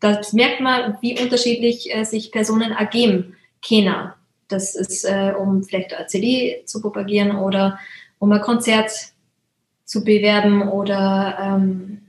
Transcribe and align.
da 0.00 0.20
merkt 0.32 0.60
man, 0.60 0.98
wie 1.00 1.20
unterschiedlich 1.20 1.94
äh, 1.94 2.04
sich 2.04 2.32
Personen 2.32 2.72
ergeben 2.72 3.36
können. 3.66 4.12
Das 4.48 4.74
ist, 4.74 5.04
äh, 5.04 5.32
um 5.38 5.64
vielleicht 5.64 5.94
eine 5.94 6.06
CD 6.06 6.62
zu 6.66 6.80
propagieren 6.80 7.36
oder 7.36 7.78
um 8.18 8.30
ein 8.32 8.40
Konzert 8.40 8.90
zu 9.84 10.04
bewerben 10.04 10.68
oder 10.68 11.38
ähm, 11.40 12.02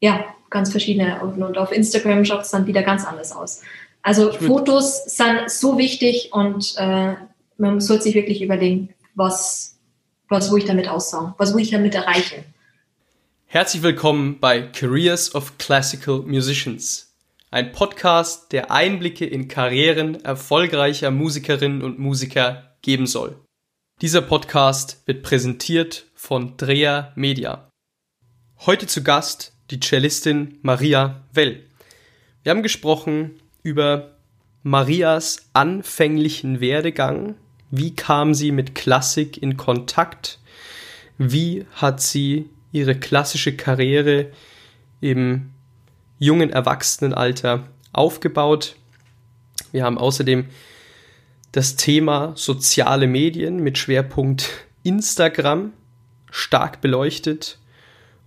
ja, 0.00 0.24
ganz 0.48 0.70
verschiedene. 0.70 1.20
Und 1.20 1.58
auf 1.58 1.72
Instagram 1.72 2.24
schaut 2.24 2.42
es 2.42 2.50
dann 2.50 2.66
wieder 2.66 2.82
ganz 2.82 3.04
anders 3.04 3.32
aus. 3.32 3.62
Also 4.02 4.32
Fotos 4.32 5.04
sind 5.04 5.50
so 5.50 5.76
wichtig 5.76 6.30
und 6.32 6.74
äh, 6.78 7.14
man 7.58 7.80
sollte 7.80 8.04
sich 8.04 8.14
wirklich 8.14 8.40
überlegen, 8.40 8.94
was, 9.14 9.76
was 10.28 10.50
will 10.50 10.58
ich 10.58 10.64
damit 10.64 10.88
aussagen, 10.88 11.34
was 11.36 11.54
will 11.54 11.62
ich 11.62 11.70
damit 11.70 11.94
erreichen. 11.94 12.44
Herzlich 13.52 13.82
willkommen 13.82 14.38
bei 14.38 14.62
Careers 14.62 15.34
of 15.34 15.58
Classical 15.58 16.20
Musicians, 16.20 17.16
ein 17.50 17.72
Podcast, 17.72 18.52
der 18.52 18.70
Einblicke 18.70 19.26
in 19.26 19.48
Karrieren 19.48 20.24
erfolgreicher 20.24 21.10
Musikerinnen 21.10 21.82
und 21.82 21.98
Musiker 21.98 22.76
geben 22.80 23.08
soll. 23.08 23.40
Dieser 24.02 24.22
Podcast 24.22 25.02
wird 25.06 25.24
präsentiert 25.24 26.06
von 26.14 26.56
Drea 26.58 27.12
Media. 27.16 27.68
Heute 28.66 28.86
zu 28.86 29.02
Gast 29.02 29.52
die 29.72 29.80
Cellistin 29.80 30.60
Maria 30.62 31.24
Well. 31.32 31.64
Wir 32.44 32.50
haben 32.50 32.62
gesprochen 32.62 33.40
über 33.64 34.16
Marias 34.62 35.50
anfänglichen 35.54 36.60
Werdegang. 36.60 37.34
Wie 37.72 37.96
kam 37.96 38.32
sie 38.32 38.52
mit 38.52 38.76
Klassik 38.76 39.42
in 39.42 39.56
Kontakt? 39.56 40.38
Wie 41.18 41.66
hat 41.72 42.00
sie 42.00 42.48
ihre 42.72 42.94
klassische 42.94 43.56
Karriere 43.56 44.30
im 45.00 45.50
jungen 46.18 46.50
Erwachsenenalter 46.50 47.66
aufgebaut? 47.92 48.76
Wir 49.72 49.84
haben 49.84 49.98
außerdem 49.98 50.46
das 51.52 51.76
Thema 51.76 52.32
soziale 52.36 53.06
Medien 53.06 53.62
mit 53.62 53.78
Schwerpunkt 53.78 54.50
Instagram 54.82 55.72
stark 56.30 56.80
beleuchtet 56.80 57.58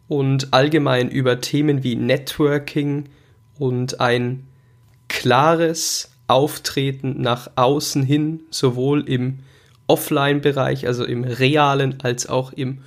und 0.07 0.53
allgemein 0.53 1.09
über 1.09 1.41
Themen 1.41 1.83
wie 1.83 1.95
Networking 1.95 3.09
und 3.57 4.01
ein 4.01 4.47
klares 5.07 6.11
Auftreten 6.27 7.21
nach 7.21 7.51
außen 7.55 8.03
hin, 8.03 8.41
sowohl 8.49 9.07
im 9.07 9.39
Offline-Bereich, 9.87 10.87
also 10.87 11.05
im 11.05 11.23
realen, 11.23 12.01
als 12.01 12.27
auch 12.27 12.51
im 12.53 12.79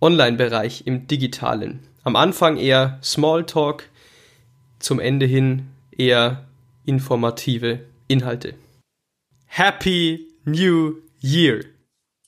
Online-Bereich, 0.00 0.86
im 0.86 1.06
digitalen. 1.06 1.80
Am 2.02 2.16
Anfang 2.16 2.56
eher 2.56 2.98
Smalltalk, 3.02 3.88
zum 4.78 4.98
Ende 4.98 5.26
hin 5.26 5.68
eher 5.90 6.48
informative 6.84 7.80
Inhalte. 8.08 8.54
Happy 9.46 10.28
New 10.44 11.02
Year! 11.20 11.64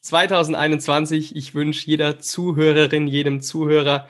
2021, 0.02 1.36
ich 1.36 1.54
wünsche 1.54 1.86
jeder 1.86 2.18
Zuhörerin, 2.18 3.06
jedem 3.06 3.40
Zuhörer 3.40 4.08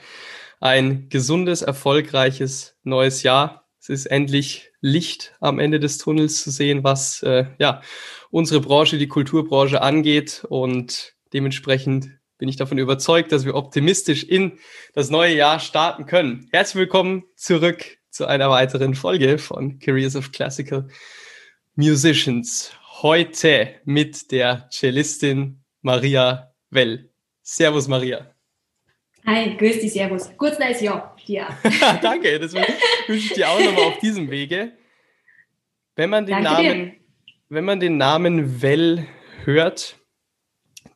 ein 0.61 1.09
gesundes, 1.09 1.63
erfolgreiches 1.63 2.77
neues 2.83 3.23
Jahr 3.23 3.63
es 3.83 3.89
ist 3.89 4.07
endlich 4.07 4.71
Licht 4.81 5.35
am 5.41 5.59
Ende 5.59 5.81
des 5.81 5.99
Tunnels 5.99 6.45
zu 6.45 6.53
sehen, 6.53 6.85
was 6.85 7.21
äh, 7.25 7.47
ja 7.59 7.83
unsere 8.31 8.61
Branche, 8.61 8.97
die 8.97 9.09
Kulturbranche 9.09 9.83
angeht. 9.83 10.47
Und 10.49 11.15
dementsprechend 11.33 12.11
bin 12.43 12.49
ich 12.49 12.57
davon 12.57 12.79
überzeugt, 12.79 13.31
dass 13.31 13.45
wir 13.45 13.55
optimistisch 13.55 14.25
in 14.25 14.59
das 14.95 15.11
neue 15.11 15.33
Jahr 15.33 15.61
starten 15.61 16.07
können. 16.07 16.49
Herzlich 16.51 16.75
willkommen 16.75 17.23
zurück 17.37 17.99
zu 18.11 18.27
einer 18.27 18.51
weiteren 18.51 18.97
Folge 18.97 19.39
von 19.39 19.79
Careers 19.79 20.17
of 20.17 20.33
Classical 20.33 20.89
Musicians. 21.77 22.73
Heute 23.01 23.77
mit 23.85 24.33
der 24.33 24.69
Cellistin 24.73 25.63
Maria 25.83 26.53
Well. 26.71 27.13
Servus 27.43 27.87
Maria. 27.87 28.35
Hi, 29.25 29.57
grüß 29.57 29.79
dich, 29.79 29.93
Servus. 29.93 30.29
Kurz 30.37 30.59
neues 30.59 30.81
Jahr 30.81 31.15
dir. 31.25 31.47
Danke, 32.03 32.41
das 32.41 32.55
wünsche 32.55 33.25
ich 33.25 33.35
dir 33.35 33.49
auch 33.51 33.61
nochmal 33.61 33.85
auf 33.85 33.99
diesem 34.01 34.29
Wege. 34.33 34.73
Wenn 35.95 36.11
man 36.11 36.27
den 36.27 36.43
Danke 36.43 36.51
Namen, 36.51 36.91
dir. 36.91 36.95
wenn 37.51 37.65
man 37.65 37.79
den 37.79 37.99
Namen 37.99 38.61
Well 38.61 39.07
hört, 39.45 40.02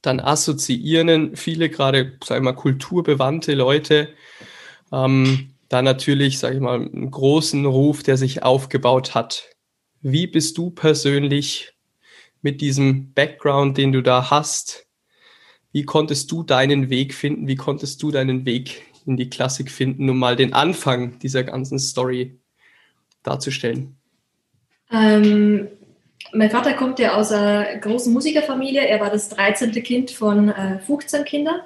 dann 0.02 0.20
assoziieren 0.20 1.36
viele 1.36 1.68
gerade, 1.68 2.18
sag 2.24 2.38
ich 2.38 2.42
mal, 2.42 2.52
kulturbewandte 2.52 3.54
Leute 3.54 4.08
ähm, 4.92 5.50
da 5.68 5.82
natürlich, 5.82 6.38
sag 6.38 6.54
ich 6.54 6.60
mal, 6.60 6.80
einen 6.80 7.10
großen 7.10 7.64
Ruf, 7.66 8.02
der 8.02 8.16
sich 8.16 8.42
aufgebaut 8.42 9.14
hat. 9.14 9.50
Wie 10.00 10.26
bist 10.26 10.58
du 10.58 10.70
persönlich 10.70 11.72
mit 12.42 12.60
diesem 12.60 13.12
Background, 13.12 13.76
den 13.76 13.92
du 13.92 14.02
da 14.02 14.30
hast, 14.30 14.86
wie 15.76 15.84
konntest 15.84 16.32
du 16.32 16.42
deinen 16.42 16.88
Weg 16.88 17.12
finden? 17.12 17.48
Wie 17.48 17.56
konntest 17.56 18.02
du 18.02 18.10
deinen 18.10 18.46
Weg 18.46 18.82
in 19.04 19.18
die 19.18 19.28
Klassik 19.28 19.70
finden, 19.70 20.08
um 20.08 20.18
mal 20.18 20.34
den 20.34 20.54
Anfang 20.54 21.18
dieser 21.18 21.44
ganzen 21.44 21.78
Story 21.78 22.38
darzustellen? 23.22 23.94
Ähm, 24.90 25.68
mein 26.32 26.50
Vater 26.50 26.74
kommt 26.74 26.98
ja 26.98 27.14
aus 27.14 27.32
einer 27.32 27.76
großen 27.78 28.12
Musikerfamilie. 28.12 28.86
Er 28.86 29.00
war 29.00 29.10
das 29.10 29.28
13. 29.30 29.72
Kind 29.82 30.10
von 30.10 30.48
äh, 30.50 30.80
15 30.80 31.24
Kindern. 31.24 31.60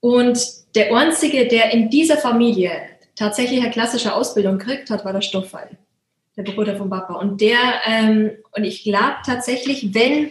Und 0.00 0.40
der 0.74 0.94
Einzige, 0.94 1.46
der 1.46 1.72
in 1.72 1.90
dieser 1.90 2.16
Familie 2.16 2.72
tatsächlich 3.14 3.60
eine 3.60 3.70
klassische 3.70 4.14
Ausbildung 4.14 4.58
gekriegt 4.58 4.90
hat, 4.90 5.04
war 5.04 5.12
der 5.12 5.20
Stoffwall, 5.20 5.70
der 6.36 6.42
Bruder 6.42 6.76
von 6.76 6.90
Papa. 6.90 7.14
Und 7.14 7.40
der, 7.40 7.58
ähm, 7.86 8.32
und 8.56 8.64
ich 8.64 8.82
glaube 8.82 9.16
tatsächlich, 9.24 9.94
wenn 9.94 10.30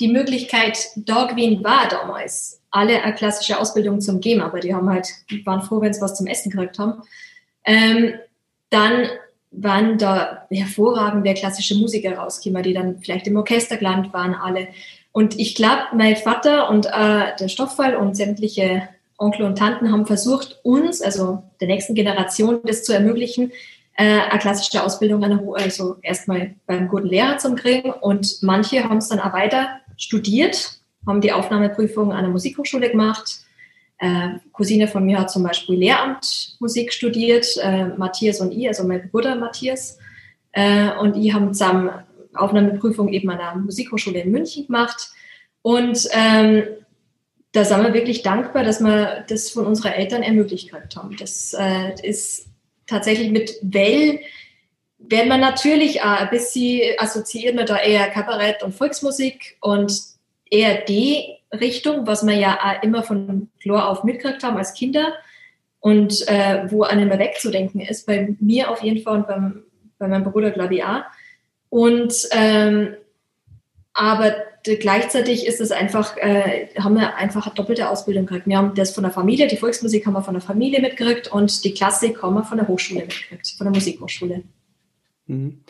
die 0.00 0.08
Möglichkeit 0.08 0.78
da 0.96 1.24
gewesen 1.24 1.64
war 1.64 1.88
damals, 1.88 2.60
alle 2.70 3.02
eine 3.02 3.14
klassische 3.14 3.58
Ausbildung 3.58 4.00
zum 4.00 4.20
geben, 4.20 4.42
aber 4.42 4.60
die 4.60 4.74
haben 4.74 4.90
halt, 4.90 5.08
waren 5.44 5.62
froh, 5.62 5.80
wenn 5.80 5.94
sie 5.94 6.02
was 6.02 6.16
zum 6.16 6.26
Essen 6.26 6.50
gekriegt 6.50 6.78
haben. 6.78 7.02
Ähm, 7.64 8.14
dann 8.68 9.08
waren 9.56 9.98
da 9.98 10.46
hervorragende 10.50 11.34
klassische 11.34 11.74
Musiker 11.76 12.16
rausgekommen, 12.16 12.62
die 12.62 12.74
dann 12.74 12.98
vielleicht 12.98 13.26
im 13.26 13.36
Orchester 13.36 13.76
gelandet 13.76 14.12
waren, 14.12 14.34
alle. 14.34 14.68
Und 15.12 15.38
ich 15.38 15.54
glaube, 15.54 15.82
mein 15.94 16.16
Vater 16.16 16.68
und 16.70 16.86
äh, 16.86 17.34
der 17.38 17.48
Stofffall 17.48 17.96
und 17.96 18.16
sämtliche 18.16 18.88
Onkel 19.18 19.46
und 19.46 19.56
Tanten 19.56 19.90
haben 19.90 20.06
versucht, 20.06 20.60
uns, 20.62 21.00
also 21.00 21.42
der 21.60 21.68
nächsten 21.68 21.94
Generation, 21.94 22.60
das 22.64 22.84
zu 22.84 22.92
ermöglichen, 22.92 23.50
äh, 23.96 24.20
eine 24.30 24.38
klassische 24.38 24.82
Ausbildung, 24.82 25.24
also 25.54 25.96
erstmal 26.02 26.54
beim 26.66 26.88
guten 26.88 27.06
Lehrer 27.06 27.38
zu 27.38 27.54
kriegen. 27.54 27.90
Und 27.90 28.42
manche 28.42 28.84
haben 28.84 28.98
es 28.98 29.08
dann 29.08 29.20
auch 29.20 29.32
weiter 29.32 29.80
studiert 29.96 30.76
haben 31.06 31.20
die 31.20 31.32
Aufnahmeprüfung 31.32 32.12
an 32.12 32.22
der 32.22 32.32
Musikhochschule 32.32 32.90
gemacht. 32.90 33.40
Äh, 33.98 34.38
Cousine 34.52 34.88
von 34.88 35.04
mir 35.04 35.18
hat 35.18 35.30
zum 35.30 35.42
Beispiel 35.42 35.76
Lehramt 35.76 36.56
Musik 36.60 36.92
studiert, 36.92 37.46
äh, 37.62 37.86
Matthias 37.86 38.40
und 38.40 38.52
ich, 38.52 38.68
also 38.68 38.84
mein 38.84 39.08
Bruder 39.10 39.36
Matthias. 39.36 39.98
Äh, 40.52 40.90
und 40.98 41.16
ich 41.16 41.32
haben 41.32 41.52
zusammen 41.52 41.90
Aufnahmeprüfung 42.34 43.08
eben 43.08 43.30
an 43.30 43.38
der 43.38 43.54
Musikhochschule 43.54 44.20
in 44.20 44.30
München 44.30 44.66
gemacht. 44.66 45.10
Und 45.62 46.08
ähm, 46.12 46.64
da 47.52 47.64
sind 47.64 47.82
wir 47.82 47.94
wirklich 47.94 48.22
dankbar, 48.22 48.64
dass 48.64 48.80
wir 48.80 49.24
das 49.28 49.50
von 49.50 49.66
unseren 49.66 49.92
Eltern 49.92 50.22
ermöglicht 50.22 50.72
haben. 50.72 51.16
Das 51.18 51.54
äh, 51.58 51.94
ist 52.02 52.48
tatsächlich 52.86 53.30
mit 53.30 53.58
Well 53.62 54.20
werden 54.98 55.28
wir 55.28 55.38
natürlich 55.38 56.02
auch 56.02 56.20
ein 56.20 56.30
bisschen 56.30 56.94
assoziiert 56.98 57.54
mit 57.54 57.68
da 57.68 57.78
eher 57.78 58.08
Kabarett 58.10 58.62
und 58.62 58.74
Volksmusik 58.74 59.56
und 59.60 59.92
eher 60.50 60.82
die 60.82 61.36
Richtung, 61.56 62.06
was 62.06 62.26
wir 62.26 62.34
ja 62.34 62.56
immer 62.82 63.02
von 63.02 63.48
Chlor 63.60 63.88
auf 63.88 64.04
mitgekriegt 64.04 64.42
haben 64.42 64.56
als 64.56 64.74
Kinder 64.74 65.14
und 65.80 66.26
äh, 66.28 66.70
wo 66.70 66.82
an 66.82 67.00
immer 67.00 67.18
wegzudenken 67.18 67.80
ist, 67.80 68.06
bei 68.06 68.34
mir 68.40 68.70
auf 68.70 68.82
jeden 68.82 69.02
Fall 69.02 69.18
und 69.18 69.26
beim, 69.26 69.62
bei 69.98 70.08
meinem 70.08 70.24
Bruder 70.24 70.50
glaube 70.50 70.76
ich 70.76 70.84
auch. 70.84 71.02
Und 71.68 72.14
ähm, 72.32 72.94
aber 73.92 74.34
gleichzeitig 74.62 75.46
ist 75.46 75.60
es 75.60 75.70
einfach, 75.70 76.16
äh, 76.18 76.68
haben 76.78 76.96
wir 76.96 77.16
einfach 77.16 77.46
eine 77.46 77.54
doppelte 77.54 77.88
Ausbildung 77.88 78.26
gekriegt. 78.26 78.46
Wir 78.46 78.58
haben 78.58 78.74
das 78.74 78.94
von 78.94 79.04
der 79.04 79.12
Familie, 79.12 79.46
die 79.46 79.56
Volksmusik 79.56 80.06
haben 80.06 80.14
wir 80.14 80.22
von 80.22 80.34
der 80.34 80.42
Familie 80.42 80.80
mitgekriegt 80.80 81.28
und 81.28 81.64
die 81.64 81.72
Klassik 81.72 82.22
haben 82.22 82.34
wir 82.34 82.44
von 82.44 82.58
der 82.58 82.68
Hochschule 82.68 83.00
mitgekriegt, 83.00 83.54
von 83.56 83.66
der 83.66 83.74
Musikhochschule. 83.74 84.42
Mhm. 85.26 85.60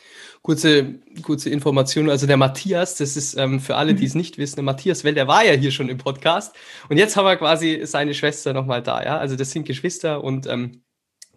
Kurze, 0.46 0.94
kurze 1.22 1.50
Information. 1.50 2.08
Also 2.08 2.28
der 2.28 2.36
Matthias, 2.36 2.94
das 2.94 3.16
ist 3.16 3.34
ähm, 3.34 3.58
für 3.58 3.74
alle, 3.74 3.94
die 3.94 4.04
es 4.04 4.14
mhm. 4.14 4.20
nicht 4.20 4.38
wissen, 4.38 4.54
der 4.54 4.62
Matthias 4.62 5.02
Well, 5.02 5.12
der 5.12 5.26
war 5.26 5.44
ja 5.44 5.54
hier 5.54 5.72
schon 5.72 5.88
im 5.88 5.98
Podcast. 5.98 6.54
Und 6.88 6.98
jetzt 6.98 7.16
haben 7.16 7.24
wir 7.24 7.34
quasi 7.34 7.80
seine 7.82 8.14
Schwester 8.14 8.52
nochmal 8.52 8.80
da, 8.80 9.02
ja. 9.02 9.18
Also 9.18 9.34
das 9.34 9.50
sind 9.50 9.66
Geschwister 9.66 10.22
und 10.22 10.46
ähm, 10.46 10.82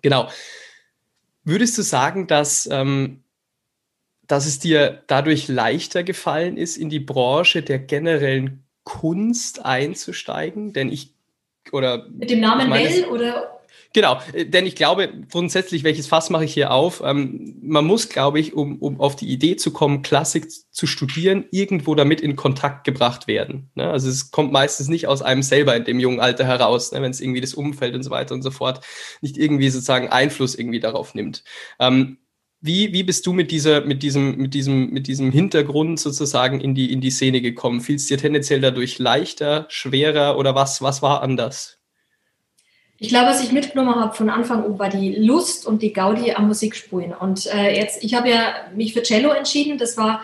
genau. 0.03 0.29
Würdest 1.43 1.75
du 1.79 1.81
sagen, 1.81 2.27
dass, 2.27 2.69
ähm, 2.71 3.23
dass 4.27 4.45
es 4.45 4.59
dir 4.59 5.01
dadurch 5.07 5.47
leichter 5.47 6.03
gefallen 6.03 6.55
ist, 6.55 6.77
in 6.77 6.91
die 6.91 6.99
Branche 6.99 7.63
der 7.63 7.79
generellen 7.79 8.63
Kunst 8.83 9.65
einzusteigen? 9.65 10.71
Denn 10.71 10.91
ich 10.91 11.15
oder 11.71 12.07
mit 12.09 12.29
dem 12.29 12.41
Namen 12.41 12.69
Well 12.69 13.05
oder 13.05 13.58
Genau, 13.93 14.19
äh, 14.33 14.45
denn 14.45 14.65
ich 14.65 14.75
glaube, 14.75 15.09
grundsätzlich, 15.31 15.83
welches 15.83 16.07
Fass 16.07 16.29
mache 16.29 16.45
ich 16.45 16.53
hier 16.53 16.71
auf? 16.71 17.01
Ähm, 17.03 17.57
man 17.61 17.85
muss, 17.85 18.09
glaube 18.09 18.39
ich, 18.39 18.53
um, 18.53 18.77
um 18.79 18.99
auf 18.99 19.15
die 19.15 19.27
Idee 19.27 19.55
zu 19.55 19.71
kommen, 19.71 20.01
Klassik 20.03 20.47
zu 20.51 20.85
studieren, 20.85 21.45
irgendwo 21.51 21.95
damit 21.95 22.21
in 22.21 22.35
Kontakt 22.35 22.83
gebracht 22.83 23.27
werden. 23.27 23.71
Ne? 23.75 23.89
Also 23.89 24.09
es 24.09 24.31
kommt 24.31 24.51
meistens 24.51 24.89
nicht 24.89 25.07
aus 25.07 25.21
einem 25.21 25.41
selber 25.41 25.75
in 25.75 25.85
dem 25.85 25.99
jungen 25.99 26.19
Alter 26.19 26.45
heraus, 26.45 26.91
ne? 26.91 27.01
wenn 27.01 27.11
es 27.11 27.21
irgendwie 27.21 27.41
das 27.41 27.55
Umfeld 27.55 27.95
und 27.95 28.03
so 28.03 28.11
weiter 28.11 28.35
und 28.35 28.43
so 28.43 28.51
fort 28.51 28.85
nicht 29.21 29.37
irgendwie 29.37 29.69
sozusagen 29.69 30.09
Einfluss 30.09 30.55
irgendwie 30.55 30.79
darauf 30.79 31.15
nimmt. 31.15 31.43
Ähm, 31.79 32.17
wie, 32.61 32.91
wie 32.93 33.03
bist 33.03 33.25
du 33.25 33.33
mit 33.33 33.51
dieser, 33.51 33.81
mit 33.81 34.03
diesem, 34.03 34.35
mit 34.37 34.53
diesem, 34.53 34.89
mit 34.89 35.07
diesem 35.07 35.31
Hintergrund 35.31 35.99
sozusagen 35.99 36.59
in 36.59 36.75
die, 36.75 36.91
in 36.91 36.99
die 37.01 37.09
Szene 37.09 37.41
gekommen? 37.41 37.79
Fiel 37.81 37.95
es 37.95 38.07
dir 38.07 38.17
tendenziell 38.17 38.59
dadurch 38.59 38.99
leichter, 38.99 39.65
schwerer 39.69 40.37
oder 40.37 40.55
was, 40.55 40.81
was 40.81 41.01
war 41.01 41.23
anders? 41.23 41.78
Ich 43.01 43.09
glaube, 43.09 43.27
was 43.27 43.41
ich 43.41 43.53
mitgenommen 43.53 43.95
habe 43.95 44.13
von 44.13 44.29
Anfang 44.29 44.63
an, 44.63 44.77
war 44.77 44.89
die 44.89 45.15
Lust 45.15 45.65
und 45.65 45.81
die 45.81 45.93
Gaudi 45.93 46.33
am 46.33 46.47
Musikspielen. 46.47 47.13
Und 47.13 47.45
äh, 47.47 47.75
jetzt, 47.75 48.03
ich 48.03 48.13
habe 48.13 48.29
ja 48.29 48.55
mich 48.75 48.93
für 48.93 49.03
Cello 49.03 49.31
entschieden. 49.31 49.77
Das 49.77 49.95
war, 49.95 50.21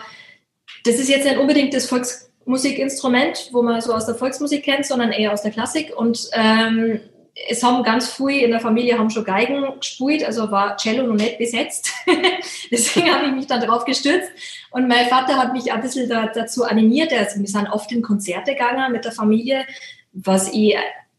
das 0.84 0.96
ist 0.96 1.08
jetzt 1.08 1.24
nicht 1.24 1.38
unbedingt 1.38 1.72
das 1.72 1.86
Volksmusikinstrument, 1.86 3.48
wo 3.52 3.62
man 3.62 3.80
so 3.80 3.94
aus 3.94 4.04
der 4.04 4.14
Volksmusik 4.14 4.62
kennt, 4.62 4.84
sondern 4.84 5.10
eher 5.10 5.32
aus 5.32 5.40
der 5.40 5.52
Klassik. 5.52 5.96
Und 5.96 6.28
ähm, 6.32 7.00
es 7.48 7.62
haben 7.62 7.82
ganz 7.82 8.10
früh 8.10 8.40
in 8.40 8.50
der 8.50 8.60
Familie 8.60 8.98
haben 8.98 9.10
schon 9.10 9.24
Geigen 9.24 9.64
gespielt, 9.78 10.24
also 10.24 10.50
war 10.50 10.76
Cello 10.76 11.06
noch 11.06 11.14
nicht 11.14 11.38
besetzt. 11.38 11.90
Deswegen 12.70 13.10
habe 13.10 13.26
ich 13.26 13.32
mich 13.32 13.46
dann 13.46 13.60
drauf 13.62 13.86
gestürzt. 13.86 14.30
Und 14.70 14.86
mein 14.86 15.06
Vater 15.08 15.38
hat 15.38 15.54
mich 15.54 15.72
ein 15.72 15.80
bisschen 15.80 16.10
da, 16.10 16.26
dazu 16.26 16.64
animiert. 16.64 17.10
Also 17.12 17.40
wir 17.40 17.48
sind 17.48 17.68
oft 17.68 17.90
in 17.90 18.02
Konzerte 18.02 18.52
gegangen 18.52 18.92
mit 18.92 19.06
der 19.06 19.12
Familie, 19.12 19.64
was 20.12 20.52
ich 20.52 20.76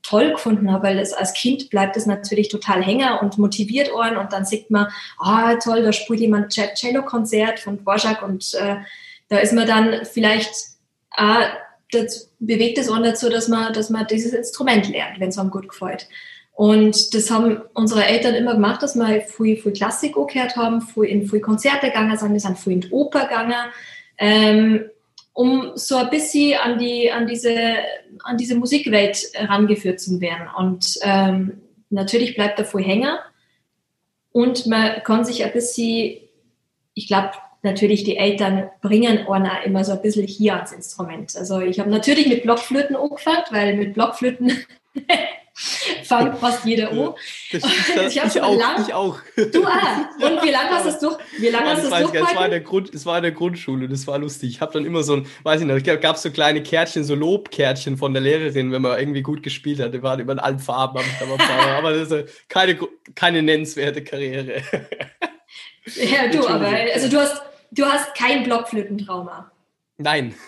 toll 0.08 0.32
gefunden 0.32 0.72
habe, 0.72 0.88
weil 0.88 0.98
das, 0.98 1.14
als 1.14 1.34
Kind 1.34 1.70
bleibt 1.70 1.98
es 1.98 2.06
natürlich 2.06 2.50
total 2.50 2.84
hänger 2.84 3.22
und 3.22 3.38
motiviert 3.38 3.92
worden 3.92 4.18
und 4.18 4.32
dann 4.34 4.46
sieht 4.46 4.72
man, 4.72 4.88
ah 5.20 5.54
oh, 5.54 5.60
toll, 5.62 5.84
da 5.84 5.92
spielt 5.92 6.20
jemand 6.20 6.52
Cello-Konzert 6.52 7.60
von 7.60 7.78
Dvorak 7.78 8.22
und 8.24 8.54
äh, 8.54 8.78
da 9.30 9.38
ist 9.40 9.54
man 9.54 9.68
dann 9.68 10.06
vielleicht 10.06 10.52
äh, 11.18 11.48
das 11.92 12.32
bewegt 12.40 12.78
es 12.78 12.90
auch 12.90 13.02
dazu, 13.02 13.30
dass 13.30 13.48
man, 13.48 13.74
dass 13.74 13.90
man 13.90 14.08
dieses 14.08 14.34
Instrument 14.34 14.90
lernt, 14.90 15.20
wenn 15.20 15.30
es 15.30 15.38
einem 15.38 15.52
gut 15.52 15.70
gefällt. 15.70 16.08
Und 16.54 17.14
das 17.14 17.30
haben 17.30 17.62
unsere 17.74 18.06
Eltern 18.06 18.34
immer 18.34 18.56
gemacht, 18.56 18.82
dass 18.82 18.96
wir 18.96 19.22
viel, 19.22 19.58
viel 19.58 19.74
Klassik 19.74 20.16
gehört 20.16 20.56
haben, 20.56 20.82
viel 20.82 21.04
in 21.04 21.28
viel 21.28 21.40
Konzerte 21.40 21.88
gegangen 21.88 22.18
sind, 22.18 22.34
wir 22.34 22.40
sind 22.40 22.58
viel 22.58 22.74
in 22.74 22.82
die 22.82 22.92
Oper 22.92 23.26
gegangen, 23.26 23.72
ähm, 24.18 24.90
um 25.38 25.74
so 25.76 25.98
ein 25.98 26.10
bisschen 26.10 26.60
an, 26.60 26.80
die, 26.80 27.12
an, 27.12 27.28
diese, 27.28 27.54
an 28.24 28.38
diese 28.38 28.56
Musikwelt 28.56 29.20
herangeführt 29.34 30.00
zu 30.00 30.20
werden. 30.20 30.48
Und 30.58 30.98
ähm, 31.04 31.62
natürlich 31.92 32.34
bleibt 32.34 32.58
da 32.58 32.64
viel 32.64 32.82
Hänger 32.82 33.20
und 34.32 34.66
man 34.66 35.04
kann 35.04 35.26
sich 35.26 35.46
ein 35.46 35.54
bisschen, 35.54 36.18
ich 36.96 37.06
glaube, 37.06 37.34
natürlich 37.62 38.04
die 38.04 38.18
Eltern 38.18 38.72
bringen 38.82 39.28
einen 39.28 39.48
immer 39.64 39.84
so 39.84 39.92
ein 39.92 40.02
bisschen 40.02 40.26
hier 40.26 40.56
ans 40.56 40.72
Instrument. 40.72 41.38
Also 41.38 41.60
ich 41.60 41.80
habe 41.80 41.92
natürlich 41.92 42.28
mit 42.28 42.42
Blockflöten 42.42 42.96
angefangen, 42.96 43.44
weil 43.52 43.78
mit 43.78 43.94
Blockflöten 43.94 44.52
fängt 45.58 46.38
fast 46.38 46.66
jeder 46.66 46.92
an. 46.92 47.14
Das, 47.52 47.62
das, 47.62 48.16
ich, 48.16 48.24
ich 48.24 48.42
auch, 48.42 48.58
lang, 48.58 48.82
ich 48.86 48.94
auch. 48.94 49.20
Du 49.36 49.66
auch. 49.66 50.22
Und 50.22 50.44
wie 50.44 50.52
lange 50.52 50.70
hast 50.70 50.86
du 50.86 50.90
es 50.90 51.00
durch? 51.00 51.18
Wie 51.40 51.50
lange 51.50 51.70
hast 51.72 51.84
du 51.84 51.88
es 51.88 52.14
Es 52.14 52.36
war 52.36 52.46
in 52.46 52.52
der 52.52 52.62
Grund, 52.62 52.94
es 52.94 53.06
war 53.06 53.18
in 53.18 53.24
der 53.24 53.32
Grundschule, 53.32 53.90
das 53.90 54.06
war 54.08 54.20
lustig. 54.20 54.50
Ich 54.52 54.62
habe 54.62 54.74
dann 54.74 54.86
immer 54.86 55.04
so 55.04 55.16
ein, 55.16 55.28
weiß 55.44 55.62
ich 55.62 55.68
nicht, 55.68 56.02
gab 56.02 56.16
es 56.16 56.22
so 56.22 56.32
kleine 56.32 56.62
Kärtchen, 56.62 57.04
so 57.04 57.16
Lobkärtchen 57.16 57.98
von 57.98 58.14
der 58.14 58.22
Lehrerin, 58.22 58.72
wenn 58.72 58.82
man 58.82 59.00
irgendwie 59.00 59.22
gut 59.22 59.42
gespielt 59.42 59.80
hat. 59.80 59.94
Die 59.94 60.04
waren 60.04 60.20
immer 60.20 60.34
in 60.34 60.40
allen 60.40 60.60
Farben, 60.60 61.04
aber 61.78 61.94
das 61.94 62.12
ist 62.12 62.50
keine, 62.50 62.78
keine 63.16 63.42
nennenswerte 63.42 64.04
Karriere. 64.04 64.62
Ja, 65.96 66.28
du, 66.28 66.46
aber 66.48 66.68
also 66.68 67.10
du 67.10 67.18
hast 67.18 67.42
du 67.72 67.86
hast 67.86 68.16
kein 68.16 68.44
Blockflötentrauma. 68.44 69.52
Nein. 69.98 70.36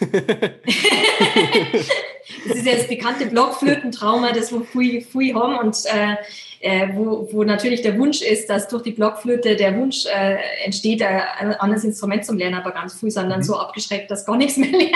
das 2.48 2.56
ist 2.56 2.66
ja 2.66 2.76
das 2.76 2.88
bekannte 2.88 3.26
Blockflötentrauma, 3.26 4.32
das 4.32 4.54
wo 4.54 4.60
Fui, 4.60 5.02
Fui 5.02 5.34
haben 5.34 5.58
und 5.58 5.76
äh, 5.86 6.16
äh, 6.62 6.90
wo, 6.94 7.28
wo 7.32 7.44
natürlich 7.44 7.82
der 7.82 7.98
Wunsch 7.98 8.22
ist, 8.22 8.50
dass 8.50 8.68
durch 8.68 8.84
die 8.84 8.92
Blockflöte 8.92 9.56
der 9.56 9.76
Wunsch 9.78 10.06
äh, 10.06 10.38
entsteht, 10.64 11.02
äh, 11.02 11.22
ein 11.40 11.54
anderes 11.54 11.84
Instrument 11.84 12.26
zum 12.26 12.38
Lernen, 12.38 12.56
aber 12.56 12.72
ganz 12.72 13.00
früh 13.00 13.10
sind 13.10 13.30
dann 13.30 13.40
mhm. 13.40 13.44
so 13.44 13.58
abgeschreckt, 13.58 14.12
dass 14.12 14.26
gar 14.26 14.38
nichts 14.38 14.58
mehr 14.58 14.70
lernen, 14.72 14.94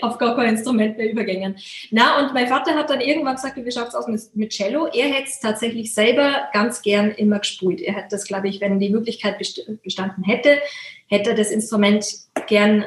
auf 0.00 0.16
gar 0.18 0.36
kein 0.36 0.54
Instrument 0.54 0.96
mehr 0.96 1.10
übergängen. 1.10 1.56
Na, 1.90 2.20
und 2.20 2.32
mein 2.32 2.48
Vater 2.48 2.74
hat 2.74 2.88
dann 2.88 3.00
irgendwann 3.00 3.34
gesagt, 3.34 3.56
wie 3.56 3.70
schaut 3.70 3.88
es 3.88 3.94
aus 3.94 4.06
mit, 4.06 4.20
mit 4.34 4.52
Cello? 4.52 4.86
Er 4.86 5.08
hätte 5.08 5.28
es 5.28 5.40
tatsächlich 5.40 5.92
selber 5.92 6.48
ganz 6.52 6.82
gern 6.82 7.10
immer 7.10 7.40
gespielt. 7.40 7.80
Er 7.80 7.94
hätte 7.94 8.08
das, 8.12 8.24
glaube 8.24 8.48
ich, 8.48 8.60
wenn 8.60 8.78
die 8.78 8.90
Möglichkeit 8.90 9.38
bestanden 9.82 10.22
hätte, 10.24 10.58
hätte 11.08 11.34
das 11.34 11.50
Instrument 11.50 12.06
gern 12.46 12.84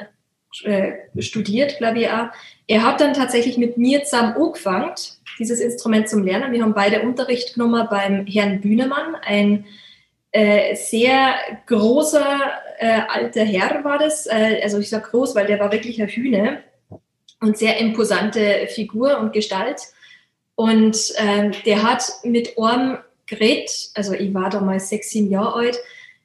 äh, 0.63 0.93
studiert, 1.19 1.77
auch. 1.81 2.29
Er 2.67 2.83
hat 2.83 3.01
dann 3.01 3.13
tatsächlich 3.13 3.57
mit 3.57 3.77
mir 3.77 4.03
zusammen 4.03 4.35
angefangen, 4.35 4.91
dieses 5.39 5.59
Instrument 5.59 6.07
zum 6.07 6.23
Lernen. 6.23 6.51
Wir 6.51 6.61
haben 6.61 6.73
beide 6.73 7.01
Unterricht 7.01 7.55
genommen 7.55 7.87
beim 7.89 8.25
Herrn 8.25 8.61
Bühnemann, 8.61 9.15
ein 9.15 9.65
äh, 10.31 10.75
sehr 10.75 11.35
großer 11.67 12.51
äh, 12.79 13.01
alter 13.07 13.43
Herr 13.43 13.83
war 13.83 13.99
das. 13.99 14.25
Äh, 14.25 14.61
also 14.63 14.79
ich 14.79 14.89
sage 14.89 15.09
groß, 15.09 15.35
weil 15.35 15.47
der 15.47 15.59
war 15.59 15.71
wirklich 15.71 16.01
eine 16.01 16.11
Hühne 16.11 16.63
und 17.39 17.57
sehr 17.57 17.77
imposante 17.77 18.67
Figur 18.67 19.19
und 19.19 19.33
Gestalt. 19.33 19.81
Und 20.55 21.13
ähm, 21.17 21.51
der 21.65 21.83
hat 21.83 22.03
mit 22.23 22.57
Orm 22.57 22.97
geredet, 23.25 23.91
also 23.95 24.13
ich 24.13 24.33
war 24.33 24.49
damals 24.49 24.89
sechs, 24.89 25.09
sieben 25.09 25.29
Jahre 25.29 25.53
alt, 25.53 25.79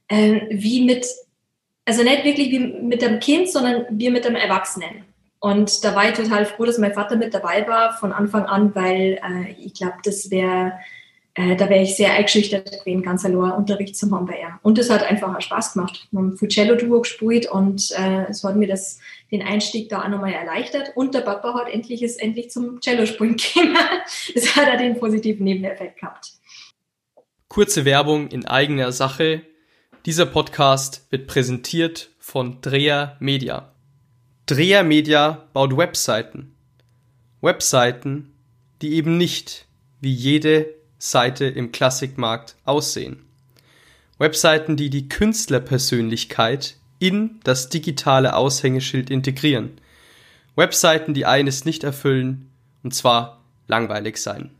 äh, 0.08 0.40
wie 0.50 0.84
mit 0.84 1.06
also 1.88 2.02
nicht 2.02 2.22
wirklich 2.22 2.50
wie 2.50 2.58
mit 2.58 3.00
dem 3.00 3.18
Kind, 3.18 3.48
sondern 3.48 3.86
wie 3.90 4.10
mit 4.10 4.26
dem 4.26 4.36
Erwachsenen. 4.36 5.04
Und 5.40 5.82
da 5.84 5.94
war 5.94 6.06
ich 6.06 6.14
total 6.14 6.44
froh, 6.44 6.66
dass 6.66 6.76
mein 6.76 6.92
Vater 6.92 7.16
mit 7.16 7.32
dabei 7.32 7.66
war 7.66 7.96
von 7.96 8.12
Anfang 8.12 8.44
an, 8.44 8.74
weil 8.74 9.18
äh, 9.24 9.52
ich 9.58 9.72
glaube, 9.72 9.94
das 10.04 10.30
wäre, 10.30 10.74
äh, 11.32 11.56
da 11.56 11.70
wäre 11.70 11.82
ich 11.82 11.96
sehr 11.96 12.12
eingeschüchtert 12.12 12.80
gewesen, 12.80 13.02
ganz 13.02 13.24
allein 13.24 13.52
Unterricht 13.52 13.96
zu 13.96 14.10
haben 14.10 14.26
bei 14.26 14.34
ihm. 14.34 14.58
Und 14.60 14.78
es 14.78 14.90
hat 14.90 15.02
einfach 15.02 15.34
auch 15.34 15.40
Spaß 15.40 15.72
gemacht. 15.72 16.08
Wir 16.10 16.18
haben 16.18 16.36
Fucello-Duo 16.36 17.00
gespielt 17.00 17.50
und 17.50 17.90
äh, 17.92 18.26
es 18.28 18.44
hat 18.44 18.56
mir 18.56 18.68
das, 18.68 18.98
den 19.32 19.40
Einstieg 19.40 19.88
da 19.88 20.02
auch 20.02 20.08
nochmal 20.08 20.34
erleichtert. 20.34 20.92
Und 20.94 21.14
der 21.14 21.20
Papa 21.20 21.54
hat 21.54 21.72
endlich 21.72 22.02
es 22.02 22.16
endlich 22.16 22.50
zum 22.50 22.82
Cello-Spielen 22.82 23.36
gekommen. 23.54 23.78
das 24.34 24.56
hat 24.56 24.68
er 24.68 24.76
den 24.76 24.98
positiven 24.98 25.44
Nebeneffekt 25.44 26.00
gehabt. 26.00 26.32
Kurze 27.48 27.86
Werbung 27.86 28.28
in 28.28 28.44
eigener 28.44 28.92
Sache. 28.92 29.40
Dieser 30.06 30.26
Podcast 30.26 31.04
wird 31.10 31.26
präsentiert 31.26 32.10
von 32.20 32.60
Dreher 32.60 33.16
Media. 33.18 33.72
Dreher 34.46 34.84
Media 34.84 35.48
baut 35.52 35.76
Webseiten. 35.76 36.54
Webseiten, 37.40 38.32
die 38.80 38.94
eben 38.94 39.18
nicht 39.18 39.66
wie 40.00 40.12
jede 40.12 40.72
Seite 40.98 41.46
im 41.46 41.72
Klassikmarkt 41.72 42.54
aussehen. 42.64 43.24
Webseiten, 44.18 44.76
die 44.76 44.88
die 44.88 45.08
Künstlerpersönlichkeit 45.08 46.76
in 47.00 47.40
das 47.42 47.68
digitale 47.68 48.36
Aushängeschild 48.36 49.10
integrieren. 49.10 49.80
Webseiten, 50.54 51.12
die 51.12 51.26
eines 51.26 51.64
nicht 51.64 51.82
erfüllen, 51.82 52.52
und 52.84 52.94
zwar 52.94 53.42
langweilig 53.66 54.18
sein. 54.18 54.50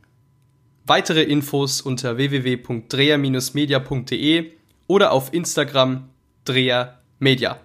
Weitere 0.85 1.23
Infos 1.23 1.79
unter 1.81 2.17
www.dreher-media.de 2.17 4.58
oder 4.89 5.11
auf 5.13 5.33
Instagram 5.33 6.09
Dreher 6.43 6.99
Media. 7.19 7.59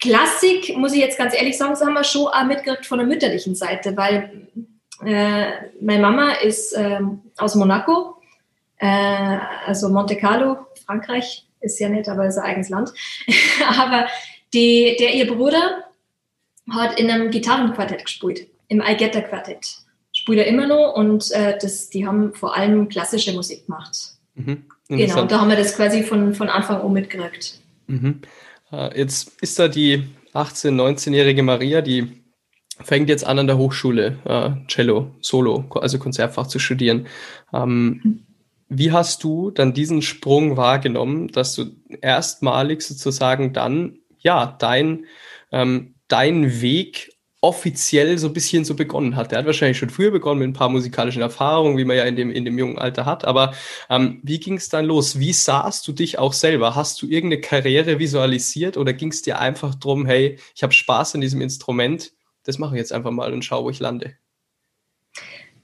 Klassik, 0.00 0.76
muss 0.76 0.92
ich 0.92 1.00
jetzt 1.00 1.18
ganz 1.18 1.34
ehrlich 1.34 1.56
sagen, 1.56 1.72
das 1.72 1.82
haben 1.82 1.92
wir 1.92 2.04
schon 2.04 2.26
auch 2.26 2.44
mitgekriegt 2.44 2.86
von 2.86 2.98
der 2.98 3.06
mütterlichen 3.06 3.54
Seite, 3.54 3.96
weil 3.96 4.48
äh, 5.04 5.46
meine 5.80 6.02
Mama 6.02 6.32
ist 6.32 6.72
äh, 6.72 7.00
aus 7.36 7.54
Monaco, 7.54 8.16
äh, 8.78 9.38
also 9.66 9.88
Monte 9.88 10.16
Carlo, 10.16 10.66
Frankreich, 10.86 11.46
ist 11.60 11.78
ja 11.78 11.88
nicht, 11.88 12.08
aber 12.08 12.26
ist 12.26 12.38
ein 12.38 12.44
eigenes 12.44 12.68
Land. 12.70 12.92
aber 13.78 14.06
die, 14.54 14.96
der 14.98 15.14
ihr 15.14 15.26
Bruder 15.26 15.84
hat 16.70 16.98
in 16.98 17.10
einem 17.10 17.30
Gitarrenquartett 17.30 18.04
gespielt, 18.04 18.48
im 18.68 18.80
Get 18.80 19.12
Quartett. 19.28 19.78
Spielt 20.12 20.38
er 20.38 20.46
immer 20.46 20.66
noch 20.66 20.94
und 20.94 21.30
äh, 21.32 21.58
das, 21.60 21.90
die 21.90 22.06
haben 22.06 22.32
vor 22.32 22.56
allem 22.56 22.88
klassische 22.88 23.34
Musik 23.34 23.66
gemacht. 23.66 24.16
Mhm. 24.34 24.64
Genau, 24.88 25.22
und 25.22 25.32
da 25.32 25.40
haben 25.40 25.48
wir 25.48 25.56
das 25.56 25.74
quasi 25.74 26.02
von, 26.02 26.34
von 26.34 26.48
Anfang 26.48 26.80
an 26.80 26.92
mitgekriegt. 26.92 27.60
Mhm. 27.88 28.20
Äh, 28.70 28.98
jetzt 28.98 29.32
ist 29.40 29.58
da 29.58 29.68
die 29.68 30.04
18-, 30.32 30.70
19-jährige 30.70 31.42
Maria, 31.42 31.80
die 31.80 32.22
fängt 32.82 33.08
jetzt 33.08 33.26
an 33.26 33.38
an 33.38 33.46
der 33.46 33.58
Hochschule 33.58 34.18
äh, 34.24 34.50
Cello, 34.68 35.14
Solo, 35.20 35.64
also 35.74 35.98
Konzertfach 35.98 36.46
zu 36.46 36.58
studieren. 36.58 37.06
Ähm, 37.52 38.00
mhm. 38.02 38.26
Wie 38.68 38.92
hast 38.92 39.22
du 39.22 39.50
dann 39.50 39.72
diesen 39.72 40.02
Sprung 40.02 40.56
wahrgenommen, 40.56 41.28
dass 41.28 41.54
du 41.54 41.66
erstmalig 42.00 42.82
sozusagen 42.82 43.52
dann, 43.52 43.98
ja, 44.18 44.56
dein, 44.58 45.06
ähm, 45.52 45.94
dein 46.08 46.60
Weg 46.60 47.15
offiziell 47.40 48.18
so 48.18 48.28
ein 48.28 48.32
bisschen 48.32 48.64
so 48.64 48.74
begonnen 48.74 49.14
hat. 49.14 49.30
Der 49.30 49.38
hat 49.38 49.46
wahrscheinlich 49.46 49.78
schon 49.78 49.90
früher 49.90 50.10
begonnen 50.10 50.40
mit 50.40 50.48
ein 50.48 50.52
paar 50.52 50.68
musikalischen 50.68 51.22
Erfahrungen, 51.22 51.76
wie 51.76 51.84
man 51.84 51.96
ja 51.96 52.04
in 52.04 52.16
dem, 52.16 52.30
in 52.30 52.44
dem 52.44 52.58
jungen 52.58 52.78
Alter 52.78 53.04
hat. 53.04 53.24
Aber 53.24 53.52
ähm, 53.90 54.20
wie 54.22 54.40
ging 54.40 54.54
es 54.54 54.68
dann 54.68 54.86
los? 54.86 55.18
Wie 55.18 55.32
sahst 55.32 55.86
du 55.86 55.92
dich 55.92 56.18
auch 56.18 56.32
selber? 56.32 56.74
Hast 56.74 57.00
du 57.02 57.06
irgendeine 57.06 57.40
Karriere 57.40 57.98
visualisiert 57.98 58.76
oder 58.76 58.92
ging 58.92 59.10
es 59.10 59.22
dir 59.22 59.38
einfach 59.38 59.74
darum, 59.74 60.06
hey, 60.06 60.38
ich 60.54 60.62
habe 60.62 60.72
Spaß 60.72 61.14
an 61.14 61.20
diesem 61.20 61.40
Instrument, 61.40 62.12
das 62.44 62.58
mache 62.58 62.74
ich 62.74 62.78
jetzt 62.78 62.92
einfach 62.92 63.10
mal 63.10 63.32
und 63.32 63.44
schaue, 63.44 63.64
wo 63.64 63.70
ich 63.70 63.80
lande? 63.80 64.14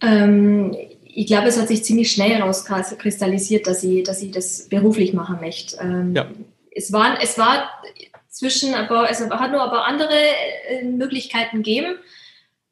Ähm, 0.03 0.77
ich 1.05 1.27
glaube, 1.27 1.49
es 1.49 1.59
hat 1.59 1.69
sich 1.69 1.85
ziemlich 1.85 2.11
schnell 2.11 2.31
herauskristallisiert, 2.31 3.67
dass 3.67 3.83
ich, 3.83 4.03
dass 4.03 4.23
ich 4.23 4.31
das 4.31 4.69
beruflich 4.69 5.15
machen 5.15 5.39
möchte. 5.41 5.77
Ähm, 5.81 6.15
ja. 6.15 6.31
es, 6.71 6.93
war, 6.93 7.23
es 7.23 7.39
war 7.39 7.71
zwischen, 8.33 8.75
aber 8.75 9.11
es 9.11 9.21
hat 9.21 9.53
nur 9.53 9.61
aber 9.61 9.87
andere 9.87 10.19
äh, 10.69 10.85
Möglichkeiten 10.85 11.59
gegeben. 11.59 11.97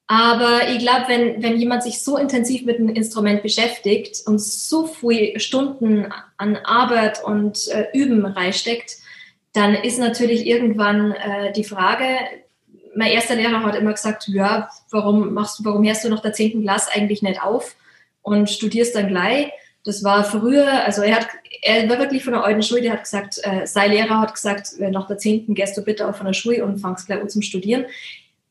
Aber 0.09 0.69
ich 0.69 0.81
glaube, 0.81 1.05
wenn, 1.07 1.41
wenn 1.41 1.57
jemand 1.57 1.85
sich 1.85 2.03
so 2.03 2.17
intensiv 2.17 2.65
mit 2.65 2.79
einem 2.79 2.89
Instrument 2.89 3.45
beschäftigt 3.45 4.27
und 4.27 4.41
so 4.41 4.87
viele 4.87 5.39
Stunden 5.39 6.13
an 6.37 6.57
Arbeit 6.57 7.23
und 7.23 7.69
äh, 7.69 7.87
Üben 7.93 8.27
reinsteckt, 8.27 8.97
dann 9.53 9.75
ist 9.75 9.99
natürlich 9.99 10.47
irgendwann 10.47 11.13
äh, 11.13 11.53
die 11.53 11.63
Frage, 11.63 12.07
mein 12.97 13.13
erster 13.13 13.37
Lehrer 13.37 13.63
hat 13.63 13.77
immer 13.77 13.93
gesagt, 13.93 14.27
ja, 14.27 14.69
warum 14.91 15.33
machst 15.33 15.61
du, 15.61 15.65
warum 15.65 15.85
hörst 15.85 16.05
du 16.05 16.09
nach 16.09 16.23
der 16.23 16.33
10. 16.33 16.63
Klasse 16.63 16.91
eigentlich 16.93 17.23
nicht 17.23 17.41
auf 17.41 17.77
und 18.23 18.51
studierst 18.51 18.97
dann 18.97 19.09
gleich? 19.09 19.53
Das 19.85 20.05
war 20.05 20.25
früher, 20.25 20.85
also 20.85 21.03
er 21.03 21.17
hat, 21.17 21.29
er 21.63 21.89
war 21.89 21.99
wirklich 21.99 22.23
von 22.23 22.35
der 22.35 22.45
alten 22.45 22.63
Schule, 22.63 22.83
der 22.83 22.93
hat 22.93 23.05
gesagt, 23.05 23.41
äh, 23.43 23.67
sein 23.67 23.91
Lehrer 23.91 24.21
hat 24.21 24.35
gesagt, 24.35 24.79
äh, 24.79 24.91
nach 24.91 25.07
der 25.07 25.19
10. 25.19 25.55
gehst 25.55 25.77
du 25.77 25.83
bitte 25.83 26.07
auf 26.07 26.17
von 26.17 26.27
der 26.27 26.35
Schule 26.35 26.65
und 26.65 26.79
fangst 26.79 27.07
gleich 27.07 27.21
an 27.21 27.29
zum 27.29 27.43
Studieren. 27.43 27.87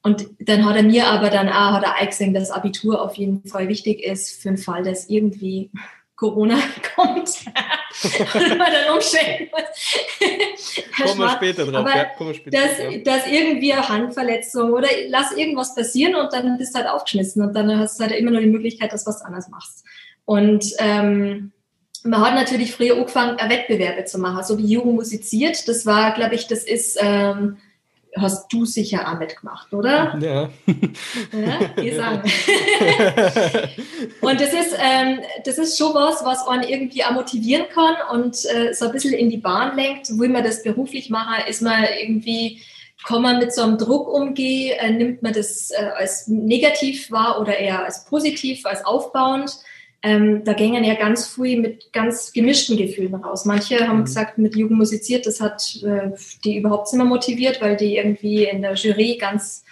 Und 0.02 0.28
dann 0.40 0.66
hat 0.66 0.78
er 0.78 0.84
mir 0.84 1.08
aber 1.08 1.30
dann 1.30 1.50
auch, 1.50 1.74
hat 1.74 1.84
er 1.84 1.96
eingesehen, 1.96 2.34
dass 2.34 2.52
Abitur 2.52 3.02
auf 3.02 3.16
jeden 3.16 3.46
Fall 3.46 3.68
wichtig 3.68 4.02
ist 4.02 4.42
für 4.42 4.48
den 4.48 4.58
Fall, 4.58 4.84
dass 4.84 5.10
irgendwie 5.10 5.72
Corona 6.20 6.58
kommt 6.96 7.30
und 8.34 8.58
man 8.58 8.72
dann 8.72 8.94
umstellen 8.94 9.50
muss. 9.52 10.84
kommen 10.98 11.20
wir 11.20 11.30
später 11.30 11.66
drauf. 11.66 11.76
Aber 11.76 11.96
ja, 11.96 12.06
kommen 12.06 12.32
wir 12.32 12.34
später 12.36 12.58
dass, 12.58 12.78
ja. 12.78 12.98
dass 13.00 13.28
irgendwie 13.28 13.72
eine 13.72 13.88
Handverletzung 13.88 14.72
oder 14.72 14.90
lass 15.08 15.32
irgendwas 15.32 15.76
passieren 15.76 16.16
und 16.16 16.32
dann 16.34 16.58
bist 16.58 16.76
du 16.76 16.80
halt 16.80 16.90
aufgeschmissen 16.90 17.42
und 17.42 17.54
dann 17.54 17.78
hast 17.78 18.00
du 18.00 18.04
halt 18.04 18.14
immer 18.14 18.32
nur 18.32 18.42
die 18.42 18.48
Möglichkeit, 18.48 18.92
dass 18.92 19.06
du 19.06 19.10
was 19.10 19.22
anderes 19.22 19.48
machst. 19.48 19.86
Und 20.30 20.64
ähm, 20.78 21.52
man 22.04 22.22
hat 22.22 22.36
natürlich 22.36 22.72
früher 22.72 22.96
angefangen, 22.96 23.38
Wettbewerbe 23.50 24.06
zu 24.06 24.20
machen, 24.20 24.44
so 24.44 24.60
wie 24.60 24.74
Jugend 24.74 24.94
musiziert. 24.94 25.68
Das 25.68 25.88
war, 25.88 26.14
glaube 26.14 26.36
ich, 26.36 26.46
das 26.46 26.64
ist... 26.64 27.00
Ähm, 27.02 27.58
hast 28.16 28.52
du 28.52 28.66
sicher 28.66 29.08
auch 29.08 29.20
mitgemacht, 29.20 29.72
oder? 29.72 30.18
Ja. 30.20 30.50
ja 31.84 31.96
sagen. 31.96 32.24
und 34.22 34.42
das 34.42 34.52
ist, 34.52 34.76
ähm, 34.80 35.20
das 35.46 35.60
ist 35.60 35.78
schon 35.78 35.94
was, 35.94 36.26
was 36.26 36.44
man 36.48 36.64
irgendwie 36.64 37.04
auch 37.04 37.12
motivieren 37.12 37.68
kann 37.72 37.96
und 38.12 38.36
äh, 38.46 38.74
so 38.74 38.86
ein 38.88 38.92
bisschen 38.92 39.14
in 39.14 39.30
die 39.30 39.38
Bahn 39.38 39.76
lenkt. 39.76 40.10
Will 40.18 40.30
man 40.30 40.44
das 40.44 40.64
beruflich 40.64 41.12
machen, 41.12 41.48
ist 41.48 41.62
man 41.62 41.86
irgendwie, 42.02 42.62
kann 43.06 43.22
man 43.22 43.38
mit 43.38 43.54
so 43.54 43.62
einem 43.62 43.78
Druck 43.78 44.12
umgehen, 44.12 44.80
äh, 44.80 44.90
nimmt 44.92 45.22
man 45.22 45.34
das 45.34 45.70
äh, 45.70 45.92
als 45.96 46.28
negativ 46.28 47.12
wahr 47.12 47.40
oder 47.40 47.56
eher 47.56 47.86
als 47.86 48.06
positiv, 48.06 48.66
als 48.66 48.84
aufbauend? 48.84 49.60
Ähm, 50.02 50.44
da 50.46 50.54
gingen 50.54 50.84
ja 50.84 50.96
ganz 50.96 51.28
früh 51.28 51.58
mit 51.58 51.92
ganz 51.92 52.32
gemischten 52.32 52.78
Gefühlen 52.78 53.16
raus. 53.16 53.46
Manche 53.46 53.88
haben 53.88 54.00
mhm. 54.00 54.06
gesagt, 54.06 54.38
mit 54.38 54.56
Jugend 54.56 54.78
musiziert, 54.78 55.26
das 55.26 55.42
hat 55.42 55.78
äh, 55.84 56.12
die 56.44 56.58
überhaupt 56.58 56.92
nicht 56.92 56.98
mehr 56.98 57.06
motiviert, 57.06 57.62
weil 57.62 57.76
die 57.76 57.98
irgendwie 57.98 58.46
in 58.46 58.62
der 58.62 58.76
Jury 58.76 59.18
ganz 59.20 59.66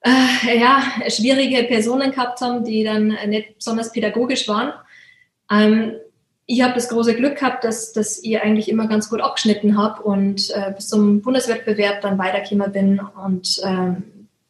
äh, 0.00 0.58
ja, 0.58 0.82
schwierige 1.08 1.64
Personen 1.64 2.10
gehabt 2.10 2.40
haben, 2.40 2.64
die 2.64 2.82
dann 2.82 3.16
nicht 3.28 3.56
besonders 3.56 3.92
pädagogisch 3.92 4.48
waren. 4.48 4.72
Ähm, 5.50 5.92
ich 6.46 6.62
habe 6.62 6.74
das 6.74 6.88
große 6.88 7.14
Glück 7.14 7.38
gehabt, 7.38 7.64
dass, 7.64 7.92
dass 7.92 8.22
ich 8.22 8.40
eigentlich 8.40 8.68
immer 8.68 8.86
ganz 8.86 9.10
gut 9.10 9.20
abgeschnitten 9.20 9.76
habe 9.76 10.02
und 10.02 10.50
äh, 10.50 10.72
bis 10.74 10.88
zum 10.88 11.20
Bundeswettbewerb 11.22 12.00
dann 12.02 12.18
weitergekommen 12.18 12.72
bin 12.72 13.00
und 13.24 13.60
ähm, 13.64 14.04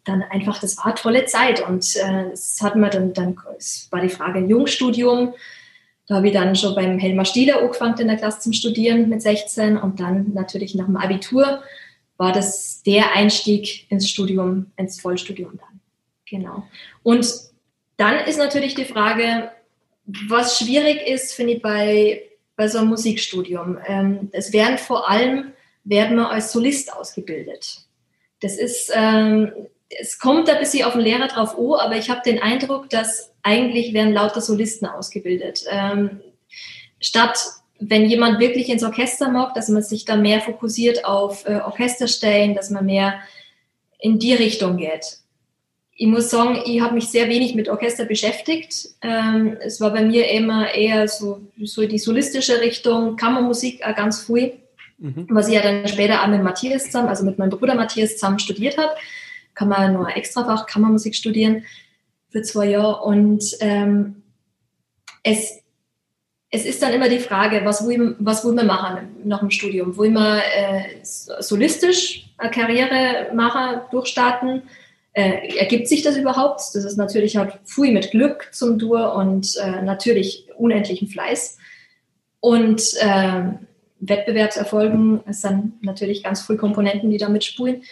dann 0.06 0.22
einfach, 0.22 0.60
das 0.60 0.76
war 0.78 0.94
tolle 0.94 1.26
Zeit 1.26 1.66
und 1.66 1.96
äh, 1.96 2.30
hat 2.62 2.76
mir 2.76 2.90
dann, 2.90 3.12
dann 3.12 3.36
es 3.58 3.88
war 3.90 4.00
die 4.00 4.08
Frage 4.08 4.38
Jungstudium. 4.38 5.34
Da 6.06 6.16
habe 6.16 6.28
ich 6.28 6.32
dann 6.32 6.54
schon 6.54 6.74
beim 6.76 6.98
Helmer 6.98 7.24
Stieler 7.24 7.60
angefangen 7.60 7.98
in 7.98 8.06
der 8.06 8.16
Klasse 8.16 8.40
zum 8.40 8.52
Studieren 8.52 9.08
mit 9.08 9.20
16 9.20 9.76
und 9.76 9.98
dann 9.98 10.32
natürlich 10.32 10.74
nach 10.76 10.86
dem 10.86 10.96
Abitur 10.96 11.62
war 12.16 12.32
das 12.32 12.82
der 12.84 13.14
Einstieg 13.14 13.90
ins 13.90 14.08
Studium, 14.08 14.70
ins 14.76 15.00
Vollstudium 15.00 15.58
dann. 15.58 15.80
Genau. 16.30 16.62
Und 17.02 17.26
dann 17.96 18.24
ist 18.26 18.38
natürlich 18.38 18.74
die 18.74 18.84
Frage, 18.84 19.50
was 20.06 20.58
schwierig 20.58 21.06
ist, 21.06 21.34
finde 21.34 21.54
ich 21.54 21.62
bei, 21.62 22.22
bei 22.54 22.68
so 22.68 22.78
einem 22.78 22.88
Musikstudium. 22.88 23.78
Ähm, 23.86 24.28
es 24.32 24.52
werden 24.52 24.78
vor 24.78 25.10
allem, 25.10 25.52
werden 25.84 26.16
wir 26.16 26.30
als 26.30 26.52
Solist 26.52 26.92
ausgebildet. 26.92 27.86
Das 28.40 28.56
ist, 28.56 28.92
ähm, 28.94 29.52
es 29.88 30.18
kommt 30.18 30.48
ein 30.50 30.58
bisschen 30.58 30.84
auf 30.84 30.92
den 30.92 31.02
Lehrer 31.02 31.28
drauf 31.28 31.56
an, 31.56 31.80
aber 31.80 31.96
ich 31.96 32.10
habe 32.10 32.22
den 32.24 32.40
Eindruck, 32.42 32.90
dass 32.90 33.32
eigentlich 33.42 33.94
werden 33.94 34.12
lauter 34.12 34.40
Solisten 34.40 34.86
ausgebildet. 34.86 35.64
Ähm, 35.70 36.20
statt 37.00 37.38
wenn 37.78 38.06
jemand 38.06 38.40
wirklich 38.40 38.68
ins 38.68 38.84
Orchester 38.84 39.30
mag, 39.30 39.54
dass 39.54 39.68
man 39.68 39.82
sich 39.82 40.04
da 40.04 40.16
mehr 40.16 40.40
fokussiert 40.40 41.04
auf 41.04 41.46
äh, 41.46 41.56
Orchesterstellen, 41.56 42.54
dass 42.54 42.70
man 42.70 42.86
mehr 42.86 43.20
in 43.98 44.18
die 44.18 44.34
Richtung 44.34 44.78
geht. 44.78 45.18
Ich 45.98 46.06
muss 46.06 46.30
sagen, 46.30 46.60
ich 46.64 46.80
habe 46.80 46.94
mich 46.94 47.08
sehr 47.08 47.28
wenig 47.28 47.54
mit 47.54 47.68
Orchester 47.68 48.04
beschäftigt. 48.04 48.88
Ähm, 49.02 49.56
es 49.60 49.80
war 49.80 49.90
bei 49.92 50.02
mir 50.02 50.30
immer 50.30 50.72
eher 50.74 51.08
so, 51.08 51.40
so 51.62 51.86
die 51.86 51.98
solistische 51.98 52.60
Richtung, 52.60 53.16
Kammermusik 53.16 53.84
auch 53.84 53.94
ganz 53.94 54.22
früh, 54.22 54.50
mhm. 54.98 55.26
was 55.30 55.48
ich 55.48 55.54
ja 55.54 55.62
dann 55.62 55.88
später 55.88 56.22
auch 56.22 56.28
mit 56.28 56.42
Matthias 56.42 56.84
zusammen, 56.84 57.08
also 57.08 57.24
mit 57.24 57.38
meinem 57.38 57.50
Bruder 57.50 57.74
Matthias 57.74 58.14
zusammen 58.14 58.38
studiert 58.38 58.78
habe 58.78 58.94
kann 59.56 59.68
man 59.68 59.94
nur 59.94 60.16
extrafach 60.16 60.66
Kammermusik 60.66 61.16
studieren 61.16 61.64
für 62.28 62.42
zwei 62.42 62.66
Jahre. 62.66 63.02
Und 63.02 63.42
ähm, 63.60 64.22
es, 65.24 65.62
es 66.50 66.64
ist 66.64 66.82
dann 66.82 66.92
immer 66.92 67.08
die 67.08 67.18
Frage, 67.18 67.62
was 67.64 67.84
will, 67.86 68.14
was 68.20 68.44
will 68.44 68.52
man 68.52 68.68
machen 68.68 69.08
nach 69.24 69.40
dem 69.40 69.50
Studium? 69.50 69.96
Will 69.96 70.10
man 70.10 70.38
äh, 70.38 71.02
solistisch 71.02 72.30
eine 72.38 72.50
Karriere 72.50 73.34
machen, 73.34 73.80
durchstarten? 73.90 74.62
Äh, 75.12 75.56
ergibt 75.56 75.88
sich 75.88 76.02
das 76.02 76.16
überhaupt? 76.16 76.60
Das 76.74 76.84
ist 76.84 76.98
natürlich 76.98 77.36
halt 77.38 77.58
viel 77.64 77.92
mit 77.92 78.10
Glück 78.10 78.50
zum 78.52 78.78
Dur 78.78 79.14
und 79.14 79.56
äh, 79.56 79.82
natürlich 79.82 80.46
unendlichen 80.56 81.08
Fleiß. 81.08 81.56
Und 82.40 82.82
äh, 83.00 83.42
Wettbewerbserfolgen 84.00 85.22
sind 85.30 85.82
natürlich 85.82 86.22
ganz 86.22 86.42
viele 86.42 86.58
Komponenten, 86.58 87.10
die 87.10 87.16
da 87.16 87.30
mitspulen. 87.30 87.82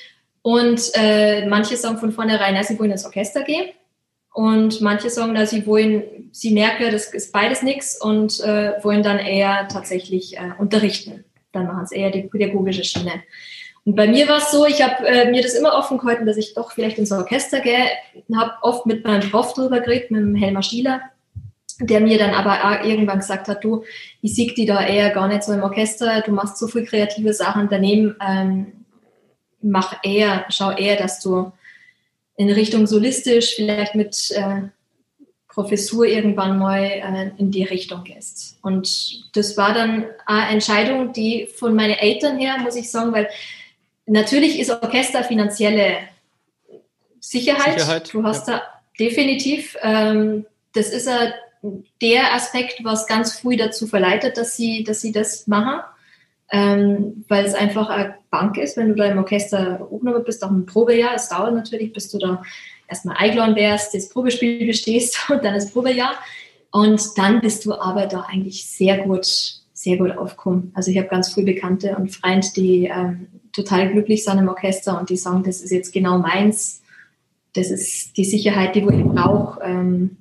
Und 0.44 0.90
äh, 0.92 1.46
manche 1.46 1.74
sagen 1.78 1.96
von 1.96 2.12
vornherein, 2.12 2.54
dass 2.54 2.68
sie 2.68 2.78
wollen 2.78 2.90
ins 2.90 3.06
Orchester 3.06 3.44
gehen. 3.44 3.70
Und 4.34 4.82
manche 4.82 5.08
sagen, 5.08 5.34
dass 5.34 5.48
sie 5.48 5.64
wollen, 5.64 6.28
sie 6.32 6.52
merken, 6.52 6.92
das 6.92 7.14
ist 7.14 7.32
beides 7.32 7.62
nichts 7.62 7.98
und 7.98 8.40
äh, 8.40 8.72
wollen 8.82 9.02
dann 9.02 9.18
eher 9.18 9.66
tatsächlich 9.68 10.36
äh, 10.36 10.50
unterrichten. 10.58 11.24
Dann 11.52 11.66
machen 11.66 11.86
sie 11.86 11.96
eher 11.96 12.10
die 12.10 12.24
pädagogische 12.24 12.84
Schiene. 12.84 13.22
Und 13.86 13.94
bei 13.94 14.06
mir 14.06 14.28
war 14.28 14.36
es 14.36 14.50
so, 14.50 14.66
ich 14.66 14.82
habe 14.82 15.06
äh, 15.06 15.30
mir 15.30 15.40
das 15.40 15.54
immer 15.54 15.72
offen 15.72 15.96
gehalten, 15.96 16.26
dass 16.26 16.36
ich 16.36 16.52
doch 16.52 16.72
vielleicht 16.72 16.98
ins 16.98 17.10
Orchester 17.10 17.60
gehe. 17.60 17.86
Habe 18.36 18.52
oft 18.60 18.84
mit 18.84 19.02
meinem 19.02 19.30
Prof 19.30 19.54
drüber 19.54 19.80
geredet, 19.80 20.10
mit 20.10 20.20
dem 20.20 20.34
Helmer 20.34 20.62
Stieler, 20.62 21.00
der 21.80 22.00
mir 22.00 22.18
dann 22.18 22.34
aber 22.34 22.52
auch 22.52 22.84
irgendwann 22.84 23.20
gesagt 23.20 23.48
hat, 23.48 23.64
du, 23.64 23.84
ich 24.20 24.34
sehe 24.34 24.52
die 24.52 24.66
da 24.66 24.86
eher 24.86 25.08
gar 25.08 25.26
nicht 25.26 25.42
so 25.42 25.54
im 25.54 25.62
Orchester, 25.62 26.20
du 26.20 26.32
machst 26.32 26.58
so 26.58 26.66
viel 26.66 26.84
kreative 26.84 27.32
Sachen 27.32 27.68
daneben. 27.70 28.14
Ähm, 28.20 28.83
mach 29.64 29.96
eher, 30.02 30.44
schau 30.50 30.70
eher, 30.70 30.96
dass 30.96 31.20
du 31.20 31.52
in 32.36 32.50
Richtung 32.50 32.86
solistisch, 32.86 33.54
vielleicht 33.56 33.94
mit 33.94 34.30
äh, 34.32 34.62
Professur 35.48 36.04
irgendwann 36.04 36.58
mal 36.58 36.82
äh, 36.82 37.30
in 37.38 37.50
die 37.50 37.62
Richtung 37.64 38.04
gehst. 38.04 38.58
Und 38.62 39.36
das 39.36 39.56
war 39.56 39.72
dann 39.72 40.06
eine 40.26 40.50
Entscheidung, 40.50 41.12
die 41.12 41.46
von 41.46 41.74
meinen 41.74 41.94
Eltern 41.94 42.38
her, 42.38 42.58
muss 42.58 42.76
ich 42.76 42.90
sagen, 42.90 43.12
weil 43.12 43.28
natürlich 44.06 44.58
ist 44.58 44.70
Orchester 44.70 45.24
finanzielle 45.24 45.98
Sicherheit. 47.20 47.80
Sicherheit 47.80 48.12
du 48.12 48.22
hast 48.24 48.48
ja. 48.48 48.58
da 48.58 48.62
definitiv, 48.98 49.76
ähm, 49.82 50.44
das 50.74 50.88
ist 50.88 51.06
ja 51.06 51.32
der 52.02 52.34
Aspekt, 52.34 52.84
was 52.84 53.06
ganz 53.06 53.38
früh 53.38 53.56
dazu 53.56 53.86
verleitet, 53.86 54.36
dass 54.36 54.56
sie, 54.56 54.84
dass 54.84 55.00
sie 55.00 55.12
das 55.12 55.46
machen 55.46 55.80
ähm, 56.52 57.24
weil 57.28 57.44
es 57.44 57.54
einfach 57.54 57.88
eine 57.88 58.14
Bank 58.30 58.58
ist, 58.58 58.76
wenn 58.76 58.88
du 58.88 58.94
da 58.94 59.06
im 59.06 59.18
Orchester 59.18 59.80
aufgenommen 59.90 60.24
bist, 60.24 60.44
auch 60.44 60.50
ein 60.50 60.66
Probejahr. 60.66 61.14
Es 61.14 61.28
dauert 61.28 61.54
natürlich, 61.54 61.92
bis 61.92 62.10
du 62.10 62.18
da 62.18 62.42
erstmal 62.88 63.16
eingeladen 63.16 63.56
wärst, 63.56 63.94
das 63.94 64.08
Probespiel 64.08 64.66
bestehst 64.66 65.18
und 65.30 65.44
dann 65.44 65.54
das 65.54 65.72
Probejahr. 65.72 66.14
Und 66.70 67.00
dann 67.16 67.40
bist 67.40 67.64
du 67.64 67.74
aber 67.74 68.06
da 68.06 68.26
eigentlich 68.28 68.66
sehr 68.66 68.98
gut, 68.98 69.26
sehr 69.72 69.96
gut 69.96 70.16
aufgekommen. 70.16 70.72
Also 70.74 70.90
ich 70.90 70.98
habe 70.98 71.08
ganz 71.08 71.32
früh 71.32 71.44
Bekannte 71.44 71.96
und 71.96 72.10
Freunde, 72.10 72.48
die 72.56 72.86
ähm, 72.86 73.28
total 73.52 73.92
glücklich 73.92 74.24
sind 74.24 74.38
im 74.38 74.48
Orchester 74.48 74.98
und 74.98 75.08
die 75.08 75.16
sagen, 75.16 75.44
das 75.44 75.60
ist 75.60 75.70
jetzt 75.70 75.92
genau 75.92 76.18
meins. 76.18 76.82
das 77.52 77.70
ist 77.70 78.16
die 78.16 78.24
Sicherheit, 78.24 78.74
die 78.74 78.80
ich 78.80 79.04
brauche. 79.04 79.62
Ähm, 79.62 80.16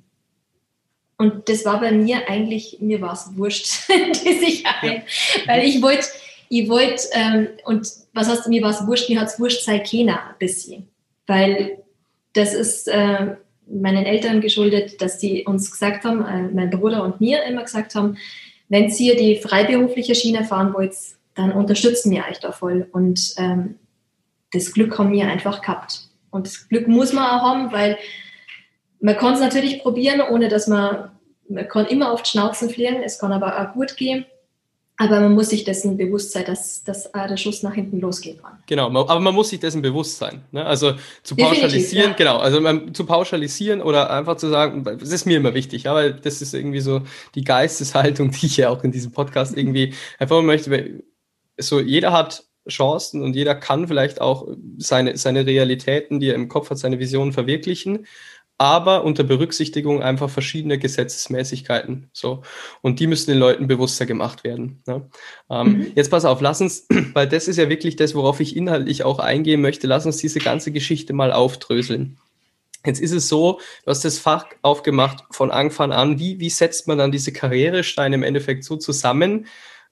und 1.16 1.48
das 1.48 1.64
war 1.64 1.80
bei 1.80 1.92
mir 1.92 2.28
eigentlich, 2.28 2.78
mir 2.80 3.00
war 3.00 3.12
es 3.12 3.36
wurscht, 3.36 3.88
die 3.88 4.32
Sicherheit. 4.32 5.04
Ja. 5.04 5.54
Weil 5.54 5.64
ich 5.64 5.80
wollte, 5.80 6.06
ich 6.48 6.68
wollte, 6.68 7.02
ähm, 7.12 7.48
und 7.64 7.88
was 8.12 8.28
heißt, 8.28 8.48
mir 8.48 8.62
war 8.62 8.70
es 8.70 8.86
wurscht, 8.86 9.08
mir 9.08 9.20
hat 9.20 9.28
es 9.28 9.38
wurscht 9.38 9.64
sei 9.64 9.78
keiner 9.78 10.28
ein 10.28 10.38
bisschen. 10.38 10.88
Weil 11.26 11.78
das 12.32 12.52
ist 12.52 12.88
äh, 12.88 13.36
meinen 13.66 14.04
Eltern 14.04 14.40
geschuldet, 14.40 15.00
dass 15.00 15.20
sie 15.20 15.44
uns 15.44 15.70
gesagt 15.70 16.04
haben, 16.04 16.24
äh, 16.24 16.42
mein 16.52 16.70
Bruder 16.70 17.04
und 17.04 17.20
mir 17.20 17.44
immer 17.44 17.62
gesagt 17.62 17.94
haben, 17.94 18.16
wenn 18.68 18.88
ihr 18.88 19.16
die 19.16 19.36
freiberufliche 19.36 20.14
Schiene 20.14 20.44
fahren 20.44 20.74
wollt, 20.74 20.94
dann 21.34 21.52
unterstützen 21.52 22.10
wir 22.10 22.24
euch 22.28 22.40
da 22.40 22.52
voll. 22.52 22.88
Und 22.92 23.34
ähm, 23.36 23.76
das 24.52 24.72
Glück 24.72 24.98
haben 24.98 25.12
wir 25.12 25.26
einfach 25.26 25.60
gehabt. 25.60 26.08
Und 26.30 26.46
das 26.46 26.68
Glück 26.68 26.88
muss 26.88 27.12
man 27.12 27.24
auch 27.24 27.42
haben, 27.42 27.72
weil 27.72 27.98
man 29.04 29.18
kann 29.18 29.34
es 29.34 29.40
natürlich 29.40 29.82
probieren, 29.82 30.22
ohne 30.22 30.48
dass 30.48 30.66
man, 30.66 31.10
man 31.46 31.68
kann 31.68 31.84
immer 31.86 32.10
auf 32.10 32.22
die 32.22 32.30
Schnauzen 32.30 32.70
fliegen, 32.70 33.02
es 33.04 33.18
kann 33.18 33.32
aber 33.32 33.60
auch 33.60 33.74
gut 33.74 33.98
gehen. 33.98 34.24
Aber 34.96 35.20
man 35.20 35.34
muss 35.34 35.50
sich 35.50 35.64
dessen 35.64 35.98
bewusst 35.98 36.32
sein, 36.32 36.44
dass, 36.46 36.84
dass 36.84 37.10
der 37.12 37.36
Schuss 37.36 37.62
nach 37.62 37.74
hinten 37.74 38.00
losgehen 38.00 38.40
kann. 38.40 38.62
Genau, 38.66 38.86
aber 38.86 39.20
man 39.20 39.34
muss 39.34 39.50
sich 39.50 39.60
dessen 39.60 39.82
bewusst 39.82 40.16
sein. 40.16 40.44
Ne? 40.52 40.64
Also 40.64 40.94
zu 41.22 41.36
pauschalisieren, 41.36 42.12
ja. 42.12 42.16
genau, 42.16 42.38
also 42.38 42.60
man, 42.62 42.94
zu 42.94 43.04
pauschalisieren 43.04 43.82
oder 43.82 44.08
einfach 44.08 44.36
zu 44.36 44.48
sagen, 44.48 44.84
das 44.84 45.10
ist 45.10 45.26
mir 45.26 45.36
immer 45.36 45.52
wichtig, 45.52 45.86
aber 45.86 46.10
das 46.10 46.40
ist 46.40 46.54
irgendwie 46.54 46.80
so 46.80 47.02
die 47.34 47.44
Geisteshaltung, 47.44 48.30
die 48.40 48.46
ich 48.46 48.56
ja 48.56 48.70
auch 48.70 48.84
in 48.84 48.92
diesem 48.92 49.12
Podcast 49.12 49.54
irgendwie 49.54 49.92
einfach 50.18 50.40
möchte. 50.40 51.02
So, 51.58 51.78
jeder 51.78 52.12
hat 52.12 52.44
Chancen 52.70 53.22
und 53.22 53.36
jeder 53.36 53.54
kann 53.54 53.86
vielleicht 53.88 54.22
auch 54.22 54.48
seine, 54.78 55.18
seine 55.18 55.44
Realitäten, 55.44 56.20
die 56.20 56.30
er 56.30 56.36
im 56.36 56.48
Kopf 56.48 56.70
hat, 56.70 56.78
seine 56.78 56.98
Visionen 56.98 57.34
verwirklichen 57.34 58.06
aber 58.58 59.04
unter 59.04 59.24
Berücksichtigung 59.24 60.02
einfach 60.02 60.30
verschiedener 60.30 60.76
Gesetzesmäßigkeiten. 60.76 62.08
So. 62.12 62.42
Und 62.82 63.00
die 63.00 63.06
müssen 63.06 63.30
den 63.30 63.38
Leuten 63.38 63.66
bewusster 63.66 64.06
gemacht 64.06 64.44
werden. 64.44 64.82
Ne? 64.86 65.08
Ähm, 65.50 65.66
mhm. 65.66 65.92
Jetzt 65.94 66.10
pass 66.10 66.24
auf, 66.24 66.40
lass 66.40 66.60
uns, 66.60 66.86
weil 67.14 67.28
das 67.28 67.48
ist 67.48 67.56
ja 67.56 67.68
wirklich 67.68 67.96
das, 67.96 68.14
worauf 68.14 68.40
ich 68.40 68.56
inhaltlich 68.56 69.04
auch 69.04 69.18
eingehen 69.18 69.60
möchte, 69.60 69.86
lass 69.86 70.06
uns 70.06 70.18
diese 70.18 70.38
ganze 70.38 70.70
Geschichte 70.70 71.12
mal 71.12 71.32
aufdröseln. 71.32 72.18
Jetzt 72.86 73.00
ist 73.00 73.12
es 73.12 73.28
so, 73.28 73.60
du 73.84 73.90
hast 73.90 74.04
das 74.04 74.18
Fach 74.18 74.46
aufgemacht 74.62 75.24
von 75.30 75.50
Anfang 75.50 75.92
an. 75.92 76.18
Wie, 76.18 76.38
wie 76.38 76.50
setzt 76.50 76.86
man 76.86 76.98
dann 76.98 77.12
diese 77.12 77.32
Karrieresteine 77.32 78.16
im 78.16 78.22
Endeffekt 78.22 78.62
so 78.62 78.76
zusammen, 78.76 79.46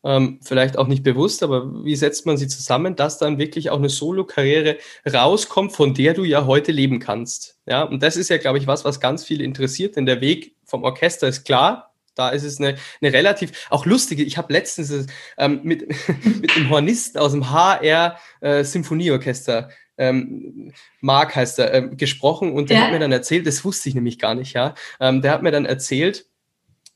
ähm, 0.05 0.41
vielleicht 0.43 0.79
auch 0.79 0.89
nicht 0.89 1.03
bewusst, 1.03 1.43
aber 1.43 1.85
wie 1.85 1.97
setzt 1.97 2.27
man 2.27 2.37
sie 2.37 2.49
zusammen, 2.49 2.97
dass 2.97 3.19
dann 3.19 3.39
wirklich 3.39 3.71
auch 3.71 3.79
eine 3.79 3.89
Solo-Karriere 3.89 4.79
rauskommt, 5.11 5.73
von 5.73 5.95
der 5.95 6.15
du 6.15 6.25
ja 6.25 6.47
heute 6.47 6.73
leben 6.73 6.99
kannst. 6.99 7.59
Ja, 7.67 7.83
und 7.83 8.03
das 8.03 8.17
ist 8.17 8.29
ja, 8.29 8.39
glaube 8.39 8.59
ich, 8.59 8.67
was, 8.67 8.85
was 8.85 9.01
ganz 9.01 9.25
viele 9.25 9.45
interessiert, 9.45 9.97
denn 9.97 10.07
der 10.07 10.21
Weg 10.21 10.57
vom 10.65 10.83
Orchester 10.83 11.29
ist 11.29 11.45
klar, 11.45 11.95
da 12.15 12.29
ist 12.29 12.43
es 12.43 12.59
eine, 12.59 12.77
eine 13.01 13.13
relativ, 13.13 13.67
auch 13.71 13.87
lustige, 13.87 14.23
ich 14.23 14.37
habe 14.37 14.53
letztens 14.53 15.07
ähm, 15.39 15.61
mit, 15.63 15.89
mit 16.41 16.57
einem 16.57 16.71
Hornisten 16.71 17.19
aus 17.19 17.33
dem 17.33 17.51
HR 17.51 18.19
äh, 18.41 18.65
Symphonieorchester, 18.65 19.71
ähm, 19.99 20.73
Mark 21.01 21.37
heißt 21.37 21.59
er, 21.59 21.75
äh, 21.75 21.89
gesprochen 21.95 22.53
und 22.53 22.71
der 22.71 22.79
ja. 22.79 22.85
hat 22.85 22.93
mir 22.93 22.99
dann 22.99 23.13
erzählt, 23.13 23.47
das 23.47 23.65
wusste 23.65 23.89
ich 23.89 23.95
nämlich 23.95 24.19
gar 24.19 24.35
nicht, 24.35 24.55
ja, 24.55 24.75
ähm, 25.01 25.23
der 25.23 25.33
hat 25.33 25.43
mir 25.43 25.53
dann 25.53 25.65
erzählt, 25.65 26.27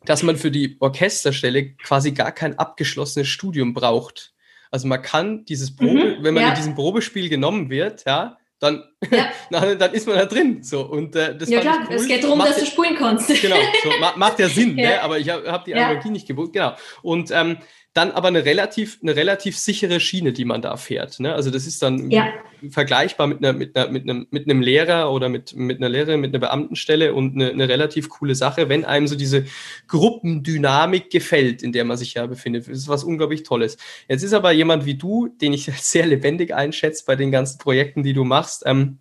dass 0.06 0.22
man 0.22 0.36
für 0.36 0.50
die 0.50 0.76
Orchesterstelle 0.80 1.74
quasi 1.74 2.12
gar 2.12 2.32
kein 2.32 2.58
abgeschlossenes 2.58 3.28
Studium 3.28 3.74
braucht. 3.74 4.32
Also 4.70 4.88
man 4.88 5.02
kann 5.02 5.44
dieses 5.44 5.76
Probe, 5.76 6.16
mhm, 6.18 6.24
wenn 6.24 6.34
man 6.34 6.42
ja. 6.42 6.48
in 6.50 6.54
diesem 6.54 6.74
Probespiel 6.74 7.28
genommen 7.28 7.70
wird, 7.70 8.04
ja, 8.06 8.38
dann, 8.58 8.84
ja. 9.10 9.26
na, 9.50 9.74
dann 9.74 9.92
ist 9.92 10.06
man 10.06 10.16
da 10.16 10.24
drin. 10.24 10.62
So. 10.62 10.82
Und, 10.82 11.14
äh, 11.14 11.36
das 11.36 11.48
ja 11.48 11.60
klar, 11.60 11.86
cool. 11.88 11.94
es 11.94 12.06
geht 12.06 12.24
darum, 12.24 12.38
dass 12.38 12.58
du 12.58 12.66
spulen 12.66 12.96
kannst. 12.96 13.28
Genau, 13.40 13.56
so, 13.82 13.90
macht 14.16 14.38
ja 14.38 14.48
Sinn, 14.50 14.78
ja. 14.78 14.90
Ne? 14.90 15.02
aber 15.02 15.18
ich 15.18 15.28
habe 15.28 15.50
hab 15.50 15.64
die 15.64 15.74
Analogie 15.74 16.10
nicht 16.10 16.26
gewusst. 16.26 16.52
Genau. 16.52 16.74
Und 17.02 17.30
ähm, 17.30 17.58
dann 17.96 18.10
aber 18.10 18.28
eine 18.28 18.44
relativ, 18.44 18.98
eine 19.02 19.16
relativ 19.16 19.56
sichere 19.56 20.00
Schiene, 20.00 20.32
die 20.32 20.44
man 20.44 20.60
da 20.60 20.76
fährt. 20.76 21.18
Ne? 21.18 21.34
Also 21.34 21.50
das 21.50 21.66
ist 21.66 21.82
dann 21.82 22.10
ja. 22.10 22.28
vergleichbar 22.70 23.26
mit, 23.26 23.38
einer, 23.38 23.54
mit, 23.54 23.74
einer, 23.74 23.90
mit, 23.90 24.02
einem, 24.02 24.26
mit 24.30 24.48
einem 24.48 24.60
Lehrer 24.60 25.10
oder 25.10 25.28
mit, 25.28 25.56
mit 25.56 25.78
einer 25.78 25.88
Lehrerin, 25.88 26.20
mit 26.20 26.34
einer 26.34 26.40
Beamtenstelle 26.40 27.14
und 27.14 27.34
eine, 27.34 27.50
eine 27.50 27.68
relativ 27.68 28.10
coole 28.10 28.34
Sache, 28.34 28.68
wenn 28.68 28.84
einem 28.84 29.06
so 29.06 29.16
diese 29.16 29.46
Gruppendynamik 29.88 31.10
gefällt, 31.10 31.62
in 31.62 31.72
der 31.72 31.84
man 31.84 31.96
sich 31.96 32.14
ja 32.14 32.26
befindet. 32.26 32.68
Das 32.68 32.76
ist 32.76 32.88
was 32.88 33.02
unglaublich 33.02 33.44
Tolles. 33.44 33.78
Jetzt 34.08 34.22
ist 34.22 34.34
aber 34.34 34.52
jemand 34.52 34.84
wie 34.84 34.96
du, 34.96 35.28
den 35.28 35.54
ich 35.54 35.64
sehr 35.76 36.06
lebendig 36.06 36.54
einschätze 36.54 37.04
bei 37.06 37.16
den 37.16 37.30
ganzen 37.30 37.58
Projekten, 37.58 38.02
die 38.02 38.12
du 38.12 38.24
machst, 38.24 38.64
ähm, 38.66 38.98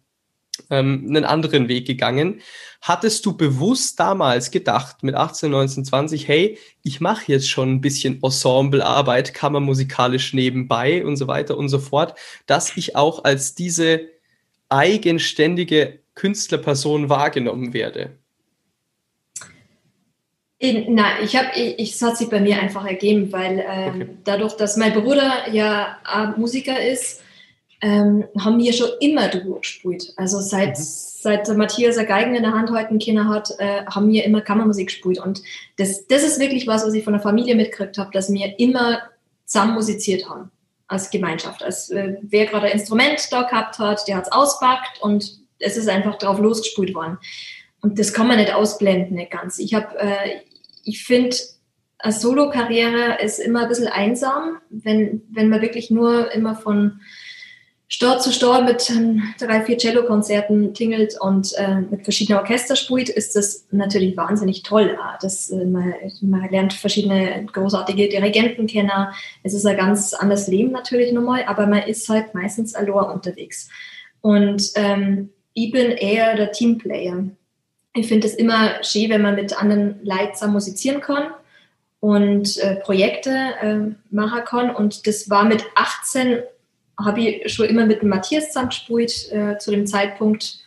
ähm, 0.69 1.05
einen 1.07 1.25
anderen 1.25 1.67
Weg 1.67 1.87
gegangen. 1.87 2.41
Hattest 2.81 3.25
du 3.25 3.35
bewusst 3.35 3.99
damals 3.99 4.51
gedacht, 4.51 5.03
mit 5.03 5.15
18, 5.15 5.51
19, 5.51 5.85
20, 5.85 6.27
hey, 6.27 6.57
ich 6.83 7.01
mache 7.01 7.31
jetzt 7.31 7.49
schon 7.49 7.71
ein 7.71 7.81
bisschen 7.81 8.21
Ensemblearbeit, 8.21 9.33
kammermusikalisch 9.33 10.33
nebenbei 10.33 11.05
und 11.05 11.17
so 11.17 11.27
weiter 11.27 11.57
und 11.57 11.69
so 11.69 11.79
fort, 11.79 12.17
dass 12.45 12.77
ich 12.77 12.95
auch 12.95 13.23
als 13.23 13.55
diese 13.55 14.07
eigenständige 14.69 15.99
Künstlerperson 16.15 17.09
wahrgenommen 17.09 17.73
werde? 17.73 18.17
In, 20.57 20.95
nein, 20.95 21.17
ich 21.23 21.35
habe, 21.35 21.49
ich, 21.55 21.93
es 21.93 22.01
hat 22.01 22.17
sich 22.17 22.29
bei 22.29 22.39
mir 22.39 22.59
einfach 22.59 22.85
ergeben, 22.85 23.31
weil 23.31 23.63
ähm, 23.67 23.95
okay. 23.95 24.09
dadurch, 24.23 24.53
dass 24.53 24.77
mein 24.77 24.93
Bruder 24.93 25.49
ja 25.51 25.97
Musiker 26.37 26.79
ist, 26.79 27.21
ähm, 27.85 28.25
haben 28.39 28.57
wir 28.57 28.73
schon 28.73 28.89
immer 28.99 29.27
Duo 29.27 29.59
gespielt. 29.59 30.11
Also 30.15 30.39
seit, 30.39 30.69
mhm. 30.69 30.83
seit 30.83 31.47
Matthias 31.55 31.99
eine 31.99 32.07
Geigen 32.07 32.33
in 32.33 32.41
der 32.41 32.51
Hand 32.51 32.71
heute 32.71 32.97
Kinder 32.97 33.27
hat, 33.27 33.51
äh, 33.59 33.85
haben 33.85 34.11
wir 34.11 34.23
immer 34.25 34.41
Kammermusik 34.41 34.87
gespielt. 34.87 35.19
Und 35.19 35.43
das, 35.77 36.07
das 36.07 36.23
ist 36.23 36.39
wirklich 36.39 36.65
was, 36.65 36.83
was 36.83 36.95
ich 36.95 37.03
von 37.03 37.13
der 37.13 37.21
Familie 37.21 37.53
mitgekriegt 37.53 37.99
habe, 37.99 38.09
dass 38.11 38.33
wir 38.33 38.59
immer 38.59 39.03
zusammen 39.45 39.75
musiziert 39.75 40.27
haben 40.27 40.49
als 40.87 41.11
Gemeinschaft. 41.11 41.61
Als 41.61 41.91
äh, 41.91 42.15
wer 42.23 42.47
gerade 42.47 42.65
ein 42.65 42.79
Instrument 42.79 43.21
da 43.29 43.43
gehabt 43.43 43.77
hat, 43.77 44.07
der 44.07 44.17
hat 44.17 44.23
es 44.23 44.31
auspackt 44.31 44.99
und 45.01 45.37
es 45.59 45.77
ist 45.77 45.87
einfach 45.87 46.17
drauf 46.17 46.39
losgespielt 46.39 46.95
worden. 46.95 47.19
Und 47.81 47.99
das 47.99 48.13
kann 48.13 48.27
man 48.27 48.37
nicht 48.37 48.51
ausblenden, 48.51 49.15
nicht 49.15 49.29
ganz. 49.29 49.59
Ich 49.59 49.75
habe, 49.75 49.95
äh, 49.99 50.39
ich 50.85 51.03
finde, 51.03 51.37
eine 51.99 52.13
Solo-Karriere 52.13 53.21
ist 53.21 53.37
immer 53.37 53.61
ein 53.61 53.69
bisschen 53.69 53.87
einsam, 53.87 54.57
wenn, 54.71 55.21
wenn 55.29 55.49
man 55.49 55.61
wirklich 55.61 55.91
nur 55.91 56.31
immer 56.31 56.55
von 56.55 56.99
Stor 57.87 58.17
zu 58.17 58.31
Stor 58.31 58.61
mit 58.61 58.91
drei, 59.39 59.61
vier 59.61 59.77
Cello-Konzerten 59.77 60.73
tingelt 60.73 61.15
und 61.21 61.53
äh, 61.55 61.81
mit 61.81 62.03
verschiedenen 62.03 62.39
Orchester 62.39 62.75
spielt, 62.75 63.09
ist 63.09 63.35
das 63.35 63.67
natürlich 63.69 64.17
wahnsinnig 64.17 64.63
toll. 64.63 64.97
Das, 65.21 65.51
äh, 65.51 65.65
man, 65.65 65.93
man, 66.21 66.49
lernt 66.49 66.73
verschiedene 66.73 67.45
großartige 67.45 68.09
Dirigenten 68.09 68.65
kennen. 68.65 68.89
Es 69.43 69.53
ist 69.53 69.67
ein 69.67 69.77
ganz 69.77 70.13
anderes 70.15 70.47
Leben 70.47 70.71
natürlich 70.71 71.11
nochmal, 71.11 71.43
aber 71.45 71.67
man 71.67 71.83
ist 71.83 72.09
halt 72.09 72.33
meistens 72.33 72.73
allein 72.73 73.11
unterwegs. 73.11 73.69
Und 74.21 74.71
ähm, 74.75 75.29
ich 75.53 75.71
bin 75.71 75.91
eher 75.91 76.35
der 76.35 76.51
Teamplayer. 76.51 77.25
Ich 77.93 78.07
finde 78.07 78.27
es 78.27 78.33
immer 78.33 78.83
schön, 78.83 79.11
wenn 79.11 79.21
man 79.21 79.35
mit 79.35 79.57
anderen 79.57 80.03
Leuten 80.03 80.51
musizieren 80.51 81.01
kann 81.01 81.27
und 81.99 82.57
äh, 82.57 82.77
Projekte 82.77 83.29
äh, 83.61 83.77
machen 84.09 84.43
kann. 84.43 84.75
Und 84.75 85.05
das 85.05 85.29
war 85.29 85.45
mit 85.45 85.63
18 85.75 86.39
habe 87.03 87.21
ich 87.21 87.53
schon 87.53 87.67
immer 87.67 87.85
mit 87.85 88.01
dem 88.01 88.09
Matthias 88.09 88.47
zusammengespielt 88.47 89.31
äh, 89.31 89.57
zu 89.57 89.71
dem 89.71 89.85
Zeitpunkt. 89.87 90.59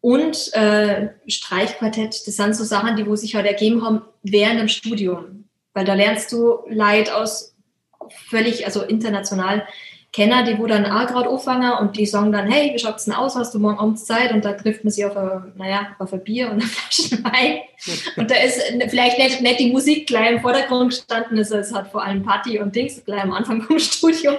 Und 0.00 0.52
äh, 0.54 1.10
Streichquartett, 1.28 2.26
das 2.26 2.36
sind 2.36 2.56
so 2.56 2.64
Sachen, 2.64 2.96
die 2.96 3.06
wo 3.06 3.14
sich 3.14 3.34
halt 3.34 3.46
ergeben 3.46 3.84
haben 3.84 4.02
während 4.22 4.60
dem 4.60 4.68
Studium. 4.68 5.48
Weil 5.74 5.84
da 5.84 5.94
lernst 5.94 6.32
du 6.32 6.58
Leid 6.68 7.10
aus 7.10 7.54
völlig, 8.28 8.66
also 8.66 8.82
international 8.82 9.66
Kenner, 10.12 10.44
die 10.44 10.58
wo 10.58 10.66
dann 10.66 10.84
auch 10.84 11.06
gerade 11.06 11.30
anfangen 11.30 11.72
und 11.80 11.96
die 11.96 12.04
sagen 12.04 12.32
dann, 12.32 12.46
hey, 12.46 12.70
wie 12.74 12.78
schaut's 12.78 13.06
denn 13.06 13.14
aus, 13.14 13.34
hast 13.34 13.54
du 13.54 13.58
morgen 13.58 13.78
Abend 13.78 13.98
Zeit? 13.98 14.30
Und 14.30 14.44
da 14.44 14.52
trifft 14.52 14.84
man 14.84 14.90
sich 14.90 15.06
auf 15.06 15.16
ein, 15.16 15.52
naja, 15.56 15.96
auf 15.98 16.12
ein 16.12 16.22
Bier 16.22 16.50
und 16.50 16.52
eine 16.60 16.62
Flasche 16.62 17.24
Wein. 17.24 17.60
Und 18.16 18.30
da 18.30 18.34
ist 18.34 18.60
vielleicht 18.90 19.18
nicht, 19.18 19.40
nicht 19.40 19.58
die 19.58 19.72
Musik 19.72 20.06
gleich 20.06 20.32
im 20.32 20.40
Vordergrund 20.42 20.90
gestanden, 20.90 21.38
also 21.38 21.56
es 21.56 21.72
hat 21.72 21.90
vor 21.90 22.04
allem 22.04 22.22
Party 22.22 22.60
und 22.60 22.76
Dings, 22.76 23.02
gleich 23.06 23.22
am 23.22 23.32
Anfang 23.32 23.62
vom 23.62 23.78
Studium 23.78 24.36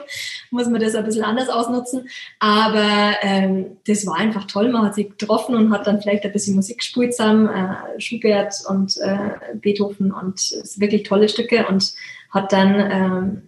muss 0.51 0.67
man 0.67 0.79
das 0.79 0.93
ein 0.93 1.05
bisschen 1.05 1.23
anders 1.23 1.49
ausnutzen. 1.49 2.07
Aber 2.37 3.15
ähm, 3.23 3.77
das 3.87 4.05
war 4.05 4.17
einfach 4.17 4.45
toll, 4.45 4.69
man 4.69 4.85
hat 4.85 4.93
sich 4.93 5.09
getroffen 5.09 5.55
und 5.55 5.71
hat 5.71 5.87
dann 5.87 5.99
vielleicht 5.99 6.23
ein 6.23 6.31
bisschen 6.31 6.55
Musik 6.55 6.77
gespielt 6.77 7.15
zusammen, 7.15 7.49
äh, 7.49 7.99
Schubert 7.99 8.53
und 8.69 8.95
äh, 8.97 9.55
Beethoven 9.55 10.11
und 10.11 10.39
wirklich 10.77 11.01
tolle 11.01 11.29
Stücke 11.29 11.65
und 11.65 11.93
hat 12.29 12.53
dann 12.53 12.79
ähm, 12.79 13.41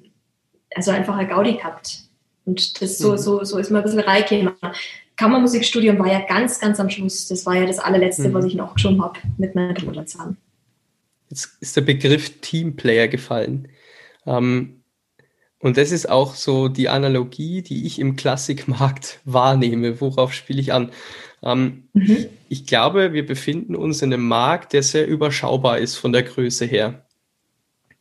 also 0.76 0.90
einfach 0.90 1.16
eine 1.16 1.28
Gaudi 1.28 1.54
gehabt 1.54 2.05
und 2.46 2.82
das 2.82 2.98
so, 2.98 3.14
mhm. 3.14 3.18
so, 3.18 3.44
so 3.44 3.58
ist 3.58 3.72
mir 3.72 3.80
ein 3.80 3.84
bisschen 3.84 4.00
reingekommen. 4.00 4.54
Kammermusikstudium 5.18 5.98
war 6.00 6.12
ja 6.12 6.26
ganz, 6.28 6.60
ganz 6.60 6.80
am 6.80 6.90
Schluss. 6.90 7.28
Das 7.28 7.46
war 7.46 7.56
ja 7.56 7.66
das 7.66 7.80
allerletzte, 7.80 8.30
mhm. 8.30 8.34
was 8.34 8.46
ich 8.46 8.56
noch 8.56 8.74
geschoben 8.74 9.02
habe 9.02 9.20
mit 9.38 9.56
meiner 9.56 10.06
zusammen. 10.06 10.38
Jetzt 11.30 11.58
ist 11.60 11.76
der 11.76 11.82
Begriff 11.82 12.42
Teamplayer 12.42 13.08
gefallen. 13.08 13.70
Ähm, 14.26 14.82
Und 15.60 15.78
das 15.78 15.92
ist 15.92 16.10
auch 16.10 16.36
so 16.36 16.68
die 16.68 16.90
Analogie, 16.90 17.62
die 17.62 17.88
ich 17.88 17.98
im 17.98 18.16
Klassikmarkt 18.16 19.20
wahrnehme. 19.26 20.00
Worauf 20.02 20.34
spiele 20.34 20.62
ich 20.62 20.74
an? 20.74 20.92
Ähm, 21.42 21.88
mhm. 21.94 22.28
Ich 22.50 22.68
glaube, 22.68 23.14
wir 23.14 23.26
befinden 23.26 23.76
uns 23.76 24.02
in 24.02 24.14
einem 24.14 24.28
Markt, 24.28 24.74
der 24.74 24.84
sehr 24.84 25.08
überschaubar 25.08 25.80
ist 25.80 25.96
von 25.96 26.12
der 26.12 26.24
Größe 26.24 26.66
her. 26.66 27.05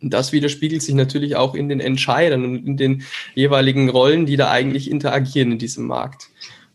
Und 0.05 0.11
das 0.11 0.33
widerspiegelt 0.33 0.83
sich 0.83 0.95
natürlich 0.95 1.35
auch 1.35 1.55
in 1.55 1.71
den 1.71 1.81
Entscheidern 1.81 2.45
und 2.45 2.67
in 2.67 2.77
den 2.77 3.03
jeweiligen 3.35 3.89
Rollen, 3.89 4.27
die 4.27 4.37
da 4.37 4.51
eigentlich 4.51 4.91
interagieren 4.91 5.53
in 5.53 5.59
diesem 5.59 5.87
Markt. 5.87 6.29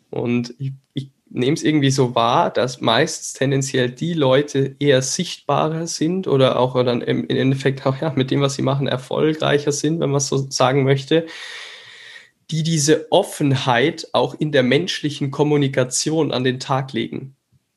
Und 0.10 0.56
ich, 0.58 0.74
ich 0.96 1.12
nehme 1.30 1.54
es 1.54 1.64
irgendwie 1.64 1.92
so 1.92 2.16
wahr, 2.16 2.50
dass 2.50 2.82
meistens 2.82 3.34
tendenziell 3.34 3.92
die 3.92 4.14
Leute 4.14 4.76
eher 4.80 5.04
sichtbarer 5.04 5.86
sind 5.86 6.28
oder 6.28 6.60
auch 6.60 6.74
dann 6.84 7.02
im, 7.02 7.26
im 7.26 7.38
Endeffekt 7.38 7.86
auch 7.86 8.02
ja, 8.02 8.12
mit 8.16 8.32
dem, 8.32 8.42
was 8.42 8.56
sie 8.56 8.64
machen, 8.64 8.88
erfolgreicher 8.88 9.72
sind, 9.72 10.00
wenn 10.00 10.10
man 10.10 10.18
es 10.18 10.28
so 10.28 10.50
sagen 10.50 10.84
möchte, 10.84 11.28
die 12.50 12.64
diese 12.64 13.12
Offenheit 13.12 14.08
auch 14.14 14.34
in 14.34 14.52
der 14.52 14.64
menschlichen 14.64 15.30
Kommunikation 15.30 16.32
an 16.32 16.44
den 16.44 16.60
Tag 16.60 16.94
legen. 16.94 17.36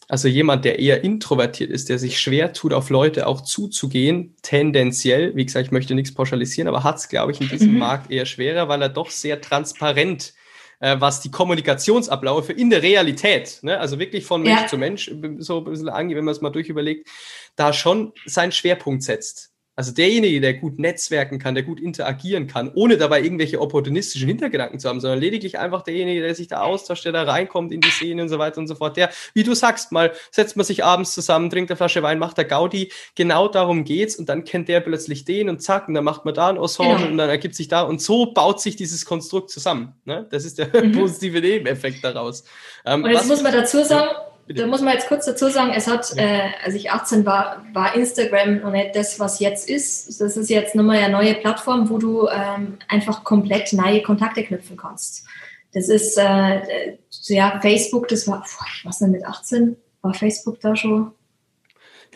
Also 0.09 0.29
jemand, 0.29 0.65
der 0.65 0.79
eher 0.79 1.05
introvertiert 1.05 1.71
ist, 1.71 1.89
der 1.89 1.99
sich 1.99 2.21
schwer 2.21 2.53
tut, 2.53 2.73
auf 2.73 2.91
Leute 2.91 3.27
auch 3.27 3.41
zuzugehen, 3.41 4.37
tendenziell, 4.43 5.35
wie 5.37 5.47
gesagt, 5.47 5.67
ich 5.67 5.73
möchte 5.73 5.95
nichts 5.95 6.13
pauschalisieren, 6.13 6.69
aber 6.69 6.85
hat 6.85 6.97
es, 6.97 7.09
glaube 7.09 7.33
ich, 7.33 7.41
in 7.41 7.49
diesem 7.49 7.73
mhm. 7.73 7.79
Markt 7.79 8.11
eher 8.11 8.27
schwerer, 8.27 8.69
weil 8.69 8.83
er 8.83 8.89
doch 8.89 9.11
sehr 9.11 9.41
transparent 9.41 10.35
äh, 10.83 11.01
was 11.01 11.21
die 11.21 11.31
Kommunikationsabläufe 11.31 12.53
in 12.53 12.69
der 12.69 12.83
Realität, 12.83 13.61
ne, 13.63 13.79
also 13.79 14.01
wirklich 14.01 14.27
von 14.27 14.43
Mensch 14.43 14.63
ja. 14.63 14.67
zu 14.67 14.77
Mensch, 14.77 15.11
so 15.39 15.59
ein 15.59 15.65
bisschen 15.65 15.89
angeht, 15.89 16.17
wenn 16.17 16.25
man 16.25 16.35
es 16.35 16.41
mal 16.41 16.51
durchüberlegt, 16.51 17.09
da 17.55 17.73
schon 17.73 18.13
seinen 18.27 18.51
Schwerpunkt 18.51 19.05
setzt. 19.05 19.52
Also 19.75 19.91
derjenige, 19.93 20.43
der 20.43 20.55
gut 20.55 20.79
netzwerken 20.79 21.39
kann, 21.39 21.55
der 21.55 21.65
gut 21.65 21.81
interagieren 21.81 22.47
kann, 22.47 22.71
ohne 22.75 22.99
dabei 22.99 23.23
irgendwelche 23.23 23.59
opportunistischen 23.59 24.29
Hintergedanken 24.29 24.79
zu 24.79 24.89
haben, 24.89 25.01
sondern 25.01 25.19
lediglich 25.19 25.59
einfach 25.59 25.81
derjenige, 25.83 26.21
der 26.21 26.35
sich 26.35 26.49
da 26.49 26.61
austauscht, 26.61 27.07
der 27.07 27.13
da 27.13 27.23
reinkommt 27.23 27.73
in 27.73 27.81
die 27.81 27.89
Szene 27.89 28.21
und 28.21 28.29
so 28.29 28.39
weiter 28.39 28.59
und 28.59 28.67
so 28.67 28.75
fort. 28.75 28.99
Der, 28.99 29.09
wie 29.33 29.45
du 29.45 29.55
sagst, 29.55 29.91
mal 29.91 30.13
setzt 30.31 30.57
man 30.57 30.67
sich 30.67 30.85
abends 30.85 31.13
zusammen, 31.13 31.49
trinkt 31.49 31.71
eine 31.71 31.79
Flasche 31.79 32.03
Wein, 32.03 32.19
macht 32.19 32.37
der 32.37 32.45
Gaudi. 32.45 32.93
Genau 33.15 33.49
darum 33.49 33.85
geht's 33.85 34.17
und 34.17 34.29
dann 34.29 34.45
kennt 34.45 34.69
der 34.69 34.81
plötzlich 34.81 35.25
den 35.25 35.49
und 35.49 35.63
zack, 35.63 35.89
und 35.89 35.95
dann 35.95 36.05
macht 36.05 36.27
man 36.27 36.35
da 36.35 36.51
ein 36.51 36.59
Ensemble 36.59 36.97
genau. 36.97 37.11
und 37.11 37.17
dann 37.17 37.31
ergibt 37.31 37.55
sich 37.55 37.69
da 37.69 37.81
und 37.81 38.03
so 38.03 38.27
baut 38.27 38.61
sich 38.61 38.77
dieses 38.77 39.07
Konstrukt 39.07 39.49
zusammen. 39.49 39.95
Ne? 40.05 40.27
Das 40.31 40.45
ist 40.45 40.59
der 40.59 40.69
mhm. 40.85 40.93
positive 40.99 41.41
Nebeneffekt 41.41 42.05
daraus. 42.05 42.45
Ähm, 42.85 43.05
und 43.05 43.11
jetzt 43.11 43.27
muss 43.27 43.43
man 43.43 43.53
dazu 43.53 43.83
sagen, 43.85 44.11
da 44.49 44.67
muss 44.67 44.81
man 44.81 44.95
jetzt 44.95 45.09
kurz 45.09 45.27
dazu 45.27 45.49
sagen, 45.49 45.73
es 45.75 45.87
hat, 45.87 46.15
ja. 46.17 46.23
äh, 46.23 46.51
als 46.65 46.75
ich 46.75 46.91
18 46.91 47.25
war, 47.25 47.65
war 47.73 47.95
Instagram 47.95 48.61
noch 48.61 48.71
nicht 48.71 48.95
das, 48.97 49.21
was 49.21 49.41
jetzt 49.41 49.69
ist. 49.69 50.21
Das 50.21 50.37
ist 50.37 50.51
jetzt 50.51 50.75
nochmal 50.75 50.99
eine 50.99 51.13
neue 51.13 51.35
Plattform, 51.35 51.89
wo 51.89 51.99
du 51.99 52.29
ähm, 52.29 52.79
einfach 52.89 53.25
komplett 53.25 53.73
neue 53.73 54.03
Kontakte 54.03 54.43
knüpfen 54.43 54.77
kannst. 54.77 55.27
Das 55.73 55.89
ist, 55.89 56.19
äh, 56.19 56.97
ja, 57.29 57.59
Facebook, 57.61 58.09
das 58.09 58.27
war, 58.29 58.45
ich 58.45 58.85
weiß 58.85 59.03
nicht, 59.03 59.13
mit 59.13 59.25
18 59.25 59.77
war 60.03 60.15
Facebook 60.15 60.61
da 60.61 60.77
schon. 60.77 61.13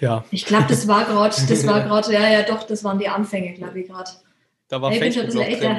Ja. 0.00 0.24
Ich 0.30 0.44
glaube, 0.44 0.66
das 0.68 0.86
war 0.88 1.04
gerade, 1.04 1.34
das 1.48 1.66
war 1.66 1.80
gerade, 1.84 2.12
ja, 2.12 2.28
ja, 2.28 2.42
doch, 2.42 2.64
das 2.64 2.84
waren 2.84 2.98
die 2.98 3.08
Anfänge, 3.08 3.54
glaube 3.54 3.80
ich, 3.80 3.88
gerade. 3.88 4.10
Da 4.68 4.82
war 4.82 4.90
hey, 4.90 4.98
Facebook 4.98 5.32
noch 5.32 5.44
älter. 5.44 5.78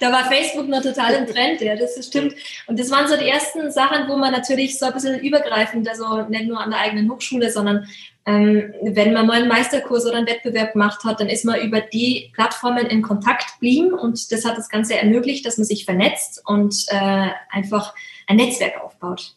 da 0.00 0.12
war 0.12 0.24
Facebook 0.24 0.66
noch 0.66 0.82
total 0.82 1.14
im 1.14 1.26
Trend, 1.26 1.60
ja, 1.60 1.76
das 1.76 2.04
stimmt. 2.04 2.34
Und 2.66 2.80
das 2.80 2.90
waren 2.90 3.06
so 3.06 3.16
die 3.16 3.28
ersten 3.28 3.70
Sachen, 3.70 4.08
wo 4.08 4.16
man 4.16 4.32
natürlich 4.32 4.76
so 4.76 4.86
ein 4.86 4.92
bisschen 4.92 5.20
übergreifend, 5.20 5.88
also 5.88 6.22
nicht 6.22 6.48
nur 6.48 6.60
an 6.60 6.70
der 6.70 6.80
eigenen 6.80 7.08
Hochschule, 7.12 7.52
sondern 7.52 7.86
ähm, 8.26 8.74
wenn 8.82 9.12
man 9.12 9.28
mal 9.28 9.38
einen 9.38 9.48
Meisterkurs 9.48 10.04
oder 10.04 10.16
einen 10.16 10.26
Wettbewerb 10.26 10.72
gemacht 10.72 11.04
hat, 11.04 11.20
dann 11.20 11.28
ist 11.28 11.44
man 11.44 11.60
über 11.60 11.80
die 11.80 12.32
Plattformen 12.34 12.86
in 12.86 13.02
Kontakt 13.02 13.54
geblieben 13.54 13.94
und 13.94 14.32
das 14.32 14.44
hat 14.44 14.58
das 14.58 14.68
Ganze 14.68 14.98
ermöglicht, 14.98 15.46
dass 15.46 15.58
man 15.58 15.64
sich 15.64 15.84
vernetzt 15.84 16.42
und 16.44 16.74
äh, 16.88 17.28
einfach 17.50 17.94
ein 18.26 18.36
Netzwerk 18.36 18.82
aufbaut. 18.82 19.36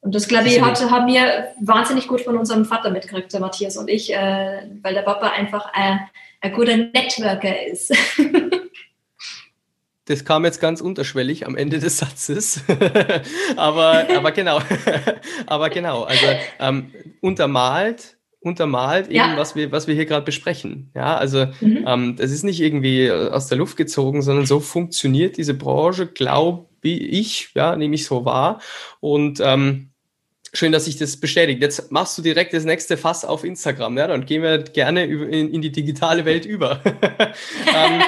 Und 0.00 0.14
das, 0.14 0.26
glaube 0.26 0.48
ich, 0.48 0.62
hat, 0.62 0.80
haben 0.90 1.06
wir 1.06 1.48
wahnsinnig 1.60 2.08
gut 2.08 2.20
von 2.20 2.36
unserem 2.36 2.64
Vater 2.64 2.90
mitgekriegt, 2.90 3.32
der 3.32 3.40
Matthias 3.40 3.76
und 3.76 3.88
ich, 3.88 4.12
äh, 4.12 4.62
weil 4.82 4.94
der 4.94 5.02
Papa 5.02 5.28
einfach 5.28 5.70
äh, 5.74 5.96
ein 6.46 6.52
guter 6.52 6.76
Networker 6.76 7.66
ist. 7.66 7.92
Das 10.08 10.24
kam 10.24 10.44
jetzt 10.44 10.60
ganz 10.60 10.80
unterschwellig 10.80 11.46
am 11.48 11.56
Ende 11.56 11.80
des 11.80 11.98
Satzes. 11.98 12.62
aber, 13.56 14.06
aber 14.16 14.30
genau. 14.30 14.60
aber 15.46 15.68
genau. 15.68 16.04
Also 16.04 16.26
ähm, 16.60 16.92
untermalt, 17.20 18.16
untermalt 18.38 19.06
eben, 19.06 19.16
ja. 19.16 19.36
was 19.36 19.56
wir, 19.56 19.72
was 19.72 19.88
wir 19.88 19.96
hier 19.96 20.06
gerade 20.06 20.24
besprechen. 20.24 20.92
Ja, 20.94 21.16
also 21.16 21.46
mhm. 21.60 21.84
ähm, 21.88 22.16
das 22.16 22.30
ist 22.30 22.44
nicht 22.44 22.60
irgendwie 22.60 23.10
aus 23.10 23.48
der 23.48 23.58
Luft 23.58 23.76
gezogen, 23.76 24.22
sondern 24.22 24.46
so 24.46 24.60
funktioniert 24.60 25.38
diese 25.38 25.54
Branche, 25.54 26.06
glaube 26.06 26.68
ich, 26.82 27.50
ja, 27.56 27.74
nehme 27.74 27.96
ich 27.96 28.04
so 28.06 28.24
wahr. 28.24 28.60
Und 29.00 29.40
ähm, 29.42 29.90
Schön, 30.56 30.72
dass 30.72 30.86
sich 30.86 30.96
das 30.96 31.18
bestätigt. 31.18 31.60
Jetzt 31.60 31.92
machst 31.92 32.16
du 32.16 32.22
direkt 32.22 32.54
das 32.54 32.64
nächste 32.64 32.96
Fass 32.96 33.26
auf 33.26 33.44
Instagram. 33.44 33.98
Ja, 33.98 34.06
dann 34.06 34.24
gehen 34.24 34.42
wir 34.42 34.60
gerne 34.60 35.04
in, 35.04 35.52
in 35.52 35.60
die 35.60 35.70
digitale 35.70 36.24
Welt 36.24 36.46
über. 36.46 36.80
ähm, 36.86 38.02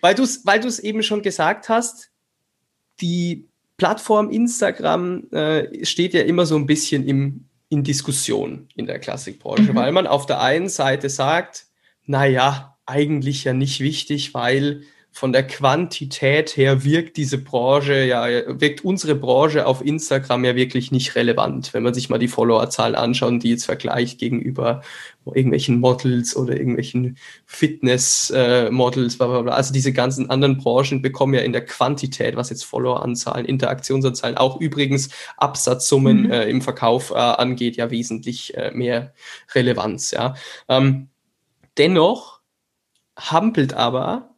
weil 0.00 0.14
du 0.14 0.22
es 0.22 0.46
weil 0.46 0.62
eben 0.84 1.02
schon 1.02 1.22
gesagt 1.22 1.68
hast, 1.68 2.12
die 3.00 3.48
Plattform 3.78 4.30
Instagram 4.30 5.28
äh, 5.32 5.84
steht 5.84 6.14
ja 6.14 6.20
immer 6.20 6.46
so 6.46 6.54
ein 6.54 6.66
bisschen 6.66 7.04
im, 7.08 7.46
in 7.68 7.82
Diskussion 7.82 8.68
in 8.76 8.86
der 8.86 9.00
Klassikbranche, 9.00 9.72
mhm. 9.72 9.74
weil 9.74 9.90
man 9.90 10.06
auf 10.06 10.26
der 10.26 10.40
einen 10.40 10.68
Seite 10.68 11.08
sagt, 11.10 11.66
naja, 12.06 12.78
eigentlich 12.86 13.42
ja 13.42 13.54
nicht 13.54 13.80
wichtig, 13.80 14.34
weil 14.34 14.82
von 15.12 15.32
der 15.32 15.46
Quantität 15.46 16.56
her 16.56 16.84
wirkt 16.84 17.16
diese 17.16 17.38
Branche 17.38 18.04
ja, 18.04 18.26
wirkt 18.60 18.84
unsere 18.84 19.14
Branche 19.14 19.66
auf 19.66 19.84
Instagram 19.84 20.44
ja 20.44 20.54
wirklich 20.54 20.92
nicht 20.92 21.14
relevant, 21.16 21.74
wenn 21.74 21.82
man 21.82 21.94
sich 21.94 22.08
mal 22.08 22.18
die 22.18 22.28
Followerzahl 22.28 22.94
anschaut 22.94 23.42
die 23.42 23.50
jetzt 23.50 23.66
vergleicht 23.66 24.18
gegenüber 24.18 24.82
irgendwelchen 25.26 25.80
Models 25.80 26.34
oder 26.36 26.56
irgendwelchen 26.56 27.18
Fitness-Models, 27.46 29.20
äh, 29.20 29.22
also 29.22 29.72
diese 29.72 29.92
ganzen 29.92 30.30
anderen 30.30 30.58
Branchen 30.58 31.02
bekommen 31.02 31.34
ja 31.34 31.40
in 31.40 31.52
der 31.52 31.64
Quantität, 31.64 32.36
was 32.36 32.50
jetzt 32.50 32.64
Followeranzahlen, 32.64 33.46
Interaktionsanzahlen, 33.46 34.36
auch 34.36 34.60
übrigens 34.60 35.10
Absatzsummen 35.36 36.22
mhm. 36.24 36.30
äh, 36.30 36.48
im 36.48 36.62
Verkauf 36.62 37.10
äh, 37.10 37.14
angeht, 37.14 37.76
ja 37.76 37.90
wesentlich 37.90 38.56
äh, 38.56 38.70
mehr 38.72 39.12
Relevanz. 39.54 40.10
Ja. 40.10 40.34
Ähm, 40.68 41.08
dennoch 41.76 42.40
hampelt 43.18 43.74
aber 43.74 44.29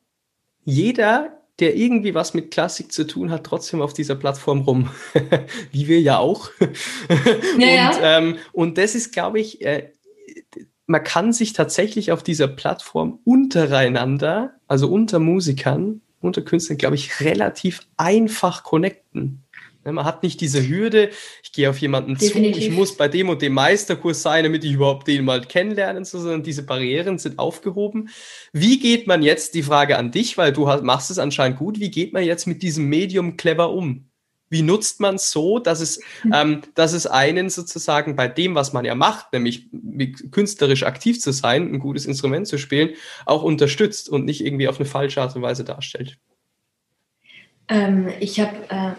jeder, 0.65 1.39
der 1.59 1.77
irgendwie 1.77 2.15
was 2.15 2.35
mit 2.35 2.51
Klassik 2.51 2.93
zu 2.93 3.07
tun 3.07 3.31
hat, 3.31 3.45
trotzdem 3.45 3.83
auf 3.83 3.93
dieser 3.93 4.15
Plattform 4.15 4.63
rum. 4.63 4.91
Wie 5.73 5.89
wir 5.89 6.01
ja 6.01 6.19
auch. 6.19 6.51
Ja, 7.59 7.91
und, 7.91 7.99
Ähm, 8.03 8.39
und 8.53 8.79
das 8.79 8.95
ist, 8.95 9.13
glaube 9.13 9.41
ich, 9.41 9.61
äh, 9.63 9.91
man 10.87 11.05
kann 11.05 11.33
sich 11.33 11.53
tatsächlich 11.53 12.13
auf 12.13 12.23
dieser 12.23 12.49
Plattform 12.49 13.21
untereinander, 13.25 14.55
also 14.67 14.91
unter 14.91 15.19
Musikern, 15.19 16.01
unter 16.21 16.43
Künstlern, 16.43 16.79
glaube 16.79 16.97
ich, 16.97 17.21
relativ 17.21 17.81
einfach 17.97 18.63
connecten. 18.63 19.42
Ne, 19.85 19.93
man 19.93 20.05
hat 20.05 20.23
nicht 20.23 20.41
diese 20.41 20.67
Hürde, 20.67 21.11
ich 21.43 21.53
gehe 21.53 21.69
auf 21.69 21.79
jemanden 21.79 22.17
Definitiv. 22.17 22.55
zu, 22.55 22.69
ich 22.69 22.71
muss 22.71 22.97
bei 22.97 23.09
dem 23.09 23.29
und 23.29 23.43
dem 23.43 23.53
Meisterkurs 23.53 24.23
sein, 24.23 24.45
damit 24.45 24.65
ich 24.65 24.73
überhaupt 24.73 25.09
den 25.09 25.25
mal 25.25 25.41
kennenlernen, 25.41 26.05
sondern 26.05 26.43
diese 26.43 26.63
Barrieren 26.63 27.19
sind 27.19 27.39
aufgehoben. 27.39 28.09
Wie 28.53 28.79
geht 28.79 29.07
man 29.07 29.23
jetzt, 29.23 29.55
die 29.55 29.63
Frage 29.63 29.99
an 29.99 30.13
dich, 30.13 30.39
weil 30.39 30.53
du 30.53 30.67
machst 30.83 31.11
es 31.11 31.19
anscheinend 31.19 31.59
gut, 31.59 31.81
wie 31.81 31.91
geht 31.91 32.13
man 32.13 32.23
jetzt 32.23 32.47
mit 32.47 32.63
diesem 32.63 32.89
Medium 32.89 33.37
clever 33.37 33.71
um? 33.71 34.09
Wie 34.53 34.63
nutzt 34.63 35.01
man 35.01 35.15
es 35.15 35.31
so, 35.31 35.59
dass 35.59 35.81
es, 35.81 35.99
hm. 36.21 36.33
ähm, 36.35 36.61
dass 36.75 36.93
es 36.93 37.07
einen 37.07 37.49
sozusagen 37.49 38.17
bei 38.17 38.29
dem, 38.29 38.55
was 38.55 38.75
man 38.75 38.85
ja 38.85 38.95
macht, 38.95 39.33
nämlich 39.33 39.69
künstlerisch 40.31 40.83
aktiv 40.83 41.19
zu 41.21 41.33
sein, 41.33 41.73
ein 41.73 41.79
gutes 41.79 42.05
Instrument 42.05 42.47
zu 42.47 42.59
spielen, 42.59 42.91
auch 43.25 43.43
unterstützt 43.43 44.11
und 44.11 44.27
nicht 44.27 44.45
irgendwie 44.45 44.69
auf 44.69 44.79
eine 44.79 44.85
falsche 44.85 45.23
Art 45.23 45.35
und 45.35 45.43
Weise 45.43 45.65
darstellt? 45.65 46.19
Ähm, 47.69 48.11
ich 48.21 48.41
habe 48.41 48.57
äh, 48.69 48.93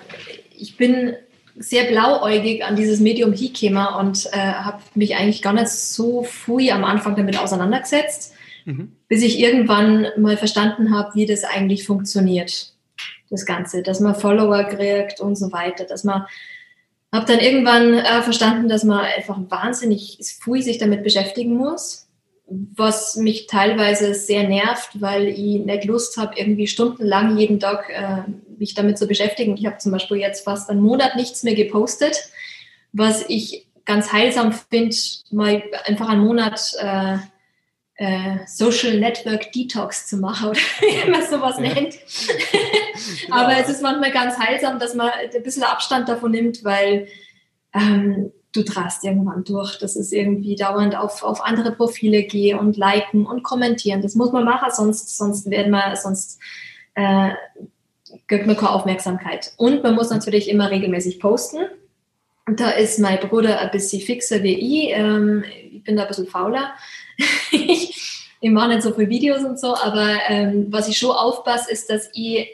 ich 0.57 0.77
bin 0.77 1.15
sehr 1.55 1.85
blauäugig 1.85 2.63
an 2.63 2.75
dieses 2.75 2.99
Medium 2.99 3.33
Hikema 3.33 3.99
und 3.99 4.27
äh, 4.31 4.37
habe 4.37 4.81
mich 4.95 5.15
eigentlich 5.15 5.41
gar 5.41 5.53
nicht 5.53 5.69
so 5.69 6.23
früh 6.23 6.71
am 6.71 6.83
Anfang 6.83 7.15
damit 7.15 7.37
auseinandergesetzt, 7.37 8.33
mhm. 8.65 8.95
bis 9.07 9.21
ich 9.21 9.39
irgendwann 9.39 10.07
mal 10.17 10.37
verstanden 10.37 10.95
habe, 10.95 11.13
wie 11.15 11.25
das 11.25 11.43
eigentlich 11.43 11.85
funktioniert, 11.85 12.73
das 13.29 13.45
Ganze, 13.45 13.83
dass 13.83 13.99
man 13.99 14.15
Follower 14.15 14.63
kriegt 14.63 15.19
und 15.19 15.35
so 15.35 15.51
weiter, 15.51 15.85
dass 15.85 16.03
man 16.03 16.25
habe 17.13 17.27
dann 17.27 17.39
irgendwann 17.39 17.93
äh, 17.93 18.23
verstanden, 18.23 18.67
dass 18.67 18.83
man 18.83 19.01
einfach 19.01 19.39
wahnsinnig 19.49 20.17
früh 20.41 20.63
sich 20.63 20.79
damit 20.79 21.03
beschäftigen 21.03 21.55
muss, 21.55 22.07
was 22.47 23.15
mich 23.15 23.45
teilweise 23.45 24.15
sehr 24.15 24.47
nervt, 24.47 24.99
weil 24.99 25.27
ich 25.27 25.63
nicht 25.63 25.85
Lust 25.85 26.17
habe, 26.17 26.33
irgendwie 26.35 26.65
stundenlang 26.65 27.37
jeden 27.37 27.59
Tag 27.59 27.89
äh, 27.89 28.23
mich 28.57 28.73
damit 28.73 28.97
zu 28.97 29.07
beschäftigen. 29.07 29.57
Ich 29.57 29.65
habe 29.65 29.77
zum 29.77 29.91
Beispiel 29.91 30.17
jetzt 30.17 30.43
fast 30.43 30.69
einen 30.69 30.81
Monat 30.81 31.15
nichts 31.15 31.43
mehr 31.43 31.55
gepostet, 31.55 32.17
was 32.91 33.25
ich 33.27 33.67
ganz 33.85 34.11
heilsam 34.13 34.53
finde, 34.53 34.95
mal 35.31 35.63
einfach 35.85 36.09
einen 36.09 36.25
Monat 36.25 36.73
äh, 36.79 37.17
äh, 37.95 38.37
Social 38.47 38.99
Network 38.99 39.51
Detox 39.51 40.07
zu 40.07 40.17
machen 40.17 40.49
oder 40.49 40.59
wie 40.59 41.09
man 41.09 41.23
sowas 41.23 41.57
ja. 41.57 41.73
nennt. 41.73 41.95
genau. 43.21 43.35
Aber 43.37 43.57
es 43.57 43.69
ist 43.69 43.81
manchmal 43.81 44.11
ganz 44.11 44.37
heilsam, 44.37 44.79
dass 44.79 44.95
man 44.95 45.09
ein 45.09 45.43
bisschen 45.43 45.63
Abstand 45.63 46.09
davon 46.09 46.31
nimmt, 46.31 46.63
weil 46.63 47.07
ähm, 47.73 48.31
du 48.53 48.63
drast 48.63 49.03
irgendwann 49.03 49.43
durch. 49.43 49.77
Das 49.79 49.95
ist 49.95 50.13
irgendwie 50.13 50.55
dauernd 50.55 50.95
auf, 50.95 51.23
auf 51.23 51.43
andere 51.43 51.71
Profile 51.71 52.23
gehen 52.23 52.59
und 52.59 52.77
liken 52.77 53.25
und 53.25 53.43
kommentieren. 53.43 54.01
Das 54.01 54.15
muss 54.15 54.31
man 54.31 54.45
machen, 54.45 54.69
sonst, 54.71 55.17
sonst 55.17 55.49
werden 55.49 55.71
wir, 55.71 55.95
sonst 55.95 56.39
äh, 56.95 57.29
gibt 58.27 58.47
man 58.47 58.55
keine 58.55 58.71
Aufmerksamkeit. 58.71 59.53
Und 59.57 59.83
man 59.83 59.95
muss 59.95 60.09
natürlich 60.09 60.49
immer 60.49 60.71
regelmäßig 60.71 61.19
posten. 61.19 61.65
Da 62.45 62.71
ist 62.71 62.99
mein 62.99 63.19
Bruder 63.19 63.59
ein 63.59 63.71
bisschen 63.71 64.01
fixer 64.01 64.43
wie 64.43 64.53
ich. 64.53 64.91
Ähm, 64.91 65.43
ich 65.71 65.83
bin 65.83 65.95
da 65.95 66.03
ein 66.03 66.07
bisschen 66.07 66.27
fauler. 66.27 66.73
ich, 67.51 68.29
ich 68.41 68.51
mache 68.51 68.69
nicht 68.69 68.81
so 68.81 68.93
viele 68.93 69.09
Videos 69.09 69.43
und 69.43 69.59
so, 69.59 69.75
aber 69.75 70.17
ähm, 70.27 70.67
was 70.69 70.87
ich 70.87 70.97
schon 70.97 71.11
aufpasse, 71.11 71.71
ist, 71.71 71.89
dass 71.89 72.09
ich 72.13 72.47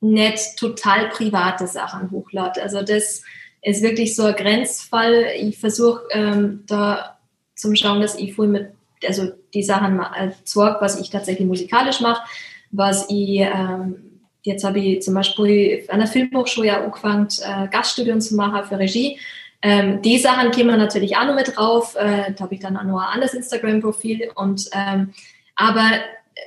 nicht 0.00 0.56
total 0.56 1.08
private 1.10 1.66
Sachen 1.66 2.10
hochlade. 2.10 2.62
Also 2.62 2.82
das 2.82 3.22
ist 3.62 3.82
wirklich 3.82 4.16
so 4.16 4.24
ein 4.24 4.34
Grenzfall. 4.34 5.26
Ich 5.36 5.58
versuche 5.58 6.02
ähm, 6.10 6.64
da 6.66 7.18
zum 7.54 7.76
Schauen, 7.76 8.00
dass 8.00 8.14
ich 8.14 8.34
voll 8.34 8.48
mit, 8.48 8.70
also 9.06 9.30
die 9.52 9.62
Sachen 9.62 10.00
äh, 10.00 10.30
sorge, 10.44 10.78
was 10.80 10.98
ich 11.00 11.10
tatsächlich 11.10 11.46
musikalisch 11.46 12.00
mache, 12.00 12.22
was 12.70 13.06
ich, 13.10 13.40
ähm, 13.40 14.09
jetzt 14.42 14.64
habe 14.64 14.78
ich 14.78 15.02
zum 15.02 15.14
Beispiel 15.14 15.84
an 15.88 15.98
der 15.98 16.08
Filmhochschule 16.08 16.76
angefangen, 16.76 17.28
äh, 17.42 17.68
Gaststudien 17.68 18.20
zu 18.20 18.34
machen 18.34 18.64
für 18.64 18.78
Regie. 18.78 19.18
Ähm, 19.62 20.00
die 20.02 20.18
Sachen 20.18 20.50
kämen 20.50 20.78
natürlich 20.78 21.16
auch 21.16 21.26
noch 21.26 21.34
mit 21.34 21.56
drauf. 21.56 21.94
Äh, 21.96 22.32
da 22.32 22.44
habe 22.44 22.54
ich 22.54 22.60
dann 22.60 22.76
auch 22.76 22.84
noch 22.84 22.98
ein 22.98 23.14
anderes 23.14 23.34
Instagram-Profil. 23.34 24.30
Ähm, 24.72 25.12
aber 25.56 25.90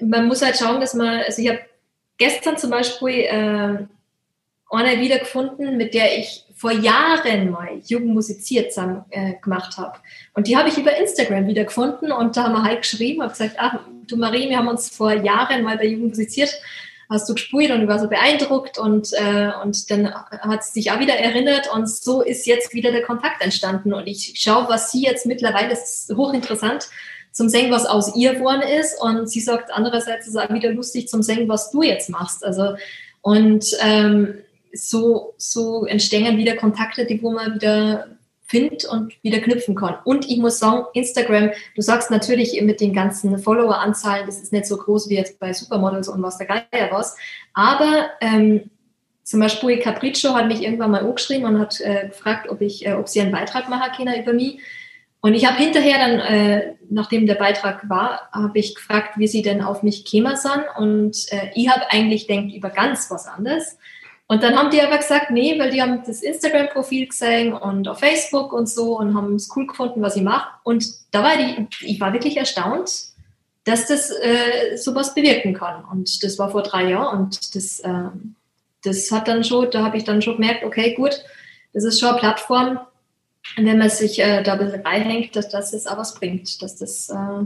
man 0.01 0.27
muss 0.27 0.41
halt 0.41 0.57
schauen, 0.57 0.81
dass 0.81 0.93
man, 0.93 1.19
also 1.19 1.41
ich 1.41 1.49
habe 1.49 1.59
gestern 2.17 2.57
zum 2.57 2.71
Beispiel 2.71 3.19
äh, 3.19 3.85
eine 4.69 4.99
wiedergefunden, 4.99 5.77
mit 5.77 5.93
der 5.93 6.17
ich 6.17 6.45
vor 6.55 6.71
Jahren 6.71 7.51
mal 7.51 7.79
Jugend 7.85 8.13
musiziert 8.13 8.73
zusammen, 8.73 9.03
äh, 9.09 9.33
gemacht 9.41 9.77
habe. 9.77 9.99
Und 10.33 10.47
die 10.47 10.57
habe 10.57 10.69
ich 10.69 10.77
über 10.77 10.95
Instagram 10.95 11.47
wiedergefunden 11.47 12.11
und 12.11 12.37
da 12.37 12.45
haben 12.45 12.53
wir 12.53 12.63
halt 12.63 12.81
geschrieben, 12.81 13.21
habe 13.21 13.31
gesagt, 13.31 13.55
ach, 13.57 13.79
du 14.07 14.17
Marie, 14.17 14.49
wir 14.49 14.57
haben 14.57 14.67
uns 14.67 14.89
vor 14.89 15.11
Jahren 15.11 15.63
mal 15.63 15.77
bei 15.77 15.85
Jugend 15.85 16.09
musiziert, 16.09 16.53
hast 17.13 17.29
du 17.29 17.33
gespielt 17.33 17.71
und 17.71 17.83
ich 17.83 17.87
war 17.87 17.99
so 17.99 18.09
beeindruckt 18.09 18.77
und, 18.77 19.13
äh, 19.13 19.51
und 19.63 19.89
dann 19.91 20.13
hat 20.13 20.63
sie 20.63 20.81
sich 20.81 20.91
auch 20.91 20.99
wieder 20.99 21.15
erinnert 21.15 21.71
und 21.71 21.87
so 21.87 22.21
ist 22.21 22.47
jetzt 22.47 22.73
wieder 22.73 22.91
der 22.91 23.03
Kontakt 23.03 23.41
entstanden 23.41 23.93
und 23.93 24.07
ich 24.07 24.33
schaue, 24.35 24.67
was 24.67 24.91
sie 24.91 25.03
jetzt 25.03 25.25
mittlerweile, 25.25 25.69
das 25.69 26.07
ist 26.09 26.17
hochinteressant, 26.17 26.89
zum 27.31 27.49
Singen, 27.49 27.71
was 27.71 27.85
aus 27.85 28.15
ihr 28.15 28.33
geworden 28.35 28.61
ist 28.61 28.99
und 29.01 29.29
sie 29.29 29.41
sagt 29.41 29.71
andererseits, 29.71 30.27
ist 30.27 30.37
auch 30.37 30.49
wieder 30.49 30.71
lustig 30.71 31.07
zum 31.07 31.21
Singen, 31.23 31.47
was 31.49 31.71
du 31.71 31.81
jetzt 31.81 32.09
machst. 32.09 32.43
Also 32.43 32.75
und 33.21 33.65
ähm, 33.81 34.39
so, 34.73 35.33
so 35.37 35.85
entstehen 35.85 36.37
wieder 36.37 36.55
Kontakte, 36.55 37.05
die 37.05 37.21
wo 37.21 37.31
man 37.31 37.55
wieder 37.55 38.07
findet 38.53 38.85
und 38.85 39.11
wieder 39.23 39.39
knüpfen 39.39 39.73
kann. 39.73 39.95
Und 40.03 40.29
ich 40.29 40.37
muss 40.37 40.59
sagen, 40.59 40.85
Instagram, 40.93 41.49
du 41.75 41.81
sagst 41.81 42.11
natürlich 42.11 42.61
mit 42.61 42.81
den 42.81 42.93
ganzen 42.93 43.39
Follower-Anzahlen, 43.39 44.27
das 44.27 44.41
ist 44.43 44.53
nicht 44.53 44.67
so 44.67 44.77
groß 44.77 45.09
wie 45.09 45.15
jetzt 45.15 45.39
bei 45.39 45.51
Supermodels 45.53 46.07
und 46.07 46.21
was 46.21 46.37
der 46.37 46.45
Geier 46.45 46.91
was. 46.91 47.17
Aber 47.55 48.11
ähm, 48.21 48.69
zum 49.23 49.39
Beispiel 49.39 49.79
Capriccio 49.79 50.35
hat 50.35 50.47
mich 50.47 50.61
irgendwann 50.61 50.91
mal 50.91 51.03
angeschrieben 51.03 51.45
und 51.45 51.59
hat 51.59 51.81
äh, 51.81 52.09
gefragt, 52.09 52.47
ob 52.47 52.61
ich, 52.61 52.85
äh, 52.85 52.93
ob 52.93 53.09
sie 53.09 53.21
einen 53.21 53.31
Beitrag 53.31 53.69
machen 53.69 53.91
können 53.97 54.21
über 54.21 54.33
mich. 54.33 54.59
Und 55.21 55.33
ich 55.33 55.47
habe 55.47 55.57
hinterher 55.57 55.97
dann, 55.97 56.19
äh, 56.19 56.73
nachdem 56.91 57.25
der 57.25 57.35
Beitrag 57.35 57.89
war, 57.89 58.29
habe 58.31 58.59
ich 58.59 58.75
gefragt, 58.75 59.17
wie 59.17 59.27
sie 59.27 59.41
denn 59.41 59.63
auf 59.63 59.81
mich 59.81 60.05
kämen 60.05 60.35
sind. 60.35 60.63
Und 60.77 61.25
äh, 61.31 61.49
ich 61.55 61.69
habe 61.69 61.89
eigentlich 61.89 62.27
denkt 62.27 62.53
über 62.53 62.69
ganz 62.69 63.09
was 63.09 63.25
anderes. 63.25 63.79
Und 64.33 64.41
dann 64.41 64.55
haben 64.55 64.71
die 64.71 64.81
aber 64.81 64.97
gesagt, 64.97 65.29
nee, 65.29 65.59
weil 65.59 65.69
die 65.69 65.79
haben 65.79 66.01
das 66.07 66.23
Instagram-Profil 66.23 67.05
gesehen 67.05 67.53
und 67.53 67.87
auf 67.87 67.99
Facebook 67.99 68.51
und 68.51 68.67
so 68.67 68.97
und 68.97 69.13
haben 69.13 69.35
es 69.35 69.47
cool 69.55 69.67
gefunden, 69.67 70.01
was 70.01 70.15
ich 70.15 70.23
mache. 70.23 70.49
Und 70.63 70.87
da 71.11 71.21
war 71.21 71.37
die, 71.37 71.67
ich 71.81 72.01
war 72.01 72.13
wirklich 72.13 72.35
erstaunt, 72.35 72.89
dass 73.63 73.85
das 73.85 74.09
äh, 74.09 74.75
sowas 74.75 75.13
bewirken 75.13 75.53
kann. 75.53 75.85
Und 75.85 76.23
das 76.23 76.39
war 76.39 76.49
vor 76.49 76.63
drei 76.63 76.89
Jahren 76.89 77.19
und 77.19 77.53
das, 77.53 77.79
äh, 77.81 78.09
das 78.83 79.11
hat 79.11 79.27
dann 79.27 79.43
schon, 79.43 79.69
da 79.69 79.83
habe 79.83 79.97
ich 79.97 80.03
dann 80.03 80.23
schon 80.23 80.37
gemerkt, 80.37 80.63
okay, 80.63 80.95
gut, 80.95 81.23
das 81.71 81.83
ist 81.83 81.99
schon 81.99 82.09
eine 82.09 82.17
Plattform, 82.17 82.79
wenn 83.57 83.77
man 83.77 83.91
sich 83.91 84.17
äh, 84.17 84.41
da 84.41 84.53
ein 84.53 84.65
bisschen 84.65 84.81
reinhängt, 84.81 85.35
dass, 85.35 85.49
dass 85.49 85.69
das 85.69 85.85
auch 85.85 85.97
was 85.97 86.15
bringt, 86.15 86.59
dass 86.63 86.75
das 86.77 87.07
äh, 87.09 87.45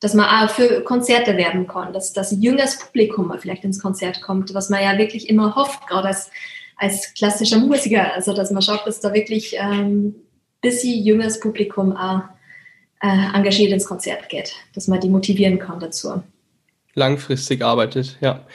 dass 0.00 0.14
man 0.14 0.26
auch 0.26 0.50
für 0.50 0.82
Konzerte 0.82 1.36
werben 1.36 1.66
kann, 1.66 1.92
dass 1.92 2.12
das 2.12 2.32
jüngeres 2.32 2.78
Publikum 2.78 3.32
vielleicht 3.38 3.64
ins 3.64 3.80
Konzert 3.80 4.20
kommt, 4.20 4.52
was 4.54 4.68
man 4.68 4.82
ja 4.82 4.98
wirklich 4.98 5.28
immer 5.28 5.56
hofft, 5.56 5.86
gerade 5.86 6.08
als, 6.08 6.30
als 6.76 7.14
klassischer 7.14 7.58
Musiker, 7.58 8.12
also 8.12 8.34
dass 8.34 8.50
man 8.50 8.62
schaut, 8.62 8.86
dass 8.86 9.00
da 9.00 9.14
wirklich 9.14 9.56
ähm, 9.58 10.14
bisschen 10.60 11.04
jüngeres 11.04 11.40
Publikum 11.40 11.96
auch 11.96 12.22
äh, 13.02 13.34
engagiert 13.34 13.72
ins 13.72 13.86
Konzert 13.86 14.28
geht, 14.28 14.52
dass 14.74 14.88
man 14.88 15.00
die 15.00 15.08
motivieren 15.08 15.58
kann 15.58 15.80
dazu. 15.80 16.22
Langfristig 16.94 17.62
arbeitet, 17.62 18.16
ja. 18.20 18.46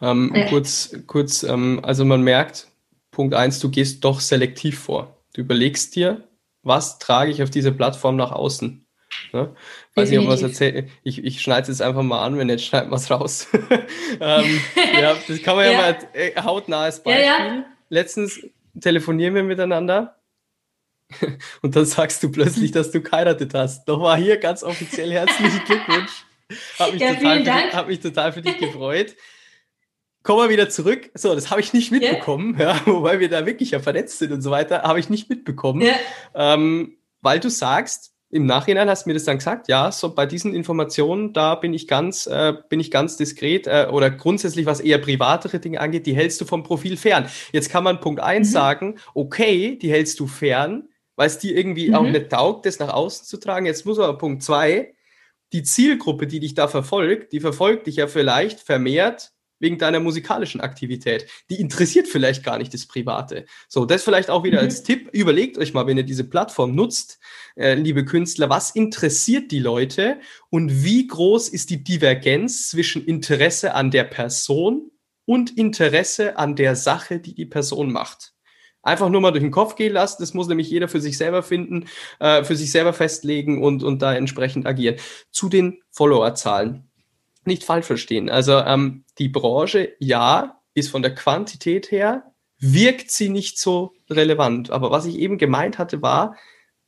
Ähm, 0.00 0.32
ja. 0.34 0.48
Kurz, 0.48 0.96
kurz 1.06 1.42
ähm, 1.42 1.80
also 1.82 2.04
man 2.04 2.22
merkt, 2.22 2.68
Punkt 3.10 3.34
eins, 3.34 3.58
du 3.58 3.68
gehst 3.68 4.04
doch 4.04 4.20
selektiv 4.20 4.78
vor. 4.78 5.16
Du 5.34 5.40
überlegst 5.40 5.96
dir, 5.96 6.28
was 6.62 6.98
trage 6.98 7.30
ich 7.32 7.42
auf 7.42 7.50
diese 7.50 7.72
Plattform 7.72 8.16
nach 8.16 8.30
außen? 8.30 8.84
Ne? 9.32 9.54
Weiß 9.94 10.10
nicht, 10.10 10.18
ob 10.18 10.28
was 10.28 10.42
erzählt. 10.42 10.88
Ich, 11.02 11.24
ich 11.24 11.40
schneide 11.40 11.62
es 11.62 11.68
jetzt 11.68 11.82
einfach 11.82 12.02
mal 12.02 12.24
an, 12.24 12.38
wenn 12.38 12.48
jetzt 12.48 12.64
schneiden 12.64 12.90
wir 12.90 12.96
es 12.96 13.10
raus. 13.10 13.48
ähm, 14.20 14.60
ja, 15.00 15.16
das 15.26 15.42
kann 15.42 15.56
man 15.56 15.66
ja, 15.66 15.72
ja 15.72 15.78
mal 15.78 15.98
äh, 16.12 16.40
hautnahes 16.40 17.02
Beispiel. 17.02 17.24
Ja, 17.24 17.46
ja. 17.46 17.64
Letztens 17.88 18.40
telefonieren 18.80 19.34
wir 19.34 19.42
miteinander 19.42 20.18
und 21.62 21.74
dann 21.74 21.84
sagst 21.84 22.22
du 22.22 22.30
plötzlich, 22.30 22.70
dass 22.70 22.90
du 22.90 23.00
geheiratet 23.00 23.54
hast. 23.54 23.86
Doch 23.86 24.00
war 24.00 24.16
hier 24.16 24.36
ganz 24.36 24.62
offiziell 24.62 25.10
herzlichen 25.10 25.64
Glückwunsch. 25.64 26.24
Hab 26.78 26.92
mich, 26.92 27.02
ja, 27.02 27.14
total, 27.14 27.38
für 27.38 27.44
dich, 27.44 27.74
hab 27.74 27.88
mich 27.88 28.00
total 28.00 28.32
für 28.32 28.42
dich 28.42 28.58
gefreut. 28.58 29.16
Kommen 30.22 30.42
wir 30.44 30.50
wieder 30.50 30.68
zurück. 30.68 31.10
So, 31.14 31.34
das 31.34 31.50
habe 31.50 31.60
ich 31.60 31.72
nicht 31.72 31.90
mitbekommen, 31.90 32.56
ja. 32.58 32.74
ja. 32.74 32.80
wobei 32.86 33.20
wir 33.20 33.28
da 33.28 33.46
wirklich 33.46 33.70
ja 33.70 33.80
vernetzt 33.80 34.18
sind 34.18 34.32
und 34.32 34.42
so 34.42 34.50
weiter, 34.50 34.82
habe 34.82 35.00
ich 35.00 35.08
nicht 35.08 35.30
mitbekommen. 35.30 35.82
Ja. 35.82 35.94
Ähm, 36.34 36.98
weil 37.20 37.40
du 37.40 37.50
sagst, 37.50 38.14
im 38.30 38.44
Nachhinein 38.44 38.90
hast 38.90 39.06
du 39.06 39.10
mir 39.10 39.14
das 39.14 39.24
dann 39.24 39.38
gesagt, 39.38 39.68
ja, 39.68 39.90
so 39.90 40.14
bei 40.14 40.26
diesen 40.26 40.54
Informationen, 40.54 41.32
da 41.32 41.54
bin 41.54 41.72
ich 41.72 41.88
ganz, 41.88 42.26
äh, 42.26 42.54
bin 42.68 42.78
ich 42.78 42.90
ganz 42.90 43.16
diskret 43.16 43.66
äh, 43.66 43.88
oder 43.90 44.10
grundsätzlich, 44.10 44.66
was 44.66 44.80
eher 44.80 44.98
privatere 44.98 45.60
Dinge 45.60 45.80
angeht, 45.80 46.06
die 46.06 46.14
hältst 46.14 46.40
du 46.40 46.44
vom 46.44 46.62
Profil 46.62 46.96
fern. 46.98 47.28
Jetzt 47.52 47.70
kann 47.70 47.84
man 47.84 48.00
Punkt 48.00 48.20
eins 48.20 48.48
mhm. 48.48 48.52
sagen, 48.52 48.94
okay, 49.14 49.78
die 49.80 49.90
hältst 49.90 50.20
du 50.20 50.26
fern, 50.26 50.88
weil 51.16 51.28
es 51.28 51.38
dir 51.38 51.56
irgendwie 51.56 51.88
mhm. 51.88 51.94
auch 51.94 52.02
nicht 52.02 52.28
taugt, 52.28 52.66
das 52.66 52.78
nach 52.78 52.92
außen 52.92 53.24
zu 53.24 53.38
tragen. 53.38 53.64
Jetzt 53.64 53.86
muss 53.86 53.98
aber 53.98 54.18
Punkt 54.18 54.42
zwei, 54.42 54.94
die 55.54 55.62
Zielgruppe, 55.62 56.26
die 56.26 56.40
dich 56.40 56.54
da 56.54 56.68
verfolgt, 56.68 57.32
die 57.32 57.40
verfolgt 57.40 57.86
dich 57.86 57.96
ja 57.96 58.06
vielleicht 58.06 58.60
vermehrt 58.60 59.32
wegen 59.60 59.78
deiner 59.78 60.00
musikalischen 60.00 60.60
Aktivität. 60.60 61.26
Die 61.50 61.60
interessiert 61.60 62.08
vielleicht 62.08 62.44
gar 62.44 62.58
nicht 62.58 62.72
das 62.74 62.86
Private. 62.86 63.46
So, 63.68 63.84
das 63.84 64.02
vielleicht 64.02 64.30
auch 64.30 64.44
wieder 64.44 64.58
mhm. 64.58 64.64
als 64.64 64.82
Tipp. 64.82 65.08
Überlegt 65.12 65.58
euch 65.58 65.74
mal, 65.74 65.86
wenn 65.86 65.96
ihr 65.96 66.04
diese 66.04 66.24
Plattform 66.24 66.74
nutzt, 66.74 67.18
äh, 67.56 67.74
liebe 67.74 68.04
Künstler, 68.04 68.48
was 68.48 68.70
interessiert 68.70 69.50
die 69.50 69.60
Leute 69.60 70.18
und 70.50 70.84
wie 70.84 71.06
groß 71.06 71.48
ist 71.48 71.70
die 71.70 71.82
Divergenz 71.82 72.68
zwischen 72.70 73.04
Interesse 73.04 73.74
an 73.74 73.90
der 73.90 74.04
Person 74.04 74.90
und 75.24 75.56
Interesse 75.58 76.38
an 76.38 76.56
der 76.56 76.74
Sache, 76.76 77.20
die 77.20 77.34
die 77.34 77.46
Person 77.46 77.92
macht. 77.92 78.32
Einfach 78.82 79.10
nur 79.10 79.20
mal 79.20 79.32
durch 79.32 79.42
den 79.42 79.50
Kopf 79.50 79.74
gehen 79.74 79.92
lassen. 79.92 80.16
Das 80.20 80.32
muss 80.32 80.48
nämlich 80.48 80.70
jeder 80.70 80.88
für 80.88 81.00
sich 81.00 81.18
selber 81.18 81.42
finden, 81.42 81.86
äh, 82.20 82.44
für 82.44 82.56
sich 82.56 82.70
selber 82.70 82.92
festlegen 82.92 83.62
und, 83.62 83.82
und 83.82 84.00
da 84.00 84.14
entsprechend 84.14 84.66
agieren. 84.66 84.96
Zu 85.30 85.48
den 85.48 85.82
Followerzahlen 85.90 86.87
nicht 87.48 87.64
falsch 87.64 87.86
verstehen. 87.86 88.30
Also 88.30 88.58
ähm, 88.58 89.04
die 89.18 89.28
Branche, 89.28 89.94
ja, 89.98 90.60
ist 90.74 90.90
von 90.90 91.02
der 91.02 91.14
Quantität 91.14 91.90
her, 91.90 92.32
wirkt 92.60 93.10
sie 93.10 93.28
nicht 93.28 93.58
so 93.58 93.94
relevant. 94.08 94.70
Aber 94.70 94.90
was 94.90 95.06
ich 95.06 95.18
eben 95.18 95.38
gemeint 95.38 95.78
hatte, 95.78 96.02
war, 96.02 96.36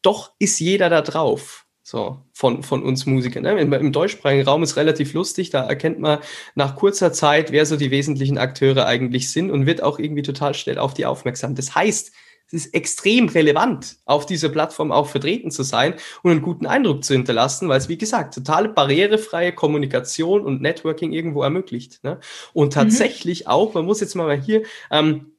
doch 0.02 0.32
ist 0.38 0.60
jeder 0.60 0.88
da 0.88 1.02
drauf. 1.02 1.66
So, 1.82 2.24
von, 2.32 2.62
von 2.62 2.84
uns 2.84 3.04
Musikern. 3.06 3.42
Ne? 3.42 3.58
Im, 3.60 3.72
Im 3.72 3.90
deutschsprachigen 3.90 4.44
Raum 4.44 4.62
ist 4.62 4.76
relativ 4.76 5.12
lustig, 5.12 5.50
da 5.50 5.66
erkennt 5.66 5.98
man 5.98 6.20
nach 6.54 6.76
kurzer 6.76 7.12
Zeit, 7.12 7.50
wer 7.50 7.66
so 7.66 7.76
die 7.76 7.90
wesentlichen 7.90 8.38
Akteure 8.38 8.86
eigentlich 8.86 9.32
sind 9.32 9.50
und 9.50 9.66
wird 9.66 9.82
auch 9.82 9.98
irgendwie 9.98 10.22
total 10.22 10.54
schnell 10.54 10.78
auf 10.78 10.94
die 10.94 11.04
aufmerksam. 11.04 11.56
Das 11.56 11.74
heißt, 11.74 12.12
es 12.52 12.66
ist 12.66 12.74
extrem 12.74 13.28
relevant, 13.28 13.98
auf 14.06 14.26
dieser 14.26 14.48
Plattform 14.48 14.90
auch 14.90 15.06
vertreten 15.06 15.52
zu 15.52 15.62
sein 15.62 15.94
und 16.22 16.32
einen 16.32 16.42
guten 16.42 16.66
Eindruck 16.66 17.04
zu 17.04 17.14
hinterlassen, 17.14 17.68
weil 17.68 17.78
es, 17.78 17.88
wie 17.88 17.98
gesagt, 17.98 18.34
totale 18.34 18.70
barrierefreie 18.70 19.52
Kommunikation 19.52 20.44
und 20.44 20.60
Networking 20.60 21.12
irgendwo 21.12 21.44
ermöglicht. 21.44 22.02
Ne? 22.02 22.18
Und 22.52 22.68
mhm. 22.68 22.70
tatsächlich 22.70 23.42
mhm. 23.42 23.46
auch, 23.46 23.74
man 23.74 23.84
muss 23.84 24.00
jetzt 24.00 24.16
mal 24.16 24.40
hier 24.40 24.64
ähm, 24.90 25.32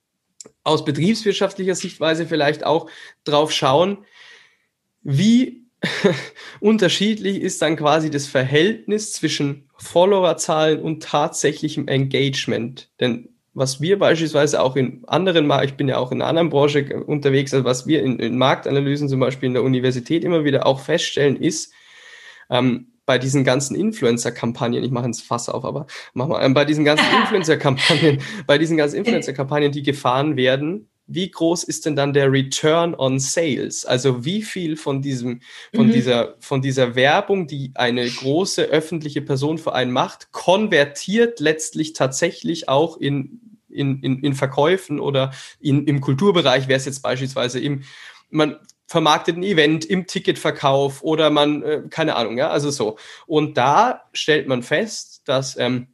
aus 0.64 0.86
betriebswirtschaftlicher 0.86 1.76
Sichtweise 1.76 2.26
vielleicht 2.26 2.66
auch 2.66 2.90
drauf 3.26 3.52
schauen, 3.52 4.06
wie 5.02 5.66
unterschiedlich 6.62 7.42
ist 7.42 7.62
dann 7.62 7.76
quasi 7.76 8.10
das 8.10 8.28
Verhältnis 8.28 9.12
zwischen 9.12 9.70
Followerzahlen 9.78 10.80
und 10.80 11.04
tatsächlichem 11.04 11.88
Engagement. 11.88 12.90
Denn 13.00 13.31
was 13.54 13.82
wir 13.82 14.00
beispielsweise 14.00 14.62
auch 14.62 14.76
in 14.76 15.04
anderen, 15.08 15.52
ich 15.64 15.76
bin 15.76 15.90
ja 15.90 15.98
auch 15.98 16.12
in 16.12 16.22
einer 16.22 16.30
anderen 16.30 16.50
Branche 16.50 17.04
unterwegs, 17.06 17.54
also 17.54 17.66
was 17.66 17.86
wir 17.86 18.02
in, 18.02 18.20
in 18.20 18.38
Marktanalysen 18.38 19.10
zum 19.10 19.20
Beispiel 19.20 19.48
in 19.48 19.54
der 19.54 19.64
Universität 19.64 20.24
immer 20.24 20.44
wieder 20.46 20.66
auch 20.66 20.80
feststellen, 20.80 21.36
ist, 21.36 21.74
ähm, 22.50 22.88
bei 23.06 23.18
diesen 23.18 23.44
ganzen 23.44 23.76
Influencer-Kampagnen, 23.76 24.84
ich 24.84 24.92
mache 24.92 25.06
ins 25.06 25.22
Fass 25.22 25.50
auf, 25.50 25.66
aber 25.66 25.88
mach 26.14 26.28
mal, 26.28 26.44
ähm, 26.46 26.54
bei 26.54 26.64
diesen 26.64 26.86
ganzen 26.86 27.06
Influencer-Kampagnen, 27.22 28.22
bei 28.48 28.58
diesen 28.58 28.78
ganzen 28.78 28.96
Influencer-Kampagnen, 29.00 29.72
die 29.72 29.84
gefahren 29.84 30.38
werden, 30.38 30.88
wie 31.08 31.30
groß 31.30 31.66
ist 31.66 31.86
denn 31.86 31.96
dann 31.96 32.14
der 32.14 32.32
Return 32.32 32.96
on 32.96 33.20
Sales? 33.20 33.86
Also 33.86 34.24
wie 34.24 34.42
viel 34.44 34.78
von 34.78 35.02
diesem, 35.02 35.42
von 35.76 35.88
mhm. 35.88 35.92
dieser, 35.92 36.36
von 36.40 36.62
dieser 36.62 36.96
Werbung, 36.96 37.48
die 37.48 37.72
eine 37.76 38.08
große 38.10 38.64
öffentliche 38.64 39.22
Person 39.22 39.58
für 39.58 39.74
einen 39.74 39.92
macht, 39.92 40.32
konvertiert 40.32 41.40
letztlich 41.42 41.94
tatsächlich 41.94 42.70
auch 42.70 42.98
in, 42.98 43.41
in, 43.72 44.02
in, 44.02 44.20
in 44.20 44.34
Verkäufen 44.34 45.00
oder 45.00 45.32
in, 45.60 45.86
im 45.86 46.02
Kulturbereich 46.02 46.68
wäre 46.68 46.78
es 46.78 46.86
jetzt 46.86 47.02
beispielsweise 47.02 47.60
im, 47.60 47.84
man 48.30 48.58
vermarktet 48.88 49.38
ein 49.38 49.44
Event 49.44 49.86
im 49.86 50.06
Ticketverkauf 50.06 51.02
oder 51.02 51.30
man, 51.30 51.64
äh, 51.64 51.84
keine 51.90 52.16
Ahnung, 52.16 52.38
ja, 52.38 52.50
also 52.50 52.72
so. 52.72 52.98
Und 53.26 53.58
da 53.58 54.04
stellt 54.12 54.48
man 54.48 54.64
fest, 54.64 55.22
dass 55.26 55.58
ähm, 55.58 55.88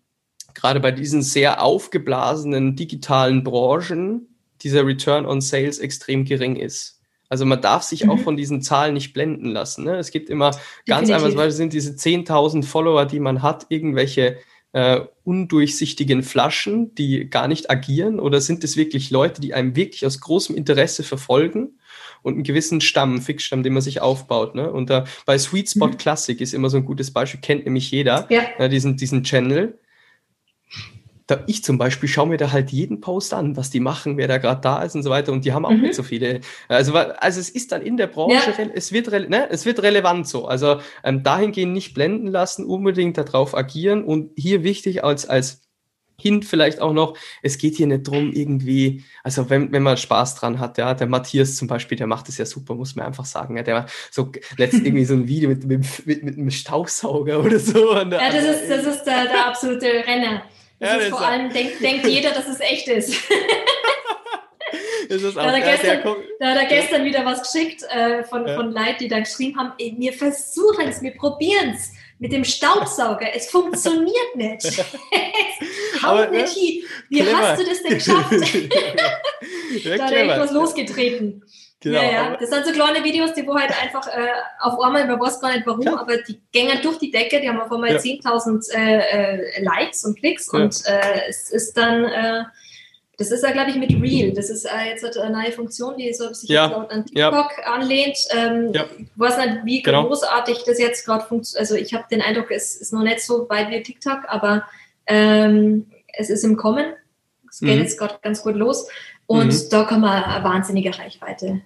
gerade 0.55 0.79
bei 0.79 0.91
diesen 0.91 1.21
sehr 1.21 1.61
aufgeblasenen 1.61 2.75
digitalen 2.75 3.43
Branchen 3.43 4.27
dieser 4.63 4.85
Return 4.85 5.27
on 5.27 5.41
Sales 5.41 5.77
extrem 5.77 6.25
gering 6.25 6.55
ist. 6.55 6.99
Also 7.29 7.45
man 7.45 7.61
darf 7.61 7.83
sich 7.83 8.05
mhm. 8.05 8.09
auch 8.09 8.19
von 8.19 8.37
diesen 8.37 8.61
Zahlen 8.61 8.95
nicht 8.95 9.13
blenden 9.13 9.51
lassen. 9.51 9.83
Ne? 9.83 9.97
Es 9.97 10.11
gibt 10.11 10.29
immer 10.29 10.51
Definitiv. 10.51 10.85
ganz 10.85 11.09
einfach, 11.11 11.35
weil 11.35 11.51
sind 11.51 11.73
diese 11.73 11.91
10.000 11.91 12.63
Follower, 12.63 13.05
die 13.05 13.19
man 13.19 13.43
hat, 13.43 13.67
irgendwelche 13.69 14.37
äh, 14.73 15.01
undurchsichtigen 15.23 16.23
Flaschen, 16.23 16.93
die 16.95 17.30
gar 17.30 17.47
nicht 17.47 17.69
agieren? 17.69 18.19
Oder 18.19 18.41
sind 18.41 18.63
es 18.63 18.77
wirklich 18.77 19.12
Leute, 19.12 19.41
die 19.41 19.53
einem 19.53 19.75
wirklich 19.75 20.06
aus 20.06 20.19
großem 20.19 20.56
Interesse 20.56 21.03
verfolgen 21.03 21.80
und 22.23 22.34
einen 22.34 22.43
gewissen 22.43 22.82
Stamm, 22.82 23.21
Fixstamm, 23.21 23.63
den 23.63 23.73
man 23.73 23.82
sich 23.82 24.01
aufbaut? 24.01 24.56
Ne? 24.56 24.71
Und 24.71 24.89
da 24.89 25.06
bei 25.25 25.38
Sweet 25.38 25.69
Spot 25.69 25.88
mhm. 25.88 25.97
Classic 25.97 26.39
ist 26.39 26.53
immer 26.53 26.69
so 26.69 26.77
ein 26.77 26.86
gutes 26.86 27.12
Beispiel, 27.12 27.41
kennt 27.41 27.65
nämlich 27.65 27.91
jeder, 27.91 28.27
ja. 28.30 28.43
äh, 28.58 28.69
diesen, 28.69 28.97
diesen 28.97 29.23
Channel 29.23 29.80
da, 31.27 31.43
ich 31.45 31.63
zum 31.63 31.77
Beispiel 31.77 32.07
schaue 32.07 32.27
mir 32.27 32.37
da 32.37 32.53
halt 32.53 32.71
jeden 32.71 33.01
Post 33.01 33.33
an, 33.33 33.57
was 33.57 33.69
die 33.69 33.81
machen, 33.81 34.17
wer 34.17 34.29
da 34.29 34.37
gerade 34.37 34.61
da 34.61 34.81
ist 34.81 34.95
und 34.95 35.03
so 35.03 35.09
weiter. 35.09 35.33
Und 35.33 35.43
die 35.43 35.51
haben 35.51 35.65
auch 35.65 35.71
mhm. 35.71 35.81
nicht 35.81 35.95
so 35.95 36.03
viele. 36.03 36.39
Also, 36.69 36.93
also 36.95 37.39
es 37.39 37.49
ist 37.49 37.73
dann 37.73 37.81
in 37.81 37.97
der 37.97 38.07
Branche, 38.07 38.53
ja. 38.57 38.65
es, 38.73 38.93
wird 38.93 39.11
ne, 39.29 39.49
es 39.49 39.65
wird 39.65 39.83
relevant 39.83 40.27
so. 40.27 40.47
Also 40.47 40.79
ähm, 41.03 41.23
dahingehend 41.23 41.73
nicht 41.73 41.93
blenden 41.93 42.27
lassen, 42.27 42.65
unbedingt 42.65 43.17
darauf 43.17 43.55
agieren. 43.55 44.05
Und 44.05 44.31
hier 44.37 44.63
wichtig 44.63 45.03
als, 45.03 45.25
als 45.27 45.61
Hint 46.19 46.45
vielleicht 46.45 46.79
auch 46.81 46.93
noch, 46.93 47.15
es 47.43 47.57
geht 47.57 47.75
hier 47.75 47.87
nicht 47.87 48.07
drum 48.07 48.31
irgendwie, 48.33 49.03
also 49.23 49.49
wenn, 49.51 49.71
wenn 49.71 49.83
man 49.83 49.97
Spaß 49.97 50.35
dran 50.35 50.59
hat, 50.59 50.79
ja, 50.79 50.95
der 50.95 51.05
Matthias 51.05 51.55
zum 51.57 51.67
Beispiel, 51.67 51.95
der 51.95 52.07
macht 52.07 52.27
es 52.27 52.39
ja 52.39 52.45
super, 52.45 52.73
muss 52.73 52.95
man 52.95 53.05
einfach 53.05 53.25
sagen, 53.25 53.55
ja, 53.55 53.61
der 53.61 53.85
so 54.09 54.31
letztens 54.57 54.85
irgendwie 54.85 55.05
so 55.05 55.13
ein 55.13 55.27
Video 55.27 55.49
mit, 55.49 55.65
mit, 55.65 56.07
mit, 56.07 56.23
mit 56.23 56.37
einem 56.37 56.49
Staubsauger 56.49 57.43
oder 57.43 57.59
so. 57.59 57.93
ja, 57.93 58.05
das 58.05 58.45
ist, 58.45 58.69
das 58.69 58.85
ist 58.95 59.03
der, 59.03 59.25
der 59.25 59.47
absolute 59.47 59.85
Renner. 59.85 60.41
Ja, 60.79 60.95
ist 60.95 61.09
vor 61.09 61.25
allem, 61.25 61.51
denkt, 61.51 61.81
denkt 61.81 62.05
jeder, 62.05 62.31
dass 62.31 62.47
es 62.47 62.59
echt 62.59 62.87
ist. 62.87 63.09
ist 65.09 65.35
da, 65.35 65.45
hat 65.45 65.53
er 65.53 65.61
gestern, 65.61 66.15
da 66.39 66.47
hat 66.49 66.57
er 66.57 66.65
gestern 66.65 67.03
wieder 67.03 67.25
was 67.25 67.51
geschickt 67.51 67.83
äh, 67.83 68.23
von, 68.23 68.47
ja. 68.47 68.55
von 68.55 68.71
Leuten, 68.71 68.99
die 68.99 69.07
dann 69.07 69.23
geschrieben 69.23 69.57
haben, 69.57 69.73
ey, 69.79 69.95
wir 69.97 70.13
versuchen 70.13 70.87
es, 70.87 71.01
wir 71.01 71.15
probieren 71.15 71.71
es 71.75 71.91
mit 72.19 72.31
dem 72.31 72.43
Staubsauger. 72.43 73.35
Es 73.35 73.49
funktioniert 73.49 74.35
nicht. 74.35 74.65
es 74.65 76.03
haut 76.03 76.31
nicht 76.31 76.53
hin. 76.53 76.83
Wie 77.09 77.19
clever. 77.21 77.37
hast 77.37 77.61
du 77.61 77.65
das 77.65 77.83
denn 77.83 77.93
geschafft? 77.93 78.31
da 78.31 80.03
hat 80.03 80.11
er 80.11 80.17
irgendwas 80.17 80.51
losgetreten. 80.51 81.43
Genau, 81.88 82.02
ja, 82.02 82.12
ja. 82.12 82.38
Das 82.38 82.50
sind 82.50 82.65
so 82.65 82.71
kleine 82.71 83.04
Videos, 83.04 83.34
die 83.34 83.45
wo 83.45 83.56
halt 83.56 83.71
einfach 83.82 84.08
äh, 84.08 84.28
auf 84.60 84.80
einmal, 84.80 85.06
man 85.08 85.19
weiß 85.19 85.39
gar 85.39 85.54
nicht 85.54 85.65
warum, 85.65 85.82
ja. 85.82 85.97
aber 85.97 86.17
die 86.17 86.39
gängen 86.52 86.80
durch 86.82 86.97
die 86.97 87.12
Decke, 87.12 87.39
die 87.41 87.50
haben 87.50 87.60
auf 87.60 87.71
einmal 87.71 87.91
ja. 87.91 87.97
10.000 87.97 88.73
äh, 88.73 89.60
äh, 89.60 89.63
Likes 89.63 90.04
und 90.06 90.17
Klicks 90.17 90.50
ja. 90.52 90.60
und 90.60 90.84
äh, 90.86 91.30
es 91.30 91.50
ist 91.50 91.78
dann, 91.78 92.06
äh, 92.06 92.43
das 93.17 93.32
ist 93.32 93.43
ja, 93.43 93.52
glaube 93.52 93.71
ich, 93.71 93.78
mit 93.78 93.91
Real. 94.00 94.32
Das 94.32 94.50
ist 94.50 94.65
äh, 94.65 94.89
jetzt 94.89 95.04
eine 95.17 95.32
neue 95.32 95.52
Funktion, 95.52 95.97
die 95.97 96.13
so 96.13 96.32
sich 96.34 96.50
ja. 96.50 96.65
an 96.65 97.06
TikTok 97.06 97.52
anlehnt. 97.65 98.17
Ähm, 98.36 98.71
ja. 98.73 98.86
Ich 99.00 99.08
weiß 99.15 99.38
nicht, 99.38 99.58
wie 99.63 99.82
genau. 99.82 100.06
großartig 100.06 100.63
das 100.65 100.78
jetzt 100.78 101.04
gerade 101.04 101.26
funktioniert. 101.26 101.60
Also 101.60 101.76
ich 101.76 101.95
habe 101.95 102.06
den 102.12 102.21
Eindruck, 102.21 102.52
es 102.52 102.76
ist 102.76 102.93
noch 102.93 103.02
nicht 103.02 103.21
so 103.21 103.50
weit 103.50 103.71
wie 103.71 103.82
TikTok, 103.82 104.19
aber 104.28 104.65
ähm, 105.08 105.88
es 106.13 106.30
ist 106.30 106.43
im 106.43 106.58
Kommen. 106.58 106.93
Es 107.50 107.60
geht 107.60 107.76
mhm. 107.76 107.82
jetzt 107.82 107.97
gerade 107.97 108.19
ganz 108.21 108.43
gut 108.43 108.56
los. 108.56 108.88
Und 109.26 109.47
mhm. 109.47 109.69
da 109.71 109.84
kann 109.84 110.02
man 110.02 110.23
eine 110.23 110.43
wahnsinnige 110.43 110.97
Reichweite 110.97 111.62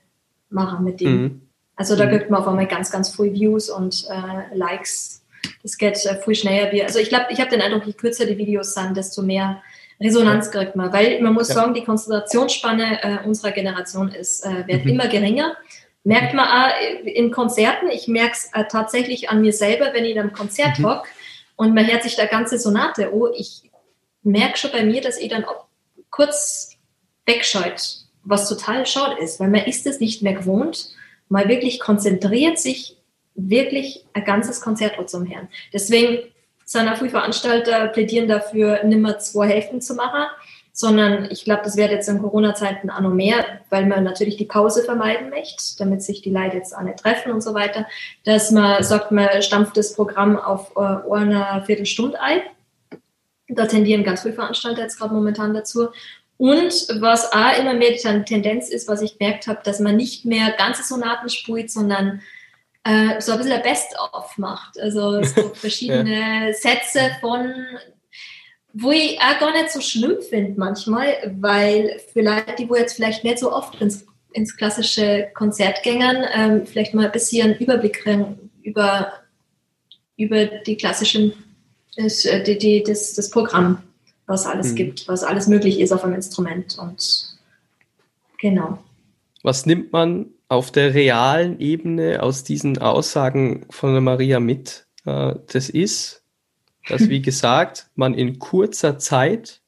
machen 0.52 0.84
mit 0.84 1.00
dem. 1.00 1.22
Mhm. 1.22 1.42
Also 1.76 1.96
da 1.96 2.06
mhm. 2.06 2.10
kriegt 2.10 2.30
man 2.30 2.42
auf 2.42 2.48
einmal 2.48 2.68
ganz, 2.68 2.92
ganz 2.92 3.16
viel 3.16 3.34
Views 3.34 3.70
und 3.70 4.06
äh, 4.10 4.56
Likes. 4.56 5.24
Das 5.64 5.78
geht 5.78 6.06
äh, 6.06 6.22
viel 6.22 6.36
schneller. 6.36 6.72
Wie, 6.72 6.84
also 6.84 7.00
ich 7.00 7.10
glaube, 7.10 7.26
ich 7.30 7.40
habe 7.40 7.50
den 7.50 7.62
Eindruck, 7.62 7.86
je 7.86 7.94
kürzer 7.94 8.26
die 8.26 8.38
Videos 8.38 8.74
sind, 8.74 8.96
desto 8.96 9.22
mehr 9.22 9.62
Resonanz 10.00 10.48
ja. 10.48 10.52
kriegt 10.52 10.76
man. 10.76 10.92
Weil 10.94 11.22
man 11.22 11.34
muss 11.34 11.50
ja. 11.50 11.56
sagen, 11.56 11.74
die 11.74 11.84
Konzentrationsspanne 11.84 13.04
äh, 13.04 13.28
unserer 13.28 13.52
Generation 13.52 14.10
ist, 14.10 14.46
äh, 14.46 14.68
wird 14.68 14.86
mhm. 14.86 14.92
immer 14.92 15.08
geringer. 15.08 15.56
Merkt 16.04 16.34
man 16.34 16.48
auch 16.48 16.72
in 17.06 17.32
Konzerten, 17.32 17.88
ich 17.90 18.08
merke 18.08 18.34
es 18.34 18.50
äh, 18.54 18.66
tatsächlich 18.68 19.30
an 19.30 19.42
mir 19.42 19.54
selber, 19.54 19.94
wenn 19.94 20.04
ich 20.04 20.12
in 20.12 20.20
einem 20.20 20.34
Konzert 20.34 20.80
mhm. 20.80 20.88
hock 20.88 21.04
und 21.56 21.76
man 21.76 21.86
hört 21.86 22.02
sich 22.02 22.16
da 22.16 22.26
ganze 22.26 22.58
Sonate, 22.58 23.14
oh, 23.14 23.28
ich 23.36 23.70
merke 24.24 24.58
schon 24.58 24.72
bei 24.72 24.84
mir, 24.84 25.02
dass 25.02 25.20
ich 25.20 25.30
dann 25.30 25.46
kurz 26.10 26.76
wegscheut, 27.28 28.01
was 28.24 28.48
total 28.48 28.86
schade 28.86 29.22
ist, 29.22 29.40
weil 29.40 29.50
man 29.50 29.66
ist 29.66 29.86
es 29.88 30.00
nicht 30.00 30.22
mehr 30.22 30.34
gewohnt. 30.34 30.90
Man 31.30 31.48
wirklich 31.48 31.80
konzentriert 31.80 32.60
sich 32.60 32.98
wirklich 33.36 34.06
ein 34.14 34.24
ganzes 34.26 34.62
Konzert 34.62 35.10
zum 35.10 35.26
Herrn. 35.26 35.48
Deswegen 35.74 36.20
sind 36.66 36.88
auch 36.88 36.98
viele 36.98 37.10
Veranstalter 37.10 37.88
plädieren 37.88 38.28
dafür, 38.28 38.84
nimmer 38.84 39.20
zwei 39.20 39.48
Hälften 39.48 39.82
zu 39.82 39.96
machen, 39.96 40.24
sondern 40.74 41.30
ich 41.30 41.44
glaube, 41.44 41.64
das 41.64 41.76
wird 41.76 41.92
jetzt 41.92 42.08
in 42.08 42.22
Corona-Zeiten 42.22 42.90
auch 42.90 43.02
noch 43.02 43.14
mehr, 43.14 43.44
weil 43.70 43.86
man 43.86 44.04
natürlich 44.04 44.38
die 44.38 44.46
Pause 44.46 44.84
vermeiden 44.84 45.30
möchte, 45.30 45.78
damit 45.78 46.02
sich 46.02 46.22
die 46.22 46.32
Leute 46.32 46.58
jetzt 46.58 46.76
auch 46.76 46.82
nicht 46.82 47.00
treffen 47.00 47.32
und 47.32 47.42
so 47.42 47.54
weiter, 47.54 47.86
dass 48.24 48.52
man 48.52 48.82
sagt, 48.84 49.12
man 49.12 49.42
stampft 49.42 49.76
das 49.76 49.94
Programm 49.94 50.38
auf 50.38 50.72
äh, 50.78 51.14
einer 51.14 51.64
Viertelstunde 51.66 52.20
ein. 52.22 52.42
Da 53.50 53.66
tendieren 53.66 54.06
ganz 54.06 54.22
viele 54.22 54.34
Veranstalter 54.34 54.82
jetzt 54.82 54.98
gerade 54.98 55.14
momentan 55.14 55.54
dazu. 55.54 55.90
Und 56.42 56.74
was 57.00 57.32
auch 57.34 57.60
immer 57.60 57.76
mehr 57.76 57.92
die 57.92 58.24
Tendenz 58.26 58.70
ist, 58.70 58.88
was 58.88 59.04
ich 59.04 59.20
gemerkt 59.20 59.46
habe, 59.46 59.60
dass 59.64 59.80
man 59.80 59.96
nicht 59.96 60.26
mehr 60.26 60.56
ganze 60.58 60.82
Sonaten 60.82 61.30
spielt, 61.30 61.70
sondern 61.70 62.24
äh, 62.84 63.22
so 63.22 63.34
ein 63.34 63.38
bisschen 63.38 63.54
ein 63.54 63.62
Best-of 63.62 64.40
macht. 64.40 64.80
Also 64.80 65.22
so 65.36 65.50
verschiedene 65.54 66.48
ja. 66.48 66.54
Sätze 66.54 67.12
von, 67.20 67.54
wo 68.74 68.90
ich 68.90 69.20
auch 69.20 69.40
gar 69.40 69.52
nicht 69.52 69.70
so 69.70 69.82
schlimm 69.82 70.18
finde 70.28 70.60
manchmal, 70.60 71.32
weil 71.40 72.02
für 72.12 72.24
Leute, 72.24 72.56
die 72.58 72.68
wo 72.68 72.76
jetzt 72.76 72.96
vielleicht 72.96 73.24
nicht 73.24 73.38
so 73.38 73.54
oft 73.54 73.80
ins, 73.80 74.08
ins 74.34 74.58
klassische 74.58 75.30
Konzert 75.36 75.84
gängern, 75.84 76.26
ähm, 76.34 76.66
vielleicht 76.66 76.96
mal 76.96 77.06
ein 77.06 77.12
bisschen 77.12 77.56
Überblick 77.60 78.02
kriegen 78.02 78.50
über, 78.64 79.14
über 80.18 80.46
die 80.46 80.76
klassischen, 80.76 81.34
das, 81.98 82.26
äh, 82.26 82.42
die, 82.42 82.58
die, 82.58 82.82
das, 82.82 83.14
das 83.14 83.30
Programm 83.30 83.84
was 84.32 84.46
alles 84.48 84.72
mhm. 84.72 84.76
gibt, 84.76 85.08
was 85.08 85.24
alles 85.24 85.48
möglich 85.48 85.80
ist 85.80 85.92
auf 85.92 86.04
einem 86.04 86.16
Instrument. 86.16 86.78
Und 86.80 87.38
genau. 88.40 88.80
Was 89.44 89.66
nimmt 89.66 89.92
man 89.92 90.28
auf 90.48 90.72
der 90.72 90.94
realen 90.94 91.60
Ebene 91.60 92.24
aus 92.24 92.44
diesen 92.44 92.78
Aussagen 92.80 93.66
von 93.70 93.92
der 93.92 94.02
Maria 94.02 94.40
mit? 94.40 94.88
Äh, 95.06 95.36
das 95.52 95.70
ist, 95.70 96.24
dass, 96.88 97.10
wie 97.10 97.22
gesagt, 97.30 97.90
man 97.96 98.14
in 98.14 98.40
kurzer 98.40 98.98
Zeit 98.98 99.62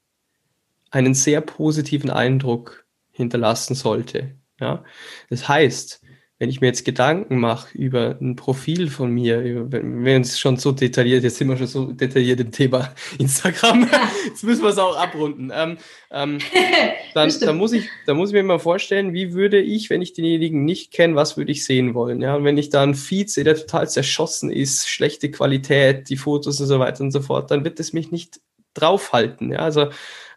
einen 0.89 1.13
sehr 1.13 1.41
positiven 1.41 2.09
Eindruck 2.09 2.85
hinterlassen 3.11 3.75
sollte. 3.75 4.31
Ja? 4.59 4.83
Das 5.29 5.47
heißt, 5.47 6.01
wenn 6.43 6.49
ich 6.49 6.59
mir 6.59 6.67
jetzt 6.67 6.83
Gedanken 6.83 7.39
mache 7.39 7.69
über 7.77 8.17
ein 8.19 8.35
Profil 8.35 8.89
von 8.89 9.09
mir, 9.09 9.39
über, 9.39 9.81
wenn 9.81 10.17
uns 10.17 10.37
schon 10.37 10.57
so 10.57 10.73
detailliert, 10.73 11.23
jetzt 11.23 11.37
sind 11.37 11.47
wir 11.47 11.55
schon 11.55 11.67
so 11.67 11.85
detailliert 11.93 12.41
im 12.41 12.51
Thema 12.51 12.93
Instagram, 13.17 13.89
jetzt 14.27 14.43
müssen 14.43 14.61
wir 14.61 14.71
es 14.71 14.77
auch 14.77 14.97
abrunden. 14.97 15.53
Ähm, 15.55 15.77
ähm, 16.11 16.39
dann, 17.13 17.33
dann, 17.39 17.55
muss 17.55 17.71
ich, 17.71 17.87
dann 18.05 18.17
muss 18.17 18.31
ich 18.31 18.33
mir 18.33 18.43
mal 18.43 18.59
vorstellen, 18.59 19.13
wie 19.13 19.31
würde 19.31 19.61
ich, 19.61 19.89
wenn 19.89 20.01
ich 20.01 20.11
denjenigen 20.11 20.65
nicht 20.65 20.91
kenne, 20.91 21.15
was 21.15 21.37
würde 21.37 21.53
ich 21.53 21.63
sehen 21.63 21.93
wollen? 21.93 22.21
Ja, 22.21 22.35
und 22.35 22.43
wenn 22.43 22.57
ich 22.57 22.69
da 22.69 22.83
einen 22.83 22.95
Feed 22.95 23.29
sehe, 23.29 23.45
der 23.45 23.55
total 23.55 23.87
zerschossen 23.87 24.51
ist, 24.51 24.89
schlechte 24.89 25.31
Qualität, 25.31 26.09
die 26.09 26.17
Fotos 26.17 26.59
und 26.59 26.67
so 26.67 26.77
weiter 26.77 27.05
und 27.05 27.11
so 27.11 27.21
fort, 27.21 27.51
dann 27.51 27.63
wird 27.63 27.79
es 27.79 27.93
mich 27.93 28.11
nicht 28.11 28.41
draufhalten. 28.73 29.53
Ja, 29.53 29.59
also 29.59 29.91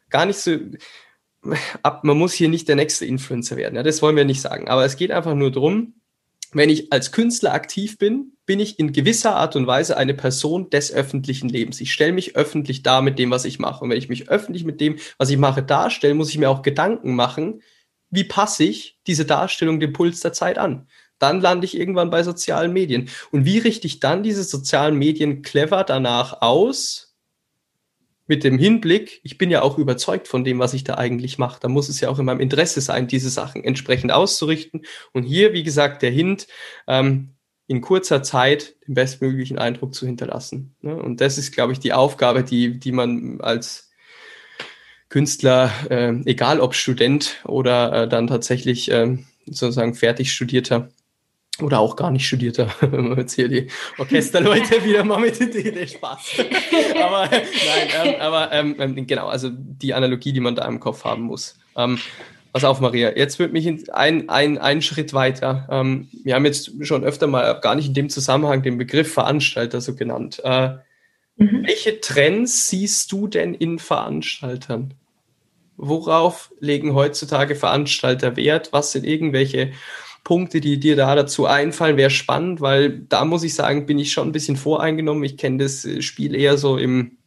gar 0.08 0.24
nicht 0.24 0.38
so, 0.38 0.56
ab, 1.82 2.04
man 2.04 2.18
muss 2.18 2.32
hier 2.32 2.48
nicht 2.48 2.68
der 2.68 2.76
nächste 2.76 3.06
Influencer 3.06 3.56
werden. 3.56 3.76
Ja, 3.76 3.82
das 3.82 4.02
wollen 4.02 4.16
wir 4.16 4.24
nicht 4.24 4.40
sagen. 4.40 4.68
Aber 4.68 4.84
es 4.84 4.96
geht 4.96 5.10
einfach 5.10 5.34
nur 5.34 5.50
darum, 5.50 5.94
wenn 6.52 6.70
ich 6.70 6.92
als 6.92 7.12
Künstler 7.12 7.52
aktiv 7.52 7.98
bin, 7.98 8.32
bin 8.46 8.60
ich 8.60 8.78
in 8.78 8.92
gewisser 8.92 9.36
Art 9.36 9.56
und 9.56 9.66
Weise 9.66 9.96
eine 9.96 10.14
Person 10.14 10.70
des 10.70 10.92
öffentlichen 10.92 11.48
Lebens. 11.48 11.80
Ich 11.80 11.92
stelle 11.92 12.12
mich 12.12 12.36
öffentlich 12.36 12.82
dar 12.82 13.02
mit 13.02 13.18
dem, 13.18 13.30
was 13.30 13.44
ich 13.44 13.58
mache. 13.58 13.84
Und 13.84 13.90
wenn 13.90 13.98
ich 13.98 14.08
mich 14.08 14.28
öffentlich 14.28 14.64
mit 14.64 14.80
dem, 14.80 14.96
was 15.18 15.30
ich 15.30 15.36
mache, 15.36 15.62
darstelle, 15.62 16.14
muss 16.14 16.30
ich 16.30 16.38
mir 16.38 16.48
auch 16.48 16.62
Gedanken 16.62 17.14
machen, 17.14 17.62
wie 18.10 18.24
passe 18.24 18.64
ich 18.64 18.98
diese 19.06 19.24
Darstellung 19.24 19.80
dem 19.80 19.92
Puls 19.92 20.20
der 20.20 20.32
Zeit 20.32 20.58
an? 20.58 20.88
Dann 21.18 21.40
lande 21.40 21.64
ich 21.64 21.76
irgendwann 21.76 22.10
bei 22.10 22.22
sozialen 22.22 22.72
Medien. 22.72 23.08
Und 23.32 23.44
wie 23.44 23.58
richte 23.58 23.86
ich 23.86 24.00
dann 24.00 24.22
diese 24.22 24.44
sozialen 24.44 24.96
Medien 24.96 25.42
clever 25.42 25.82
danach 25.82 26.40
aus, 26.42 27.05
mit 28.26 28.44
dem 28.44 28.58
Hinblick, 28.58 29.20
ich 29.22 29.38
bin 29.38 29.50
ja 29.50 29.62
auch 29.62 29.78
überzeugt 29.78 30.26
von 30.28 30.44
dem, 30.44 30.58
was 30.58 30.74
ich 30.74 30.84
da 30.84 30.94
eigentlich 30.94 31.38
mache. 31.38 31.60
Da 31.60 31.68
muss 31.68 31.88
es 31.88 32.00
ja 32.00 32.08
auch 32.08 32.18
in 32.18 32.24
meinem 32.24 32.40
Interesse 32.40 32.80
sein, 32.80 33.06
diese 33.06 33.30
Sachen 33.30 33.62
entsprechend 33.62 34.12
auszurichten. 34.12 34.82
Und 35.12 35.22
hier, 35.22 35.52
wie 35.52 35.62
gesagt, 35.62 36.02
der 36.02 36.10
Hint, 36.10 36.48
ähm, 36.88 37.36
in 37.68 37.80
kurzer 37.80 38.22
Zeit 38.22 38.76
den 38.86 38.94
bestmöglichen 38.94 39.58
Eindruck 39.58 39.94
zu 39.94 40.06
hinterlassen. 40.06 40.76
Ne? 40.82 40.96
Und 40.96 41.20
das 41.20 41.38
ist, 41.38 41.52
glaube 41.52 41.72
ich, 41.72 41.80
die 41.80 41.92
Aufgabe, 41.92 42.44
die, 42.44 42.78
die 42.78 42.92
man 42.92 43.40
als 43.40 43.90
Künstler, 45.08 45.72
äh, 45.90 46.12
egal 46.24 46.60
ob 46.60 46.74
Student 46.74 47.42
oder 47.44 48.02
äh, 48.02 48.08
dann 48.08 48.26
tatsächlich 48.26 48.90
äh, 48.90 49.18
sozusagen 49.46 49.94
fertig 49.94 50.32
studierter, 50.32 50.88
oder 51.62 51.80
auch 51.80 51.96
gar 51.96 52.10
nicht 52.10 52.26
studierter, 52.26 52.68
wenn 52.80 53.08
man 53.08 53.18
jetzt 53.18 53.34
hier 53.34 53.48
die 53.48 53.68
Orchesterleute 53.98 54.84
wieder 54.84 55.04
mal 55.04 55.20
mit 55.20 55.38
der 55.40 55.86
Spaß. 55.86 56.44
aber 57.02 57.24
nein, 57.30 57.42
ähm, 58.04 58.14
aber 58.20 58.52
ähm, 58.52 58.76
ähm, 58.78 59.06
genau, 59.06 59.26
also 59.26 59.50
die 59.52 59.94
Analogie, 59.94 60.32
die 60.32 60.40
man 60.40 60.54
da 60.54 60.66
im 60.66 60.80
Kopf 60.80 61.04
haben 61.04 61.22
muss. 61.22 61.58
Ähm, 61.76 61.98
pass 62.52 62.64
auf, 62.64 62.80
Maria, 62.80 63.16
jetzt 63.16 63.38
wird 63.38 63.52
mich 63.52 63.66
ein, 63.92 64.28
ein, 64.28 64.58
ein 64.58 64.82
Schritt 64.82 65.14
weiter. 65.14 65.66
Ähm, 65.70 66.08
wir 66.24 66.34
haben 66.34 66.44
jetzt 66.44 66.72
schon 66.86 67.04
öfter 67.04 67.26
mal 67.26 67.60
gar 67.60 67.74
nicht 67.74 67.88
in 67.88 67.94
dem 67.94 68.08
Zusammenhang 68.10 68.62
den 68.62 68.78
Begriff 68.78 69.12
Veranstalter 69.12 69.80
so 69.80 69.94
genannt. 69.94 70.40
Äh, 70.44 70.76
mhm. 71.36 71.64
Welche 71.66 72.00
Trends 72.00 72.68
siehst 72.68 73.12
du 73.12 73.28
denn 73.28 73.54
in 73.54 73.78
Veranstaltern? 73.78 74.94
Worauf 75.78 76.50
legen 76.58 76.94
heutzutage 76.94 77.54
Veranstalter 77.54 78.36
Wert? 78.36 78.72
Was 78.72 78.92
sind 78.92 79.04
irgendwelche 79.04 79.72
Punkte, 80.26 80.60
die 80.60 80.80
dir 80.80 80.96
da 80.96 81.14
dazu 81.14 81.46
einfallen, 81.46 81.96
wäre 81.96 82.10
spannend, 82.10 82.60
weil 82.60 82.98
da 82.98 83.24
muss 83.24 83.44
ich 83.44 83.54
sagen, 83.54 83.86
bin 83.86 84.00
ich 84.00 84.10
schon 84.10 84.28
ein 84.28 84.32
bisschen 84.32 84.56
voreingenommen. 84.56 85.22
Ich 85.22 85.36
kenne 85.36 85.58
das 85.58 85.84
äh, 85.84 86.02
Spiel 86.02 86.34
eher 86.34 86.58
so 86.58 86.78
im 86.78 87.18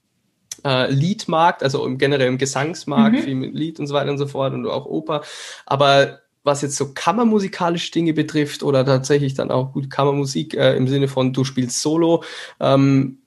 äh, 0.65 0.91
Liedmarkt, 0.91 1.63
also 1.63 1.85
im 1.85 1.97
generell 1.97 2.27
im 2.27 2.37
Gesangsmarkt, 2.37 3.15
mhm. 3.15 3.21
viel 3.21 3.35
mit 3.35 3.53
Lied 3.55 3.79
und 3.79 3.87
so 3.87 3.93
weiter 3.93 4.11
und 4.11 4.17
so 4.17 4.27
fort 4.27 4.53
und 4.53 4.67
auch 4.67 4.85
Oper. 4.85 5.21
Aber 5.65 6.19
was 6.43 6.61
jetzt 6.61 6.75
so 6.75 6.93
kammermusikalische 6.93 7.93
Dinge 7.93 8.11
betrifft 8.11 8.63
oder 8.63 8.85
tatsächlich 8.85 9.33
dann 9.33 9.49
auch 9.49 9.71
gut 9.71 9.89
Kammermusik 9.89 10.55
äh, 10.55 10.75
im 10.75 10.89
Sinne 10.89 11.07
von 11.07 11.31
du 11.31 11.45
spielst 11.45 11.81
Solo, 11.81 12.25
ähm, 12.59 13.19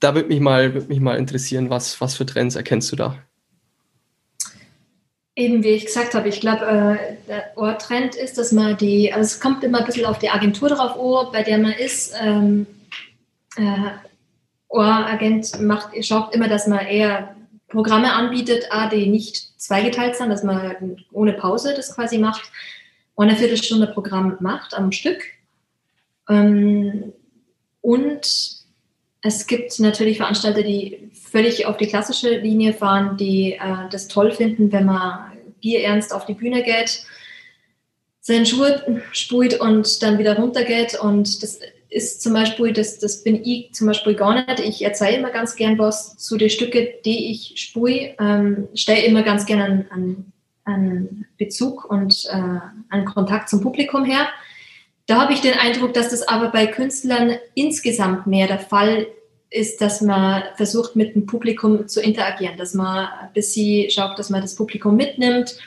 da 0.00 0.16
würde 0.16 0.26
mich 0.26 0.40
mal, 0.40 0.74
würde 0.74 0.88
mich 0.88 0.98
mal 0.98 1.16
interessieren, 1.16 1.70
was, 1.70 2.00
was 2.00 2.16
für 2.16 2.26
Trends 2.26 2.56
erkennst 2.56 2.90
du 2.90 2.96
da? 2.96 3.16
Eben 5.40 5.64
wie 5.64 5.70
ich 5.70 5.86
gesagt 5.86 6.12
habe, 6.12 6.28
ich 6.28 6.40
glaube, 6.40 6.66
äh, 6.66 7.16
der 7.26 7.52
Ohrtrend 7.56 8.14
ist, 8.14 8.36
dass 8.36 8.52
man 8.52 8.76
die, 8.76 9.10
also 9.10 9.22
es 9.22 9.40
kommt 9.40 9.64
immer 9.64 9.78
ein 9.78 9.86
bisschen 9.86 10.04
auf 10.04 10.18
die 10.18 10.28
Agentur 10.28 10.68
drauf 10.68 10.96
Ohr, 10.96 11.32
bei 11.32 11.42
der 11.42 11.56
man 11.56 11.72
ist. 11.72 12.12
Ähm, 12.20 12.66
äh, 13.56 13.90
Ohragent 14.68 15.58
macht, 15.62 15.92
schaut 16.04 16.34
immer, 16.34 16.46
dass 16.46 16.66
man 16.66 16.80
eher 16.80 17.34
Programme 17.68 18.12
anbietet, 18.12 18.66
A, 18.70 18.90
die 18.90 19.06
nicht 19.06 19.58
zweigeteilt 19.58 20.14
sind, 20.16 20.28
dass 20.28 20.44
man 20.44 20.98
ohne 21.10 21.32
Pause 21.32 21.72
das 21.74 21.94
quasi 21.94 22.18
macht, 22.18 22.42
eine 23.16 23.34
Viertelstunde 23.34 23.86
Programm 23.86 24.36
macht 24.40 24.74
am 24.74 24.92
Stück. 24.92 25.22
Ähm, 26.28 27.14
und 27.80 28.60
es 29.22 29.46
gibt 29.46 29.80
natürlich 29.80 30.18
Veranstalter, 30.18 30.62
die 30.62 31.10
völlig 31.14 31.64
auf 31.64 31.78
die 31.78 31.86
klassische 31.86 32.36
Linie 32.36 32.74
fahren, 32.74 33.16
die 33.16 33.54
äh, 33.54 33.88
das 33.90 34.08
toll 34.08 34.32
finden, 34.32 34.70
wenn 34.70 34.84
man 34.84 35.29
bierernst 35.60 36.12
auf 36.12 36.26
die 36.26 36.34
Bühne 36.34 36.62
geht, 36.62 37.04
seinen 38.20 38.46
Schuh 38.46 38.66
spult 39.12 39.60
und 39.60 40.02
dann 40.02 40.18
wieder 40.18 40.36
runtergeht. 40.36 40.98
Und 41.00 41.42
das 41.42 41.60
ist 41.88 42.22
zum 42.22 42.32
Beispiel, 42.32 42.72
das, 42.72 42.98
das 42.98 43.22
bin 43.24 43.44
ich 43.44 43.72
zum 43.72 43.86
Beispiel 43.86 44.14
gar 44.14 44.34
nicht. 44.34 44.60
Ich 44.60 44.82
erzähle 44.82 45.16
immer 45.16 45.30
ganz 45.30 45.56
gern 45.56 45.78
was 45.78 46.16
zu 46.16 46.36
den 46.36 46.50
Stücken, 46.50 46.88
die 47.04 47.30
ich 47.30 47.54
spule, 47.56 48.14
ähm, 48.20 48.68
stelle 48.74 49.04
immer 49.04 49.22
ganz 49.22 49.46
gern 49.46 49.60
einen, 49.60 49.90
einen, 49.90 50.32
einen 50.64 51.26
Bezug 51.36 51.84
und 51.84 52.26
äh, 52.30 52.60
einen 52.90 53.04
Kontakt 53.04 53.48
zum 53.48 53.60
Publikum 53.60 54.04
her. 54.04 54.28
Da 55.06 55.20
habe 55.20 55.32
ich 55.32 55.40
den 55.40 55.54
Eindruck, 55.54 55.92
dass 55.94 56.10
das 56.10 56.26
aber 56.28 56.50
bei 56.50 56.66
Künstlern 56.68 57.36
insgesamt 57.54 58.28
mehr 58.28 58.46
der 58.46 58.60
Fall 58.60 59.08
ist, 59.50 59.80
dass 59.80 60.00
man 60.00 60.44
versucht, 60.56 60.94
mit 60.94 61.14
dem 61.14 61.26
Publikum 61.26 61.88
zu 61.88 62.00
interagieren, 62.00 62.56
dass 62.56 62.74
man 62.74 63.08
bis 63.34 63.52
sie 63.52 63.88
schaut, 63.90 64.18
dass 64.18 64.30
man 64.30 64.42
das 64.42 64.54
Publikum 64.54 64.96
mitnimmt. 64.96 65.58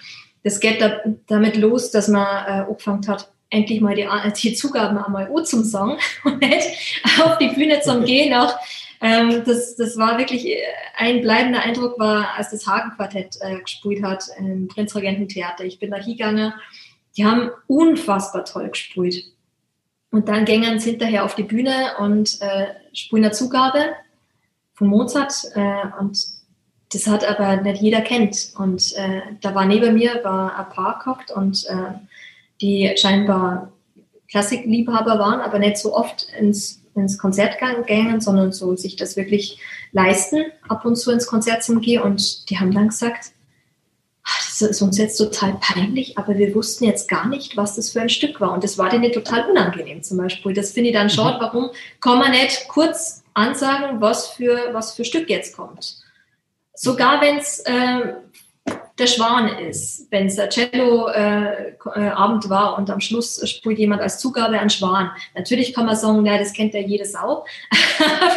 Das 0.44 0.60
geht 0.60 0.82
da, 0.82 1.02
damit 1.28 1.58
los, 1.58 1.92
dass 1.92 2.08
man 2.08 2.26
äh, 2.26 2.50
angefangen 2.62 3.08
hat, 3.08 3.30
endlich 3.50 3.82
mal 3.82 3.96
die, 3.96 4.08
die 4.42 4.54
Zugaben 4.54 4.98
einmal 4.98 5.30
zum 5.44 5.64
Song 5.64 5.98
und 6.24 6.42
nicht 6.42 7.02
auf 7.24 7.38
die 7.38 7.50
Bühne 7.50 7.82
zum 7.82 8.04
Gehen 8.06 8.34
auch. 8.34 8.56
Ähm, 9.02 9.44
das, 9.46 9.76
das 9.76 9.98
war 9.98 10.18
wirklich 10.18 10.48
äh, 10.48 10.62
ein 10.98 11.22
bleibender 11.22 11.62
Eindruck, 11.62 12.00
war, 12.00 12.36
als 12.38 12.52
das 12.52 12.66
Hagen-Quartett 12.66 13.38
äh, 13.42 13.60
gespielt 13.60 14.02
hat 14.02 14.24
im 14.40 14.70
Prinzregententheater. 14.70 15.66
Ich 15.66 15.78
bin 15.78 15.92
da 15.92 15.98
hingegangen. 15.98 16.54
Die 17.18 17.26
haben 17.26 17.52
unfassbar 17.68 18.46
toll 18.46 18.70
gespielt. 18.70 19.33
Und 20.14 20.30
dann 20.30 20.46
gingen 20.46 20.80
sie 20.80 20.92
hinterher 20.92 21.26
auf 21.26 21.34
die 21.34 21.42
Bühne 21.42 21.98
und 21.98 22.40
äh, 22.40 22.68
spielen 22.94 23.26
eine 23.26 23.34
Zugabe 23.34 23.80
von 24.76 24.88
Mozart. 24.88 25.34
Äh, 25.56 25.88
und 26.00 26.24
das 26.94 27.08
hat 27.08 27.28
aber 27.28 27.64
nicht 27.64 27.82
jeder 27.82 28.02
kennt. 28.02 28.54
Und 28.56 28.96
äh, 28.96 29.22
da 29.42 29.56
war 29.56 29.66
neben 29.66 29.96
mir 29.96 30.24
war 30.24 30.56
ein 30.56 30.70
Paar 30.70 31.00
gehockt 31.00 31.32
und 31.32 31.66
äh, 31.66 31.98
die 32.62 32.94
scheinbar 32.96 33.72
Klassikliebhaber 34.30 35.18
waren, 35.18 35.42
aber 35.42 35.58
nicht 35.58 35.80
so 35.80 35.96
oft 35.96 36.28
ins, 36.40 36.84
ins 36.94 37.18
Konzert 37.18 37.58
gingen, 37.88 38.22
sondern 38.22 38.52
so 38.52 38.76
sich 38.76 38.96
das 38.96 39.18
wirklich 39.18 39.58
leisten, 39.94 40.44
ab 40.70 40.86
und 40.86 40.96
zu 40.96 41.10
ins 41.10 41.26
Konzert 41.26 41.64
zu 41.64 41.80
gehen. 41.80 42.04
Und 42.04 42.52
die 42.52 42.60
haben 42.60 42.72
dann 42.72 42.90
gesagt, 42.90 43.32
ist 44.68 44.82
uns 44.82 44.98
jetzt 44.98 45.18
total 45.18 45.58
peinlich, 45.60 46.18
aber 46.18 46.38
wir 46.38 46.54
wussten 46.56 46.86
jetzt 46.86 47.08
gar 47.08 47.28
nicht, 47.28 47.58
was 47.58 47.76
das 47.76 47.92
für 47.92 48.02
ein 48.02 48.10
Stück 48.10 48.42
war. 48.42 48.54
Und 48.54 48.64
das 48.64 48.78
war 48.78 48.90
denen 48.90 49.12
total 49.12 49.50
unangenehm 49.50 50.04
zum 50.04 50.18
Beispiel. 50.18 50.54
Das 50.54 50.72
finde 50.72 50.90
ich 50.90 50.96
dann 50.96 51.10
schon, 51.10 51.36
mhm. 51.36 51.40
warum 51.40 51.70
kann 52.02 52.20
man 52.20 52.32
nicht 52.32 52.68
kurz 52.68 53.24
ansagen, 53.34 54.02
was 54.02 54.30
für, 54.30 54.70
was 54.74 54.94
für 54.94 55.06
Stück 55.06 55.30
jetzt 55.30 55.56
kommt. 55.56 55.98
Sogar 56.74 57.22
wenn 57.22 57.38
es 57.38 57.60
äh, 57.60 58.14
der 59.00 59.08
Schwan 59.08 59.58
ist, 59.58 60.08
wenn 60.12 60.28
es 60.28 60.36
der 60.36 60.50
Cello-Abend 60.50 62.46
äh, 62.46 62.50
war 62.50 62.78
und 62.78 62.90
am 62.90 63.00
Schluss 63.00 63.42
spielt 63.50 63.80
jemand 63.80 64.02
als 64.02 64.20
Zugabe 64.20 64.60
ein 64.60 64.70
Schwan. 64.70 65.12
Natürlich 65.36 65.74
kann 65.74 65.86
man 65.86 65.96
sagen, 65.96 66.26
ja, 66.26 66.38
das 66.38 66.54
kennt 66.54 66.74
ja 66.74 66.80
jedes 66.80 67.16
auch. 67.16 67.46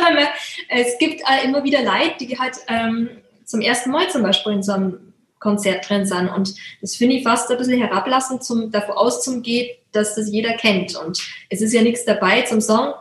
aber 0.06 0.28
es 0.68 0.98
gibt 0.98 1.20
äh, 1.20 1.44
immer 1.44 1.62
wieder 1.62 1.82
Leute, 1.82 2.26
die 2.26 2.38
halt 2.38 2.56
ähm, 2.68 3.10
zum 3.44 3.60
ersten 3.60 3.90
Mal 3.90 4.08
zum 4.10 4.22
Beispiel 4.22 4.52
in 4.52 4.62
so 4.62 4.72
einem 4.72 5.05
Konzert 5.38 5.88
drin 5.88 6.06
sind. 6.06 6.28
Und 6.28 6.54
das 6.80 6.96
finde 6.96 7.16
ich 7.16 7.22
fast 7.22 7.50
ein 7.50 7.58
bisschen 7.58 7.80
herablassend, 7.80 8.44
zum, 8.44 8.70
davor 8.70 8.98
auszugehen, 8.98 9.76
dass 9.92 10.14
das 10.14 10.30
jeder 10.30 10.54
kennt. 10.54 10.96
Und 10.96 11.20
es 11.50 11.60
ist 11.60 11.72
ja 11.72 11.82
nichts 11.82 12.04
dabei 12.04 12.42
zum 12.42 12.60
Song. 12.60 12.94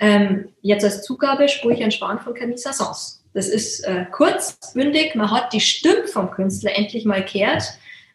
Ähm, 0.00 0.48
jetzt 0.62 0.84
als 0.84 1.02
Zugabe 1.02 1.48
sprich 1.48 1.82
ein 1.82 1.92
Sparen 1.92 2.18
von 2.18 2.34
Camille 2.34 2.58
Sassons. 2.58 3.22
Das 3.32 3.48
ist 3.48 3.80
äh, 3.84 4.06
kurz, 4.12 4.58
bündig, 4.74 5.14
man 5.14 5.30
hat 5.30 5.52
die 5.52 5.60
Stimme 5.60 6.06
vom 6.06 6.30
Künstler 6.30 6.76
endlich 6.76 7.04
mal 7.04 7.24
kehrt. 7.24 7.64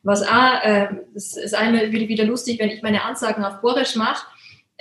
Was 0.04 0.24
auch, 0.24 0.64
äh, 0.64 0.88
das 1.14 1.36
ist 1.36 1.54
einmal 1.54 1.92
wieder, 1.92 2.08
wieder 2.08 2.24
lustig, 2.24 2.60
wenn 2.60 2.70
ich 2.70 2.82
meine 2.82 3.04
Ansagen 3.04 3.44
auf 3.44 3.60
Borisch 3.62 3.96
mache 3.96 4.26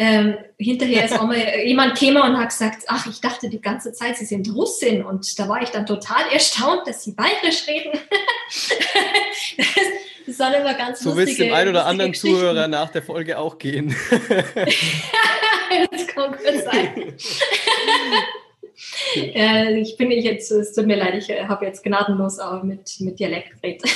ähm, 0.01 0.37
hinterher 0.57 1.05
ist 1.05 1.13
auch 1.19 1.27
mal 1.27 1.37
jemand 1.65 1.99
gekommen 1.99 2.23
und 2.23 2.39
hat 2.39 2.51
gesagt, 2.51 2.85
ach, 2.87 3.07
ich 3.09 3.21
dachte 3.21 3.49
die 3.49 3.61
ganze 3.61 3.93
Zeit, 3.93 4.17
Sie 4.17 4.25
sind 4.25 4.49
Russin. 4.55 5.05
Und 5.05 5.39
da 5.39 5.49
war 5.49 5.61
ich 5.61 5.71
dann 5.71 5.87
total 5.87 6.31
erstaunt, 6.33 6.87
dass 6.87 7.03
Sie 7.03 7.13
bayerisch 7.13 7.67
reden. 7.67 7.99
das, 7.99 8.77
das 10.27 10.37
sind 10.37 10.55
immer 10.55 10.75
ganz 10.75 11.01
So 11.01 11.17
wird 11.17 11.29
es 11.29 11.37
dem 11.37 11.53
einen 11.53 11.71
oder 11.71 11.87
anderen 11.87 12.15
Zuhörer 12.15 12.69
nach 12.69 12.91
der 12.91 13.03
Folge 13.03 13.39
auch 13.39 13.59
gehen. 13.59 13.95
das 15.91 16.07
kann 16.07 16.31
gut 16.31 16.63
sein. 16.65 17.15
ja, 19.35 19.71
ich 19.71 19.97
bin 19.97 20.13
jetzt, 20.13 20.53
es 20.53 20.73
tut 20.75 20.87
mir 20.87 20.97
leid, 20.97 21.15
ich 21.15 21.29
habe 21.49 21.67
jetzt 21.67 21.83
gnadenlos 21.83 22.39
auch 22.39 22.63
mit, 22.63 23.01
mit 23.01 23.19
Dialekt 23.19 23.61
geredet. 23.61 23.91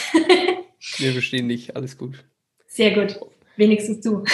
Wir 0.96 1.12
verstehen 1.12 1.48
dich, 1.48 1.76
alles 1.76 1.96
gut. 1.96 2.24
Sehr 2.66 2.90
gut, 2.90 3.20
wenigstens 3.57 4.00
du. 4.00 4.24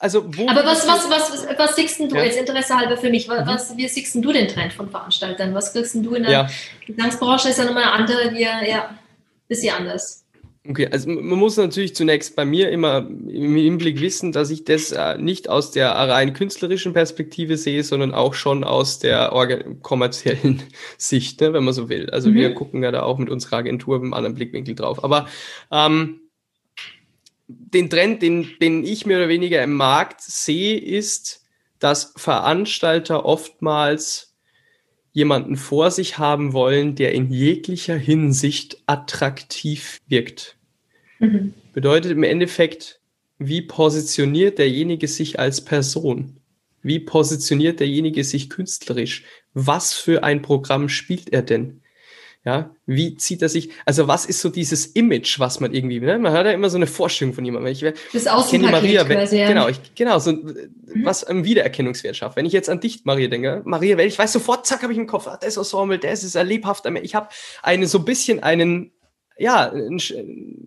Also 0.00 0.24
wo 0.34 0.48
Aber 0.48 0.64
was, 0.64 0.88
was, 0.88 1.10
was, 1.10 1.30
was, 1.30 1.58
was 1.58 1.76
siehst 1.76 2.00
du 2.00 2.06
ja. 2.06 2.24
jetzt 2.24 2.38
Interesse 2.38 2.74
halber 2.74 2.96
für 2.96 3.10
mich? 3.10 3.28
Was, 3.28 3.70
mhm. 3.70 3.76
wie 3.76 3.86
siehst 3.86 4.14
du 4.14 4.32
den 4.32 4.48
Trend 4.48 4.72
von 4.72 4.88
Veranstaltern? 4.88 5.54
Was 5.54 5.74
kriegst 5.74 5.94
du 5.94 6.14
in 6.14 6.22
der 6.22 6.32
ja. 6.32 6.50
Gesangsbranche? 6.86 7.50
Ist 7.50 7.58
ja 7.58 7.66
nochmal 7.66 7.84
eine 7.84 7.92
andere, 7.92 8.32
die, 8.32 8.40
ja, 8.40 8.96
bisschen 9.46 9.74
anders. 9.74 10.24
Okay, 10.66 10.88
also 10.90 11.08
man 11.10 11.38
muss 11.38 11.58
natürlich 11.58 11.94
zunächst 11.94 12.34
bei 12.34 12.46
mir 12.46 12.70
immer 12.70 12.98
im 12.98 13.56
Hinblick 13.56 14.00
wissen, 14.00 14.32
dass 14.32 14.50
ich 14.50 14.64
das 14.64 14.92
äh, 14.92 15.18
nicht 15.18 15.50
aus 15.50 15.70
der 15.70 15.90
rein 15.90 16.32
künstlerischen 16.32 16.94
Perspektive 16.94 17.58
sehe, 17.58 17.82
sondern 17.82 18.14
auch 18.14 18.32
schon 18.32 18.64
aus 18.64 19.00
der 19.00 19.30
kommerziellen 19.82 20.62
Sicht, 20.96 21.42
ne, 21.42 21.52
wenn 21.52 21.64
man 21.64 21.74
so 21.74 21.90
will. 21.90 22.08
Also 22.10 22.30
mhm. 22.30 22.34
wir 22.34 22.54
gucken 22.54 22.82
ja 22.82 22.90
da 22.90 23.02
auch 23.02 23.18
mit 23.18 23.28
unserer 23.28 23.56
Agentur 23.56 23.98
mit 23.98 24.04
einem 24.04 24.14
anderen 24.14 24.34
Blickwinkel 24.34 24.74
drauf. 24.74 25.04
Aber 25.04 25.28
ähm, 25.70 26.20
den 27.58 27.90
Trend, 27.90 28.22
den, 28.22 28.48
den 28.60 28.84
ich 28.84 29.06
mehr 29.06 29.18
oder 29.18 29.28
weniger 29.28 29.62
im 29.62 29.74
Markt 29.74 30.20
sehe, 30.20 30.78
ist, 30.78 31.44
dass 31.78 32.12
Veranstalter 32.16 33.24
oftmals 33.24 34.36
jemanden 35.12 35.56
vor 35.56 35.90
sich 35.90 36.18
haben 36.18 36.52
wollen, 36.52 36.94
der 36.94 37.12
in 37.12 37.30
jeglicher 37.30 37.96
Hinsicht 37.96 38.82
attraktiv 38.86 39.98
wirkt. 40.06 40.56
Mhm. 41.18 41.54
Bedeutet 41.72 42.12
im 42.12 42.22
Endeffekt, 42.22 43.00
wie 43.38 43.62
positioniert 43.62 44.58
derjenige 44.58 45.08
sich 45.08 45.38
als 45.38 45.64
Person? 45.64 46.40
Wie 46.82 47.00
positioniert 47.00 47.80
derjenige 47.80 48.24
sich 48.24 48.50
künstlerisch? 48.50 49.24
Was 49.52 49.92
für 49.94 50.22
ein 50.22 50.42
Programm 50.42 50.88
spielt 50.88 51.32
er 51.32 51.42
denn? 51.42 51.82
Ja, 52.42 52.74
wie 52.86 53.16
zieht 53.16 53.42
er 53.42 53.50
sich, 53.50 53.68
also 53.84 54.08
was 54.08 54.24
ist 54.24 54.40
so 54.40 54.48
dieses 54.48 54.86
Image, 54.86 55.38
was 55.38 55.60
man 55.60 55.74
irgendwie, 55.74 56.00
ne? 56.00 56.18
man 56.18 56.32
hat 56.32 56.46
ja 56.46 56.52
immer 56.52 56.70
so 56.70 56.78
eine 56.78 56.86
Vorstellung 56.86 57.34
von 57.34 57.44
jemandem. 57.44 57.70
Ich, 57.70 57.84
das 58.14 58.26
Außenpaket 58.26 58.72
Maria, 58.72 59.08
wenn, 59.10 59.18
quasi, 59.18 59.38
ja. 59.38 59.46
Genau, 59.46 59.68
ich, 59.68 59.94
genau, 59.94 60.18
so 60.18 60.32
mhm. 60.32 61.04
was 61.04 61.22
im 61.22 61.44
Wiedererkennungswert 61.44 62.16
schafft. 62.16 62.36
Wenn 62.36 62.46
ich 62.46 62.54
jetzt 62.54 62.70
an 62.70 62.80
dich, 62.80 63.04
Maria, 63.04 63.28
denke, 63.28 63.60
Maria, 63.66 63.98
ich 63.98 64.18
weiß 64.18 64.32
sofort, 64.32 64.66
zack, 64.66 64.82
habe 64.82 64.94
ich 64.94 64.98
im 64.98 65.06
Kopf, 65.06 65.26
ah, 65.26 65.38
das 65.38 65.58
Ensemble, 65.58 65.98
das 65.98 66.24
ist 66.24 66.34
erlebhaft. 66.34 66.86
Ich 67.02 67.14
habe 67.14 67.28
eine, 67.62 67.86
so 67.86 67.98
ein 67.98 68.06
bisschen 68.06 68.42
einen, 68.42 68.92
ja, 69.36 69.70
ein, 69.70 70.00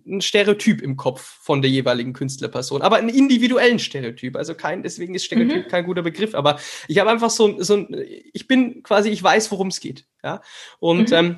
ein, 0.06 0.20
Stereotyp 0.20 0.80
im 0.80 0.96
Kopf 0.96 1.22
von 1.42 1.60
der 1.60 1.72
jeweiligen 1.72 2.12
Künstlerperson, 2.12 2.82
aber 2.82 2.96
einen 2.96 3.08
individuellen 3.08 3.80
Stereotyp. 3.80 4.36
Also 4.36 4.54
kein, 4.54 4.84
deswegen 4.84 5.16
ist 5.16 5.24
Stereotyp 5.24 5.66
mhm. 5.66 5.70
kein 5.70 5.86
guter 5.86 6.02
Begriff, 6.02 6.36
aber 6.36 6.60
ich 6.86 6.98
habe 7.00 7.10
einfach 7.10 7.30
so, 7.30 7.60
so 7.60 7.78
ein, 7.78 7.88
ich 8.32 8.46
bin 8.46 8.84
quasi, 8.84 9.10
ich 9.10 9.20
weiß, 9.20 9.50
worum 9.50 9.68
es 9.68 9.80
geht. 9.80 10.06
Ja, 10.22 10.40
und 10.78 11.10
mhm. 11.10 11.16
ähm, 11.16 11.36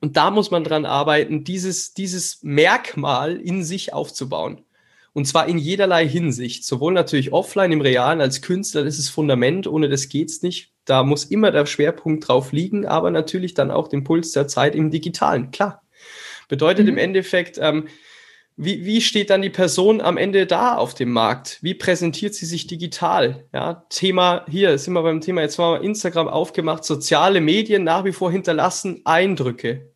und 0.00 0.16
da 0.16 0.30
muss 0.30 0.50
man 0.50 0.64
dran 0.64 0.86
arbeiten, 0.86 1.44
dieses, 1.44 1.92
dieses 1.92 2.42
Merkmal 2.42 3.36
in 3.36 3.62
sich 3.62 3.92
aufzubauen. 3.92 4.62
Und 5.12 5.26
zwar 5.26 5.48
in 5.48 5.58
jederlei 5.58 6.08
Hinsicht. 6.08 6.64
Sowohl 6.64 6.92
natürlich 6.92 7.32
offline 7.32 7.72
im 7.72 7.80
Realen 7.80 8.20
als 8.20 8.42
Künstler, 8.42 8.84
das 8.84 8.98
ist 8.98 9.08
Fundament, 9.08 9.66
ohne 9.66 9.88
das 9.88 10.08
geht's 10.08 10.42
nicht. 10.42 10.72
Da 10.84 11.02
muss 11.02 11.24
immer 11.24 11.50
der 11.50 11.66
Schwerpunkt 11.66 12.26
drauf 12.28 12.52
liegen, 12.52 12.86
aber 12.86 13.10
natürlich 13.10 13.54
dann 13.54 13.70
auch 13.70 13.88
den 13.88 14.04
Puls 14.04 14.32
der 14.32 14.48
Zeit 14.48 14.74
im 14.74 14.90
Digitalen, 14.90 15.50
klar. 15.50 15.82
Bedeutet 16.48 16.86
mhm. 16.86 16.92
im 16.92 16.98
Endeffekt, 16.98 17.58
ähm, 17.60 17.88
wie, 18.62 18.84
wie 18.84 19.00
steht 19.00 19.30
dann 19.30 19.40
die 19.40 19.48
Person 19.48 20.02
am 20.02 20.18
Ende 20.18 20.46
da 20.46 20.76
auf 20.76 20.92
dem 20.92 21.10
Markt? 21.12 21.58
Wie 21.62 21.72
präsentiert 21.72 22.34
sie 22.34 22.44
sich 22.44 22.66
digital? 22.66 23.46
Ja, 23.54 23.86
Thema, 23.88 24.44
hier 24.50 24.76
sind 24.76 24.92
wir 24.92 25.02
beim 25.02 25.22
Thema, 25.22 25.40
jetzt 25.40 25.56
mal 25.56 25.82
Instagram 25.82 26.28
aufgemacht, 26.28 26.84
soziale 26.84 27.40
Medien 27.40 27.84
nach 27.84 28.04
wie 28.04 28.12
vor 28.12 28.30
hinterlassen 28.30 29.00
Eindrücke. 29.04 29.90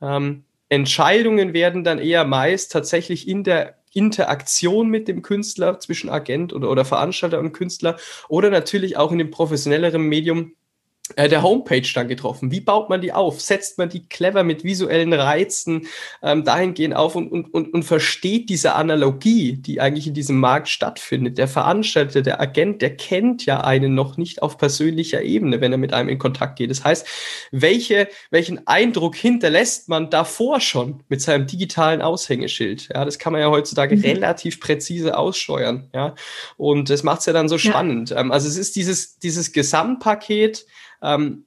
Ähm, 0.00 0.44
Entscheidungen 0.68 1.54
werden 1.54 1.82
dann 1.82 1.98
eher 1.98 2.24
meist 2.24 2.70
tatsächlich 2.70 3.26
in 3.26 3.42
der 3.42 3.78
Interaktion 3.92 4.88
mit 4.88 5.08
dem 5.08 5.22
Künstler 5.22 5.80
zwischen 5.80 6.08
Agent 6.08 6.52
oder, 6.52 6.70
oder 6.70 6.84
Veranstalter 6.84 7.40
und 7.40 7.52
Künstler 7.52 7.96
oder 8.28 8.50
natürlich 8.50 8.96
auch 8.96 9.10
in 9.10 9.18
dem 9.18 9.32
professionelleren 9.32 10.02
Medium 10.02 10.52
der 11.16 11.42
Homepage 11.42 11.88
dann 11.94 12.08
getroffen. 12.08 12.50
Wie 12.50 12.60
baut 12.60 12.88
man 12.88 13.00
die 13.00 13.12
auf? 13.12 13.40
Setzt 13.40 13.78
man 13.78 13.88
die 13.88 14.06
clever 14.06 14.44
mit 14.44 14.64
visuellen 14.64 15.12
Reizen 15.12 15.86
ähm, 16.22 16.44
dahingehend 16.44 16.94
auf 16.94 17.14
und, 17.14 17.30
und, 17.30 17.52
und, 17.54 17.72
und 17.72 17.82
versteht 17.82 18.48
diese 18.48 18.74
Analogie, 18.74 19.54
die 19.54 19.80
eigentlich 19.80 20.06
in 20.06 20.14
diesem 20.14 20.38
Markt 20.38 20.68
stattfindet? 20.68 21.38
Der 21.38 21.48
Veranstalter, 21.48 22.22
der 22.22 22.40
Agent, 22.40 22.82
der 22.82 22.96
kennt 22.96 23.46
ja 23.46 23.60
einen 23.62 23.94
noch 23.94 24.16
nicht 24.16 24.42
auf 24.42 24.58
persönlicher 24.58 25.22
Ebene, 25.22 25.60
wenn 25.60 25.72
er 25.72 25.78
mit 25.78 25.92
einem 25.92 26.08
in 26.08 26.18
Kontakt 26.18 26.58
geht. 26.58 26.70
Das 26.70 26.84
heißt, 26.84 27.06
welche, 27.50 28.08
welchen 28.30 28.66
Eindruck 28.66 29.16
hinterlässt 29.16 29.88
man 29.88 30.10
davor 30.10 30.60
schon 30.60 31.02
mit 31.08 31.22
seinem 31.22 31.46
digitalen 31.46 32.02
Aushängeschild? 32.02 32.88
Ja, 32.94 33.04
das 33.04 33.18
kann 33.18 33.32
man 33.32 33.42
ja 33.42 33.50
heutzutage 33.50 33.96
mhm. 33.96 34.02
relativ 34.02 34.60
präzise 34.60 35.16
aussteuern. 35.16 35.88
Ja, 35.94 36.14
und 36.56 36.90
das 36.90 37.02
macht 37.02 37.20
es 37.20 37.26
ja 37.26 37.32
dann 37.32 37.48
so 37.48 37.58
spannend. 37.58 38.10
Ja. 38.10 38.20
Ähm, 38.20 38.32
also 38.32 38.48
es 38.48 38.56
ist 38.56 38.76
dieses, 38.76 39.18
dieses 39.18 39.52
Gesamtpaket, 39.52 40.66
ähm, 41.02 41.44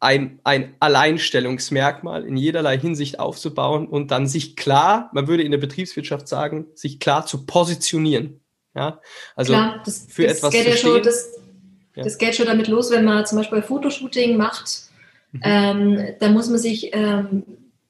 ein, 0.00 0.38
ein 0.44 0.74
Alleinstellungsmerkmal 0.78 2.24
in 2.24 2.36
jederlei 2.36 2.78
Hinsicht 2.78 3.18
aufzubauen 3.18 3.88
und 3.88 4.10
dann 4.10 4.26
sich 4.26 4.56
klar, 4.56 5.10
man 5.12 5.26
würde 5.26 5.42
in 5.42 5.50
der 5.50 5.58
Betriebswirtschaft 5.58 6.28
sagen, 6.28 6.66
sich 6.74 7.00
klar 7.00 7.26
zu 7.26 7.46
positionieren. 7.46 8.40
Ja, 8.74 9.00
also 9.34 9.54
klar, 9.54 9.82
das, 9.84 10.06
für 10.08 10.24
das 10.24 10.38
etwas 10.38 10.52
geht 10.52 10.62
zu 10.62 10.70
ja 10.70 10.76
stehen. 10.76 10.90
Schon, 10.92 11.02
das, 11.02 11.28
ja. 11.96 12.04
das 12.04 12.18
geht 12.18 12.36
schon 12.36 12.46
damit 12.46 12.68
los, 12.68 12.90
wenn 12.92 13.04
man 13.04 13.26
zum 13.26 13.38
Beispiel 13.38 13.62
Fotoshooting 13.62 14.36
macht, 14.36 14.82
mhm. 15.32 15.40
ähm, 15.42 16.06
da 16.20 16.28
muss 16.28 16.48
man 16.48 16.58
sich, 16.58 16.94
ähm, 16.94 17.42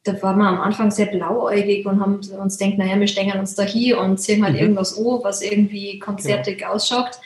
da 0.04 0.22
war 0.22 0.34
man 0.34 0.54
am 0.54 0.60
Anfang 0.62 0.90
sehr 0.90 1.06
blauäugig 1.06 1.84
und 1.84 2.00
haben 2.00 2.20
uns 2.40 2.56
denkt, 2.56 2.78
naja, 2.78 2.98
wir 2.98 3.08
stängern 3.08 3.38
uns 3.38 3.54
da 3.54 3.64
hier 3.64 4.00
und 4.00 4.18
ziehen 4.18 4.42
halt 4.42 4.54
mhm. 4.54 4.60
irgendwas 4.60 4.96
oh, 4.96 5.22
was 5.22 5.42
irgendwie 5.42 5.98
konzertig 5.98 6.58
genau. 6.58 6.70
ausschaut. 6.70 7.18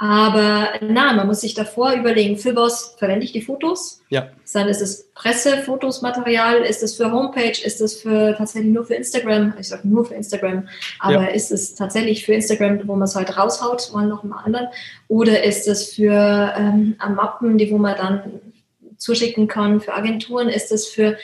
Aber 0.00 0.74
na, 0.80 1.12
man 1.12 1.26
muss 1.26 1.40
sich 1.40 1.54
davor 1.54 1.92
überlegen, 1.92 2.38
für 2.38 2.54
was 2.54 2.94
verwende 2.98 3.24
ich 3.24 3.32
die 3.32 3.42
Fotos? 3.42 4.00
Ja. 4.10 4.28
Dann 4.52 4.68
ist 4.68 4.80
es 4.80 5.08
Pressefotosmaterial, 5.14 6.58
ist 6.58 6.84
es 6.84 6.94
für 6.94 7.10
Homepage, 7.10 7.60
ist 7.64 7.80
es 7.80 8.00
für 8.00 8.36
tatsächlich 8.38 8.72
nur 8.72 8.84
für 8.84 8.94
Instagram? 8.94 9.54
Ich 9.58 9.66
sage 9.66 9.88
nur 9.88 10.04
für 10.04 10.14
Instagram, 10.14 10.68
aber 11.00 11.24
ja. 11.24 11.26
ist 11.26 11.50
es 11.50 11.74
tatsächlich 11.74 12.24
für 12.24 12.32
Instagram, 12.34 12.86
wo 12.86 12.94
man 12.94 13.08
es 13.08 13.16
halt 13.16 13.36
raushaut, 13.36 13.90
mal 13.92 14.06
noch 14.06 14.22
mal 14.22 14.44
anderen? 14.44 14.68
Oder 15.08 15.42
ist 15.42 15.66
es 15.66 15.94
für 15.94 16.54
ähm, 16.56 16.96
Mappen, 17.16 17.58
die 17.58 17.68
wo 17.72 17.78
man 17.78 17.96
dann 17.96 18.40
zuschicken 18.98 19.48
kann, 19.48 19.80
für 19.80 19.94
Agenturen? 19.94 20.48
Ist 20.48 20.70
es 20.70 20.86
für 20.86 21.18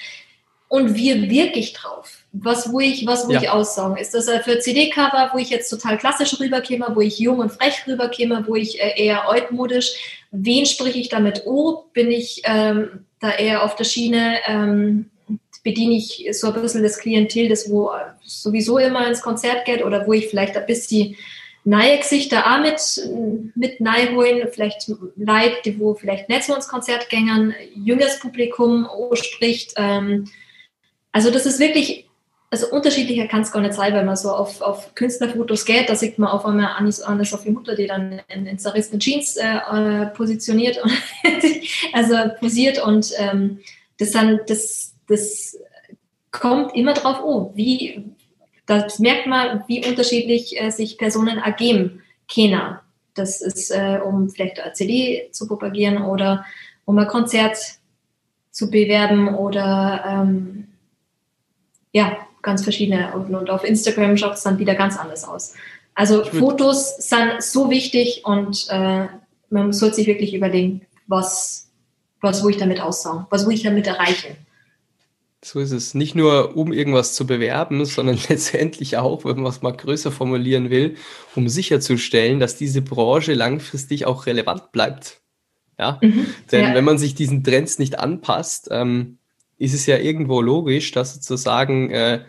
und 0.67 0.97
wie 0.97 1.31
wirke 1.31 1.61
ich 1.61 1.75
drauf? 1.75 2.24
Was, 2.37 2.73
wo 2.73 2.81
ich, 2.81 3.07
was, 3.07 3.29
wo 3.29 3.33
ja. 3.33 3.43
ich 3.43 3.51
aussagen. 3.51 3.97
Ist 3.97 4.13
das 4.13 4.29
für 4.45 4.59
CD-Cover, 4.59 5.31
wo 5.33 5.39
ich 5.39 5.51
jetzt 5.51 5.71
total 5.71 5.97
klassisch 5.99 6.39
rüberkäme, 6.41 6.89
wo 6.95 7.01
ich 7.01 7.19
jung 7.19 7.39
und 7.39 7.53
frech 7.53 7.87
rüberkäme, 7.87 8.45
wo 8.47 8.57
ich 8.57 8.81
äh, 8.81 9.05
eher 9.05 9.29
altmodisch, 9.29 10.25
wen 10.33 10.67
spreche 10.67 10.99
ich 10.99 11.09
damit 11.09 11.43
oh? 11.47 11.85
Bin 11.93 12.11
ich 12.11 12.43
ähm, 12.45 13.07
da 13.21 13.31
eher 13.31 13.63
auf 13.63 13.77
der 13.77 13.85
Schiene, 13.85 14.39
ähm, 14.49 15.11
bediene 15.63 15.95
ich 15.95 16.27
so 16.33 16.49
ein 16.49 16.61
bisschen 16.61 16.83
das 16.83 16.99
Klientel, 16.99 17.49
das 17.49 17.71
wo 17.71 17.93
sowieso 18.25 18.79
immer 18.79 19.07
ins 19.07 19.23
Konzert 19.23 19.65
geht 19.65 19.85
oder 19.85 20.07
wo 20.07 20.13
ich 20.13 20.27
vielleicht 20.27 20.57
ein 20.57 20.67
bisschen 20.67 21.17
neue 21.63 21.99
Gesichter 21.99 22.45
auch 22.47 22.61
mit, 22.61 22.81
mit 23.55 23.81
holen, 23.81 24.49
vielleicht 24.53 24.89
Leute, 25.17 25.55
die 25.65 25.79
wo 25.79 25.95
vielleicht 25.95 26.29
nicht 26.29 26.45
so 26.45 26.55
ins 26.55 26.69
Konzert 26.69 27.09
gängern, 27.09 27.55
jüngeres 27.75 28.19
Publikum 28.19 28.87
spricht. 29.15 29.73
Ähm, 29.77 30.29
also 31.13 31.31
das 31.31 31.47
ist 31.47 31.61
wirklich 31.61 32.04
also 32.55 32.71
unterschiedlicher 32.71 33.27
kann 33.27 33.41
es 33.41 33.51
gar 33.51 33.61
nicht 33.61 33.75
sein, 33.75 33.95
wenn 33.95 34.07
man 34.07 34.15
so 34.15 34.31
auf, 34.31 34.61
auf 34.61 34.95
Künstlerfotos 34.95 35.65
geht, 35.65 35.89
da 35.89 35.97
sieht 35.97 36.21
man 36.21 36.31
auf 36.31 36.47
einmal 36.47 36.77
eine, 36.77 36.93
eine 37.05 37.25
Sophie 37.25 37.51
Mutter, 37.51 37.75
die 37.75 37.89
dann 37.89 38.21
in, 38.29 38.47
in 38.47 38.61
zerrissenen 38.61 39.01
Jeans 39.01 39.37
äh, 39.37 39.57
äh 39.57 40.07
positioniert, 40.07 40.81
und 40.81 40.93
also 41.93 42.15
posiert 42.39 42.81
und 42.81 43.11
ähm, 43.19 43.59
das 43.99 44.13
dann, 44.13 44.39
das, 44.47 44.95
das 45.09 45.59
kommt 46.31 46.77
immer 46.77 46.95
drauf, 46.95 47.19
oh, 47.25 47.51
wie, 47.57 48.05
das 48.67 49.01
merkt 49.01 49.27
man, 49.27 49.65
wie 49.67 49.85
unterschiedlich 49.85 50.61
äh, 50.61 50.71
sich 50.71 50.97
Personen 50.97 51.39
ergeben 51.39 52.03
können. 52.33 52.79
Das 53.15 53.41
ist, 53.41 53.73
äh, 53.73 53.99
um 53.99 54.31
vielleicht 54.31 54.61
eine 54.61 54.75
CD 54.75 55.29
zu 55.33 55.49
propagieren 55.49 56.05
oder 56.05 56.45
um 56.85 56.97
ein 56.99 57.09
Konzert 57.09 57.59
zu 58.53 58.71
bewerben 58.71 59.35
oder 59.35 60.05
ähm, 60.07 60.69
ja, 61.91 62.17
ganz 62.45 62.63
verschiedene. 62.63 63.13
Und, 63.15 63.35
und 63.35 63.51
auf 63.51 63.65
Instagram 63.65 64.17
schaut 64.17 64.35
es 64.35 64.45
dann 64.45 64.61
wieder 64.61 64.77
ganz 64.77 64.97
anders 64.97 65.25
aus. 65.25 65.55
Also 65.97 66.25
Fotos 66.25 66.97
sind 66.99 67.41
so 67.43 67.71
wichtig 67.71 68.23
und 68.25 68.67
äh, 68.69 69.07
man 69.51 69.73
sollte 69.73 69.97
sich 69.97 70.07
wirklich 70.07 70.35
überlegen, 70.35 70.83
was, 71.07 71.71
was 72.21 72.45
will 72.45 72.51
ich 72.51 72.57
damit 72.57 72.81
aussagen, 72.81 73.27
was 73.31 73.47
will 73.47 73.55
ich 73.55 73.63
damit 73.63 73.87
erreichen. 73.87 74.37
So 75.45 75.61
ist 75.61 75.73
es. 75.73 75.95
Nicht 75.95 76.15
nur, 76.15 76.57
um 76.57 76.73
irgendwas 76.73 77.15
zu 77.15 77.27
bewerben, 77.27 77.85
sondern 77.85 78.19
letztendlich 78.29 78.97
auch, 78.97 79.25
wenn 79.25 79.37
man 79.37 79.51
es 79.53 79.63
mal 79.63 79.73
größer 79.73 80.11
formulieren 80.11 80.71
will, 80.71 80.97
um 81.35 81.49
sicherzustellen, 81.49 82.41
dass 82.41 82.57
diese 82.57 82.83
Branche 82.83 83.35
langfristig 83.35 84.07
auch 84.07 84.27
relevant 84.27 84.73
bleibt. 84.73 85.21
Ja, 85.79 85.99
mhm, 86.01 86.27
denn 86.53 86.69
ja. 86.69 86.75
wenn 86.75 86.85
man 86.85 86.99
sich 86.99 87.17
diesen 87.17 87.43
Trends 87.43 87.81
nicht 87.81 87.99
anpasst, 87.99 88.69
ähm, 88.71 89.19
ist 89.59 89.75
es 89.75 89.87
ja 89.87 89.99
irgendwo 89.99 90.41
logisch, 90.41 90.93
dass 90.93 91.15
sozusagen 91.15 91.91
äh, 91.91 92.25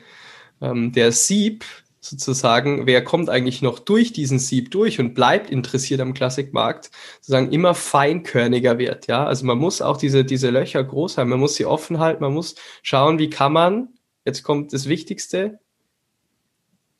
ähm, 0.61 0.91
der 0.91 1.11
Sieb 1.11 1.65
sozusagen, 1.99 2.85
wer 2.85 3.03
kommt 3.03 3.29
eigentlich 3.29 3.61
noch 3.61 3.79
durch 3.79 4.13
diesen 4.13 4.39
Sieb 4.39 4.71
durch 4.71 4.99
und 4.99 5.15
bleibt 5.15 5.49
interessiert 5.49 6.01
am 6.01 6.13
Klassikmarkt, 6.13 6.91
sozusagen 7.15 7.51
immer 7.51 7.73
feinkörniger 7.73 8.77
wird. 8.77 9.07
Ja, 9.07 9.25
also 9.25 9.45
man 9.45 9.57
muss 9.57 9.81
auch 9.81 9.97
diese, 9.97 10.23
diese 10.23 10.51
Löcher 10.51 10.83
groß 10.83 11.17
haben, 11.17 11.29
man 11.29 11.39
muss 11.39 11.55
sie 11.55 11.65
offen 11.65 11.99
halten, 11.99 12.23
man 12.23 12.33
muss 12.33 12.55
schauen, 12.83 13.17
wie 13.19 13.29
kann 13.29 13.53
man, 13.53 13.89
jetzt 14.23 14.43
kommt 14.43 14.71
das 14.73 14.87
Wichtigste, 14.87 15.59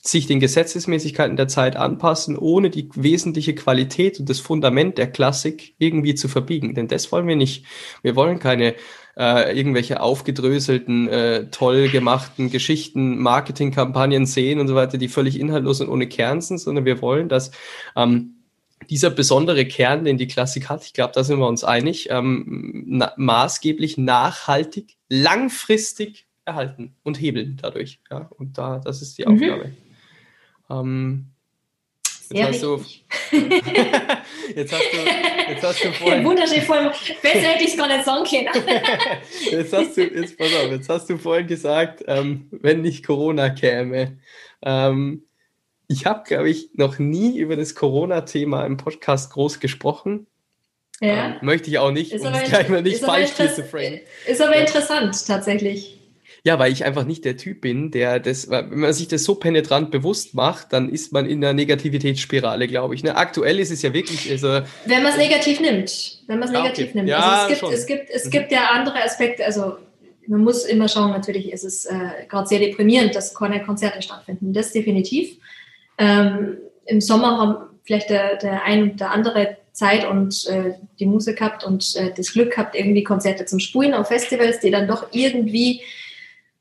sich 0.08 0.28
den 0.28 0.40
Gesetzesmäßigkeiten 0.40 1.36
der 1.36 1.48
Zeit 1.48 1.76
anpassen, 1.76 2.38
ohne 2.38 2.70
die 2.70 2.90
wesentliche 2.94 3.56
Qualität 3.56 4.20
und 4.20 4.30
das 4.30 4.40
Fundament 4.40 5.00
der 5.00 5.12
Klassik 5.12 5.76
irgendwie 5.80 6.14
zu 6.14 6.28
verbiegen. 6.28 6.76
Denn 6.76 6.88
das 6.88 7.12
wollen 7.12 7.28
wir 7.28 7.36
nicht. 7.36 7.66
Wir 8.04 8.16
wollen 8.16 8.38
keine 8.38 8.76
äh, 9.18 9.58
irgendwelche 9.58 10.02
aufgedröselten, 10.02 11.08
äh, 11.08 11.50
toll 11.50 11.90
gemachten 11.90 12.50
Geschichten, 12.50 13.18
Marketingkampagnen 13.20 14.26
sehen 14.26 14.60
und 14.60 14.68
so 14.68 14.76
weiter, 14.76 14.98
die 14.98 15.08
völlig 15.08 15.40
inhaltlos 15.40 15.82
und 15.82 15.90
ohne 15.90 16.08
Kern 16.08 16.42
sind, 16.42 16.60
sondern 16.60 16.86
wir 16.86 17.02
wollen, 17.02 17.30
dass 17.30 17.52
ähm, 17.96 18.36
dieser 18.90 19.10
besondere 19.10 19.66
Kern, 19.66 20.06
den 20.06 20.18
die 20.18 20.28
Klassik 20.28 20.70
hat, 20.70 20.84
ich 20.84 20.94
glaube, 20.94 21.14
da 21.14 21.24
sind 21.24 21.40
wir 21.40 21.48
uns 21.48 21.64
einig, 21.64 22.10
ähm, 22.12 22.84
na 22.88 23.14
maßgeblich, 23.18 23.98
nachhaltig, 23.98 24.98
langfristig 25.10 26.28
erhalten 26.44 26.96
und 27.04 27.20
hebeln 27.20 27.58
dadurch. 27.62 28.00
Ja, 28.12 28.30
und 28.38 28.58
da, 28.58 28.80
das 28.80 29.02
ist 29.02 29.18
die 29.18 29.26
mhm. 29.26 29.34
Aufgabe. 29.34 29.72
Ähm, 30.70 31.32
jetzt, 32.34 32.48
hast 32.50 32.64
du, 32.64 32.84
jetzt, 34.56 34.74
hast 34.74 34.84
du, 34.94 35.52
jetzt 35.52 35.64
hast 35.64 35.84
du 35.84 35.92
vorhin. 35.92 36.26
Wunderschön, 36.26 36.62
voll, 36.62 36.92
besser 37.22 37.40
hätte 37.40 37.64
ich 37.64 37.72
es 37.72 37.78
gar 37.78 37.88
nicht 37.88 38.06
sagen 38.06 38.26
können. 38.26 38.50
jetzt, 39.52 39.74
hast 39.74 39.98
du, 39.98 40.04
jetzt, 40.04 40.38
pass 40.38 40.56
auf, 40.56 40.72
jetzt 40.72 40.90
hast 40.90 41.10
du 41.10 41.18
vorhin 41.18 41.48
gesagt, 41.48 42.04
ähm, 42.08 42.48
wenn 42.52 42.82
nicht 42.82 43.06
Corona 43.06 43.50
käme. 43.50 44.18
Ähm, 44.62 45.28
ich 45.88 46.06
habe, 46.06 46.24
glaube 46.26 46.50
ich, 46.50 46.70
noch 46.74 47.00
nie 47.00 47.38
über 47.38 47.56
das 47.56 47.76
Corona-Thema 47.76 48.66
im 48.66 48.78
Podcast 48.78 49.32
groß 49.34 49.60
gesprochen. 49.60 50.28
Ja. 51.02 51.28
Ähm, 51.28 51.36
möchte 51.42 51.70
ich 51.70 51.78
auch 51.78 51.92
nicht, 51.92 52.14
um 52.14 52.34
es 52.34 52.50
gleich 52.50 52.70
mal 52.70 52.82
nicht 52.82 53.04
falsch 53.04 53.34
zu 53.34 53.64
framen. 53.64 54.00
Ist 54.26 54.42
aber 54.42 54.56
ja. 54.56 54.62
interessant, 54.62 55.28
tatsächlich. 55.28 56.00
Ja, 56.46 56.60
weil 56.60 56.72
ich 56.72 56.86
einfach 56.86 57.06
nicht 57.06 57.26
der 57.26 57.38
Typ 57.38 57.62
bin, 57.62 57.90
der 57.90 58.20
das, 58.20 58.52
wenn 58.52 58.80
man 58.80 58.94
sich 58.94 59.08
das 59.08 59.24
so 59.24 59.34
penetrant 59.34 59.90
bewusst 59.90 60.36
macht, 60.36 60.74
dann 60.74 60.90
ist 60.90 61.12
man 61.12 61.26
in 61.26 61.44
einer 61.44 61.54
Negativitätsspirale, 61.54 62.68
glaube 62.68 62.94
ich. 62.94 63.04
Ne? 63.04 63.18
Aktuell 63.18 63.60
ist 63.60 63.72
es 63.72 63.82
ja 63.82 63.94
wirklich. 63.94 64.30
Also, 64.30 64.62
wenn 64.86 65.02
man 65.02 65.12
es 65.12 65.18
negativ 65.18 65.60
nimmt. 65.60 66.20
Wenn 66.28 66.38
man 66.38 66.48
es 66.48 66.54
negativ 66.54 66.90
okay. 66.90 66.98
nimmt. 66.98 67.10
Ja, 67.10 67.48
also 67.48 67.54
es 67.56 67.60
gibt, 67.60 67.74
es 67.74 67.86
gibt, 67.88 68.10
es 68.12 68.26
mhm. 68.26 68.30
gibt 68.30 68.52
ja 68.52 68.70
andere 68.74 69.04
Aspekte, 69.04 69.44
also 69.44 69.78
man 70.28 70.44
muss 70.44 70.66
immer 70.66 70.88
schauen, 70.88 71.10
natürlich 71.10 71.52
ist 71.52 71.64
es 71.64 71.86
äh, 71.86 71.96
gerade 72.30 72.48
sehr 72.48 72.60
deprimierend, 72.60 73.16
dass 73.16 73.34
keine 73.34 73.64
Konzerte 73.64 74.04
stattfinden. 74.04 74.54
Das 74.54 74.72
definitiv. 74.72 75.38
Ähm, 75.98 76.58
Im 76.86 77.02
Sommer 77.02 77.40
haben 77.40 77.56
vielleicht 77.86 78.12
der, 78.12 78.36
der 78.38 78.64
ein 78.64 78.84
und 78.84 79.00
der 79.00 79.10
andere 79.10 79.58
Zeit 79.72 80.08
und 80.08 80.46
äh, 80.46 80.76
die 81.00 81.08
Musik 81.08 81.38
gehabt 81.38 81.64
und 81.64 81.96
äh, 81.96 82.12
das 82.16 82.34
Glück 82.34 82.52
gehabt, 82.52 82.76
irgendwie 82.76 83.04
Konzerte 83.04 83.46
zum 83.46 83.60
Spulen 83.60 83.96
auf 83.96 84.10
Festivals, 84.10 84.60
die 84.60 84.70
dann 84.70 84.88
doch 84.88 85.08
irgendwie 85.12 85.82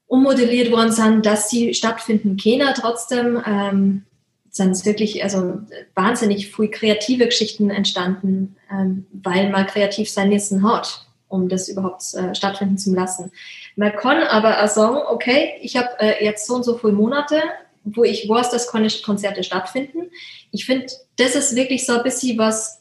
ummodelliert 0.06 0.70
worden 0.70 0.92
sind, 0.92 1.26
dass 1.26 1.50
sie 1.50 1.74
stattfinden 1.74 2.36
können. 2.36 2.68
Trotzdem 2.74 3.42
ähm, 3.46 4.04
sind 4.50 4.84
wirklich 4.86 5.22
also 5.24 5.58
wahnsinnig 5.94 6.54
viel 6.54 6.68
kreative 6.68 7.26
Geschichten 7.26 7.70
entstanden, 7.70 8.56
ähm, 8.70 9.06
weil 9.12 9.50
man 9.50 9.66
kreativ 9.66 10.08
sein 10.08 10.28
müssen 10.28 10.62
hat, 10.68 11.06
um 11.28 11.48
das 11.48 11.68
überhaupt 11.68 12.02
äh, 12.14 12.34
stattfinden 12.34 12.78
zu 12.78 12.94
lassen. 12.94 13.32
Man 13.76 13.92
kann 13.96 14.22
aber 14.22 14.62
auch 14.62 14.68
sagen, 14.68 14.98
okay, 15.08 15.54
ich 15.60 15.76
habe 15.76 15.88
äh, 15.98 16.24
jetzt 16.24 16.46
so 16.46 16.54
und 16.54 16.64
so 16.64 16.78
viele 16.78 16.92
Monate, 16.92 17.42
wo 17.82 18.04
ich 18.04 18.28
weiß, 18.28 18.50
dass 18.50 18.68
Konzerte 18.68 19.42
stattfinden. 19.42 20.10
Ich 20.52 20.64
finde, 20.64 20.86
das 21.16 21.34
ist 21.34 21.56
wirklich 21.56 21.84
so 21.84 21.94
ein 21.94 22.02
bisschen 22.02 22.38
was, 22.38 22.80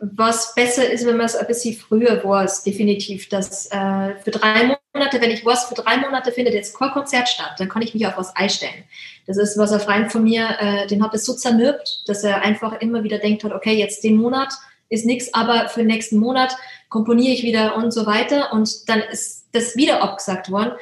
was 0.00 0.54
besser 0.54 0.90
ist, 0.90 1.06
wenn 1.06 1.18
man 1.18 1.26
es 1.26 1.36
ein 1.36 1.46
bisschen 1.46 1.76
früher 1.76 2.24
weiß, 2.24 2.64
definitiv. 2.64 3.28
Dass 3.28 3.66
äh, 3.66 4.14
für 4.24 4.30
drei 4.30 4.76
Monate, 4.94 5.20
wenn 5.20 5.30
ich 5.30 5.44
weiß, 5.44 5.66
für 5.66 5.74
drei 5.74 5.98
Monate 5.98 6.32
findet 6.32 6.54
jetzt 6.54 6.76
kein 6.76 6.90
Konzert 6.90 7.28
statt, 7.28 7.54
dann 7.58 7.68
kann 7.68 7.82
ich 7.82 7.92
mich 7.92 8.06
auf 8.06 8.16
was 8.16 8.34
einstellen. 8.34 8.84
Das 9.26 9.36
ist, 9.36 9.58
was 9.58 9.72
ein 9.72 9.80
Freund 9.80 10.10
von 10.10 10.24
mir, 10.24 10.56
äh, 10.58 10.86
den 10.86 11.02
hat 11.02 11.14
es 11.14 11.26
so 11.26 11.34
zermürbt, 11.34 12.04
dass 12.06 12.24
er 12.24 12.42
einfach 12.42 12.80
immer 12.80 13.04
wieder 13.04 13.18
denkt 13.18 13.44
hat, 13.44 13.52
okay, 13.52 13.74
jetzt 13.74 14.02
den 14.02 14.16
Monat 14.16 14.52
ist 14.88 15.04
nichts, 15.04 15.32
aber 15.34 15.68
für 15.68 15.80
den 15.80 15.88
nächsten 15.88 16.16
Monat 16.16 16.56
komponiere 16.88 17.34
ich 17.34 17.42
wieder 17.42 17.76
und 17.76 17.92
so 17.92 18.06
weiter. 18.06 18.52
Und 18.52 18.88
dann 18.88 19.00
ist 19.00 19.46
das 19.52 19.76
wieder 19.76 20.02
abgesagt 20.02 20.50
worden. 20.50 20.72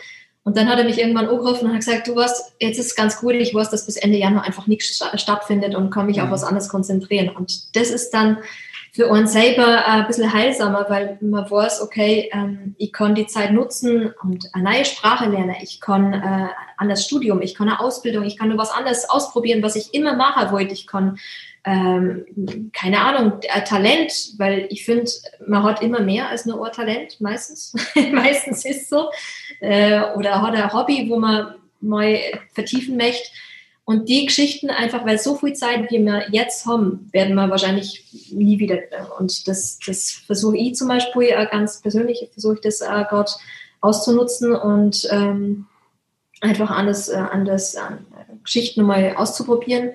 Und 0.44 0.56
dann 0.56 0.68
hat 0.68 0.78
er 0.78 0.84
mich 0.84 0.98
irgendwann 0.98 1.28
angerufen 1.28 1.66
und 1.66 1.72
hat 1.72 1.80
gesagt, 1.80 2.08
du 2.08 2.16
weißt, 2.16 2.54
jetzt 2.60 2.78
ist 2.78 2.86
es 2.86 2.94
ganz 2.94 3.20
gut, 3.20 3.34
ich 3.34 3.52
weiß, 3.52 3.68
dass 3.68 3.84
bis 3.84 3.96
Ende 3.96 4.16
Januar 4.16 4.44
einfach 4.44 4.66
nichts 4.66 5.04
stattfindet 5.16 5.74
und 5.74 5.90
kann 5.90 6.06
mich 6.06 6.16
mhm. 6.16 6.22
auf 6.22 6.30
was 6.30 6.44
anderes 6.44 6.70
konzentrieren. 6.70 7.28
Und 7.28 7.76
das 7.76 7.90
ist 7.90 8.10
dann 8.12 8.38
für 8.98 9.06
uns 9.06 9.32
selber 9.32 9.86
ein 9.86 10.08
bisschen 10.08 10.32
heilsamer, 10.32 10.86
weil 10.88 11.18
man 11.20 11.48
weiß, 11.48 11.82
okay, 11.82 12.28
ähm, 12.32 12.74
ich 12.78 12.92
kann 12.92 13.14
die 13.14 13.28
Zeit 13.28 13.52
nutzen 13.52 14.12
und 14.24 14.52
eine 14.52 14.72
neue 14.72 14.84
Sprache 14.84 15.26
lernen, 15.26 15.54
ich 15.62 15.80
kann 15.80 16.14
äh, 16.14 16.48
an 16.76 16.88
das 16.88 17.04
Studium, 17.04 17.40
ich 17.40 17.54
kann 17.54 17.68
eine 17.68 17.78
Ausbildung, 17.78 18.24
ich 18.24 18.36
kann 18.36 18.48
nur 18.48 18.58
was 18.58 18.72
anderes 18.72 19.08
ausprobieren, 19.08 19.62
was 19.62 19.76
ich 19.76 19.94
immer 19.94 20.16
machen 20.16 20.50
wollte. 20.50 20.72
Ich 20.72 20.88
kann, 20.88 21.16
ähm, 21.62 22.72
keine 22.72 23.00
Ahnung, 23.02 23.34
Talent, 23.66 24.12
weil 24.36 24.66
ich 24.68 24.84
finde, 24.84 25.12
man 25.46 25.62
hat 25.62 25.80
immer 25.80 26.00
mehr 26.00 26.28
als 26.28 26.44
nur 26.44 26.66
ein 26.66 26.72
Talent, 26.72 27.20
meistens. 27.20 27.74
meistens 28.12 28.64
ist 28.64 28.90
so. 28.90 29.10
Äh, 29.60 30.10
oder 30.16 30.42
hat 30.42 30.56
ein 30.56 30.72
Hobby, 30.72 31.08
wo 31.08 31.20
man 31.20 31.54
mal 31.80 32.18
vertiefen 32.52 32.96
möchte. 32.96 33.28
Und 33.88 34.10
die 34.10 34.26
Geschichten 34.26 34.68
einfach, 34.68 35.06
weil 35.06 35.18
so 35.18 35.34
viel 35.34 35.54
Zeit, 35.54 35.90
wie 35.90 36.04
wir 36.04 36.26
jetzt 36.30 36.66
haben, 36.66 37.08
werden 37.10 37.34
wir 37.36 37.48
wahrscheinlich 37.48 38.04
nie 38.30 38.58
wieder. 38.58 38.80
Und 39.18 39.48
das, 39.48 39.78
das 39.78 40.10
versuche 40.10 40.58
ich 40.58 40.74
zum 40.74 40.88
Beispiel 40.88 41.30
ganz 41.50 41.80
persönlich, 41.80 42.28
versuche 42.30 42.56
ich 42.56 42.60
das 42.60 42.82
auch 42.82 43.08
gerade 43.08 43.30
auszunutzen 43.80 44.54
und 44.54 45.08
ähm, 45.10 45.64
einfach 46.42 46.70
anders, 46.70 47.08
äh, 47.08 47.16
anders 47.16 47.76
äh, 47.76 47.80
Geschichten 48.44 48.82
mal 48.82 49.14
auszuprobieren, 49.16 49.92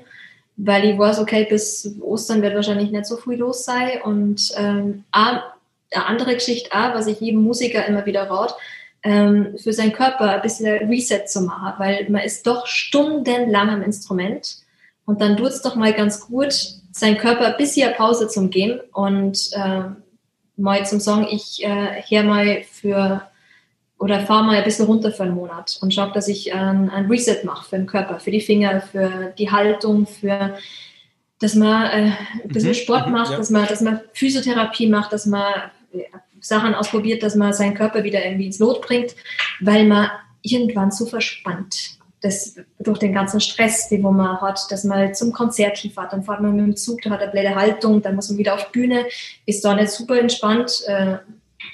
weil 0.57 0.85
ich 0.85 0.97
weiß, 0.97 1.19
okay, 1.19 1.45
bis 1.47 1.95
Ostern 2.01 2.41
wird 2.41 2.55
wahrscheinlich 2.55 2.89
nicht 2.89 3.05
so 3.05 3.17
viel 3.17 3.35
los 3.35 3.63
sein. 3.63 4.01
Und 4.03 4.53
ähm, 4.57 5.03
eine 5.11 5.43
andere 5.93 6.33
Geschichte 6.33 6.71
auch, 6.71 6.95
was 6.95 7.05
ich 7.05 7.19
jedem 7.19 7.43
Musiker 7.43 7.85
immer 7.85 8.07
wieder 8.07 8.23
rate, 8.27 8.55
ähm, 9.03 9.57
für 9.57 9.73
seinen 9.73 9.93
Körper 9.93 10.29
ein 10.29 10.41
bisschen 10.41 10.87
Reset 10.87 11.25
zu 11.27 11.41
machen, 11.41 11.73
weil 11.77 12.09
man 12.09 12.21
ist 12.21 12.47
doch 12.47 12.67
stundenlang 12.67 13.69
am 13.69 13.81
Instrument 13.81 14.57
und 15.05 15.21
dann 15.21 15.37
tut 15.37 15.47
es 15.47 15.61
doch 15.61 15.75
mal 15.75 15.93
ganz 15.93 16.21
gut, 16.21 16.53
seinen 16.91 17.17
Körper 17.17 17.47
ein 17.47 17.57
bisschen 17.57 17.93
Pause 17.95 18.27
zu 18.27 18.47
geben 18.47 18.79
und 18.93 19.49
äh, 19.53 19.83
mal 20.55 20.85
zum 20.85 20.99
Song, 20.99 21.27
ich 21.29 21.63
äh, 21.63 22.01
her 22.01 22.23
mal 22.23 22.63
für 22.71 23.23
oder 23.99 24.19
fahre 24.21 24.43
mal 24.43 24.57
ein 24.57 24.63
bisschen 24.63 24.85
runter 24.85 25.11
für 25.11 25.23
einen 25.23 25.35
Monat 25.35 25.77
und 25.81 25.93
schaue, 25.93 26.11
dass 26.13 26.27
ich 26.27 26.53
ein, 26.53 26.89
ein 26.89 27.05
Reset 27.05 27.43
mache 27.43 27.69
für 27.69 27.77
den 27.77 27.85
Körper, 27.85 28.19
für 28.19 28.31
die 28.31 28.41
Finger, 28.41 28.81
für 28.81 29.33
die 29.37 29.49
Haltung, 29.51 30.07
für 30.07 30.57
dass 31.39 31.55
man 31.55 31.85
äh, 31.89 32.11
ein 32.43 32.49
bisschen 32.49 32.69
mhm, 32.69 32.75
Sport 32.75 33.07
mhm, 33.07 33.13
macht, 33.13 33.31
ja. 33.31 33.37
dass 33.37 33.49
man, 33.49 33.67
dass 33.67 33.81
man 33.81 33.99
Physiotherapie 34.13 34.87
macht, 34.87 35.11
dass 35.11 35.25
man 35.25 35.45
Sachen 36.43 36.75
ausprobiert, 36.75 37.23
dass 37.23 37.35
man 37.35 37.53
seinen 37.53 37.73
Körper 37.73 38.03
wieder 38.03 38.23
irgendwie 38.23 38.47
ins 38.47 38.59
Lot 38.59 38.81
bringt, 38.81 39.15
weil 39.61 39.85
man 39.85 40.11
irgendwann 40.41 40.91
zu 40.91 41.05
verspannt. 41.05 41.97
Das 42.21 42.55
durch 42.79 42.99
den 42.99 43.13
ganzen 43.13 43.41
Stress, 43.41 43.89
den 43.89 44.01
man 44.01 44.39
hat, 44.41 44.69
dass 44.69 44.83
man 44.83 45.13
zum 45.13 45.31
Konzert 45.33 45.79
fährt, 45.79 46.13
dann 46.13 46.23
fährt 46.23 46.41
man 46.41 46.55
mit 46.55 46.65
dem 46.65 46.75
Zug, 46.75 47.01
da 47.01 47.09
hat 47.09 47.21
er 47.21 47.27
blöde 47.27 47.55
Haltung, 47.55 48.01
dann 48.01 48.15
muss 48.15 48.29
man 48.29 48.37
wieder 48.37 48.53
auf 48.53 48.65
die 48.65 48.79
Bühne, 48.79 49.05
ist 49.45 49.63
da 49.63 49.73
nicht 49.73 49.89
super 49.89 50.19
entspannt. 50.19 50.83
Äh, 50.85 51.17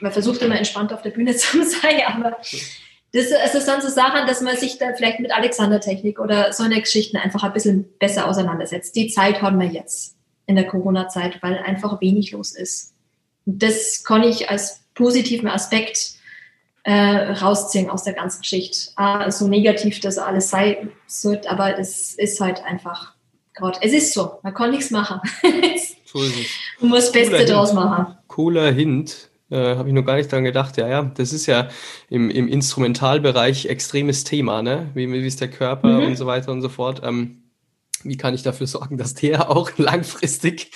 man 0.02 0.12
versucht 0.12 0.42
immer 0.42 0.58
entspannt 0.58 0.94
auf 0.94 1.02
der 1.02 1.12
Bühne 1.12 1.36
zu 1.36 1.64
sein, 1.64 2.02
aber 2.08 2.38
das, 3.12 3.26
ist 3.56 3.68
dann 3.68 3.82
so 3.82 3.90
Sachen, 3.90 4.28
dass 4.28 4.42
man 4.42 4.56
sich 4.56 4.78
da 4.78 4.94
vielleicht 4.96 5.20
mit 5.20 5.32
Alexander-Technik 5.32 6.20
oder 6.20 6.54
so 6.54 6.64
eine 6.64 6.80
Geschichten 6.80 7.18
einfach 7.18 7.44
ein 7.44 7.54
bisschen 7.54 7.90
besser 7.98 8.28
auseinandersetzt. 8.28 8.96
Die 8.96 9.08
Zeit 9.08 9.42
haben 9.42 9.60
wir 9.60 9.68
jetzt 9.68 10.16
in 10.46 10.56
der 10.56 10.68
Corona-Zeit, 10.68 11.42
weil 11.42 11.58
einfach 11.58 12.02
wenig 12.02 12.32
los 12.32 12.52
ist 12.56 12.94
das 13.58 14.04
kann 14.04 14.24
ich 14.24 14.50
als 14.50 14.82
positiven 14.94 15.48
Aspekt 15.48 16.14
äh, 16.84 17.32
rausziehen 17.34 17.90
aus 17.90 18.04
der 18.04 18.14
ganzen 18.14 18.42
Geschichte. 18.42 18.92
Ah, 18.96 19.30
so 19.32 19.48
negativ 19.48 20.00
das 20.00 20.18
alles 20.18 20.50
sei, 20.50 20.88
sollte, 21.08 21.50
aber 21.50 21.78
es 21.80 22.14
ist 22.16 22.40
halt 22.40 22.64
einfach 22.64 23.14
gerade, 23.54 23.80
es 23.82 23.94
ist 23.94 24.14
so, 24.14 24.40
man 24.44 24.54
kann 24.54 24.72
nichts 24.72 24.92
machen. 24.92 25.20
so 26.06 26.22
ist 26.22 26.40
es. 26.40 26.48
Man 26.80 26.92
muss 26.92 27.06
das 27.06 27.12
Beste 27.12 27.32
Cooler 27.32 27.46
draus 27.46 27.74
machen. 27.74 28.18
Cooler 28.28 28.72
Hint. 28.72 29.30
Äh, 29.52 29.76
Habe 29.76 29.90
ich 29.90 29.96
noch 29.96 30.04
gar 30.04 30.16
nicht 30.16 30.32
dran 30.32 30.44
gedacht. 30.44 30.78
Ja, 30.78 30.88
ja, 30.88 31.12
das 31.16 31.34
ist 31.34 31.48
ja 31.48 31.70
im, 32.10 32.30
im 32.30 32.48
Instrumentalbereich 32.48 33.66
extremes 33.66 34.24
Thema, 34.24 34.62
ne? 34.62 34.90
Wie, 34.94 35.12
wie 35.12 35.26
ist 35.26 35.42
der 35.42 35.50
Körper 35.50 36.00
mhm. 36.00 36.08
und 36.08 36.16
so 36.18 36.28
weiter 36.28 36.52
und 36.52 36.62
so 36.62 36.70
fort. 36.70 37.02
Ähm, 37.04 37.49
wie 38.04 38.18
kann 38.18 38.34
ich 38.34 38.44
dafür 38.44 38.68
sorgen, 38.68 38.98
dass 38.98 39.14
der 39.14 39.50
auch 39.56 39.72
langfristig, 39.78 40.72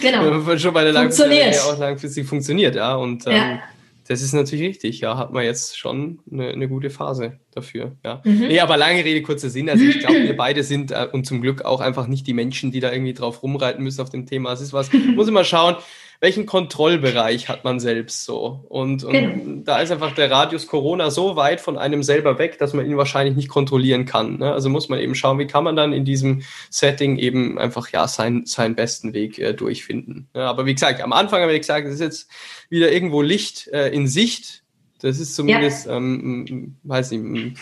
genau. 0.00 0.56
schon 0.58 0.74
bei 0.74 0.84
der 0.84 0.94
funktioniert. 0.94 1.60
auch 1.60 1.78
langfristig 1.78 2.26
funktioniert, 2.26 2.74
ja. 2.74 2.94
Und 2.94 3.26
ähm, 3.26 3.32
ja. 3.32 3.62
das 4.08 4.22
ist 4.22 4.32
natürlich 4.32 4.68
richtig, 4.68 5.00
ja, 5.00 5.16
hat 5.16 5.32
man 5.32 5.44
jetzt 5.44 5.78
schon 5.78 6.20
eine, 6.30 6.48
eine 6.48 6.68
gute 6.68 6.90
Phase 6.90 7.38
dafür, 7.52 7.92
ja. 8.04 8.20
Mhm. 8.24 8.48
Nee, 8.48 8.60
aber 8.60 8.76
lange 8.76 9.04
Rede, 9.04 9.22
kurzer 9.22 9.50
Sinn. 9.50 9.68
Also 9.68 9.84
ich 9.84 10.00
glaube, 10.00 10.22
wir 10.22 10.36
beide 10.36 10.62
sind 10.62 10.90
äh, 10.90 11.08
und 11.12 11.26
zum 11.26 11.40
Glück 11.40 11.64
auch 11.64 11.80
einfach 11.80 12.06
nicht 12.06 12.26
die 12.26 12.34
Menschen, 12.34 12.72
die 12.72 12.80
da 12.80 12.92
irgendwie 12.92 13.14
drauf 13.14 13.42
rumreiten 13.42 13.82
müssen 13.82 14.00
auf 14.00 14.10
dem 14.10 14.26
Thema. 14.26 14.52
Es 14.52 14.60
ist 14.60 14.72
was, 14.72 14.90
muss 15.14 15.28
immer 15.28 15.44
schauen, 15.44 15.76
welchen 16.24 16.46
Kontrollbereich 16.46 17.50
hat 17.50 17.64
man 17.64 17.78
selbst 17.80 18.24
so? 18.24 18.64
Und, 18.70 19.04
und 19.04 19.12
genau. 19.12 19.60
da 19.62 19.80
ist 19.80 19.92
einfach 19.92 20.14
der 20.14 20.30
Radius 20.30 20.66
Corona 20.66 21.10
so 21.10 21.36
weit 21.36 21.60
von 21.60 21.76
einem 21.76 22.02
selber 22.02 22.38
weg, 22.38 22.58
dass 22.58 22.72
man 22.72 22.86
ihn 22.86 22.96
wahrscheinlich 22.96 23.36
nicht 23.36 23.50
kontrollieren 23.50 24.06
kann. 24.06 24.38
Ne? 24.38 24.50
Also 24.50 24.70
muss 24.70 24.88
man 24.88 25.00
eben 25.00 25.14
schauen, 25.14 25.38
wie 25.38 25.46
kann 25.46 25.64
man 25.64 25.76
dann 25.76 25.92
in 25.92 26.06
diesem 26.06 26.40
Setting 26.70 27.18
eben 27.18 27.58
einfach 27.58 27.90
ja 27.90 28.08
seinen, 28.08 28.46
seinen 28.46 28.74
besten 28.74 29.12
Weg 29.12 29.38
äh, 29.38 29.52
durchfinden. 29.52 30.28
Ja, 30.34 30.48
aber 30.48 30.64
wie 30.64 30.72
gesagt, 30.72 31.02
am 31.02 31.12
Anfang 31.12 31.42
habe 31.42 31.52
ich 31.52 31.60
gesagt, 31.60 31.86
es 31.86 31.96
ist 31.96 32.00
jetzt 32.00 32.30
wieder 32.70 32.90
irgendwo 32.90 33.20
Licht 33.20 33.68
äh, 33.68 33.90
in 33.90 34.06
Sicht. 34.06 34.62
Das 35.02 35.20
ist 35.20 35.34
zumindest, 35.34 35.84
ja. 35.84 35.98
ähm, 35.98 36.76
weiß 36.84 37.10
nicht, 37.10 37.58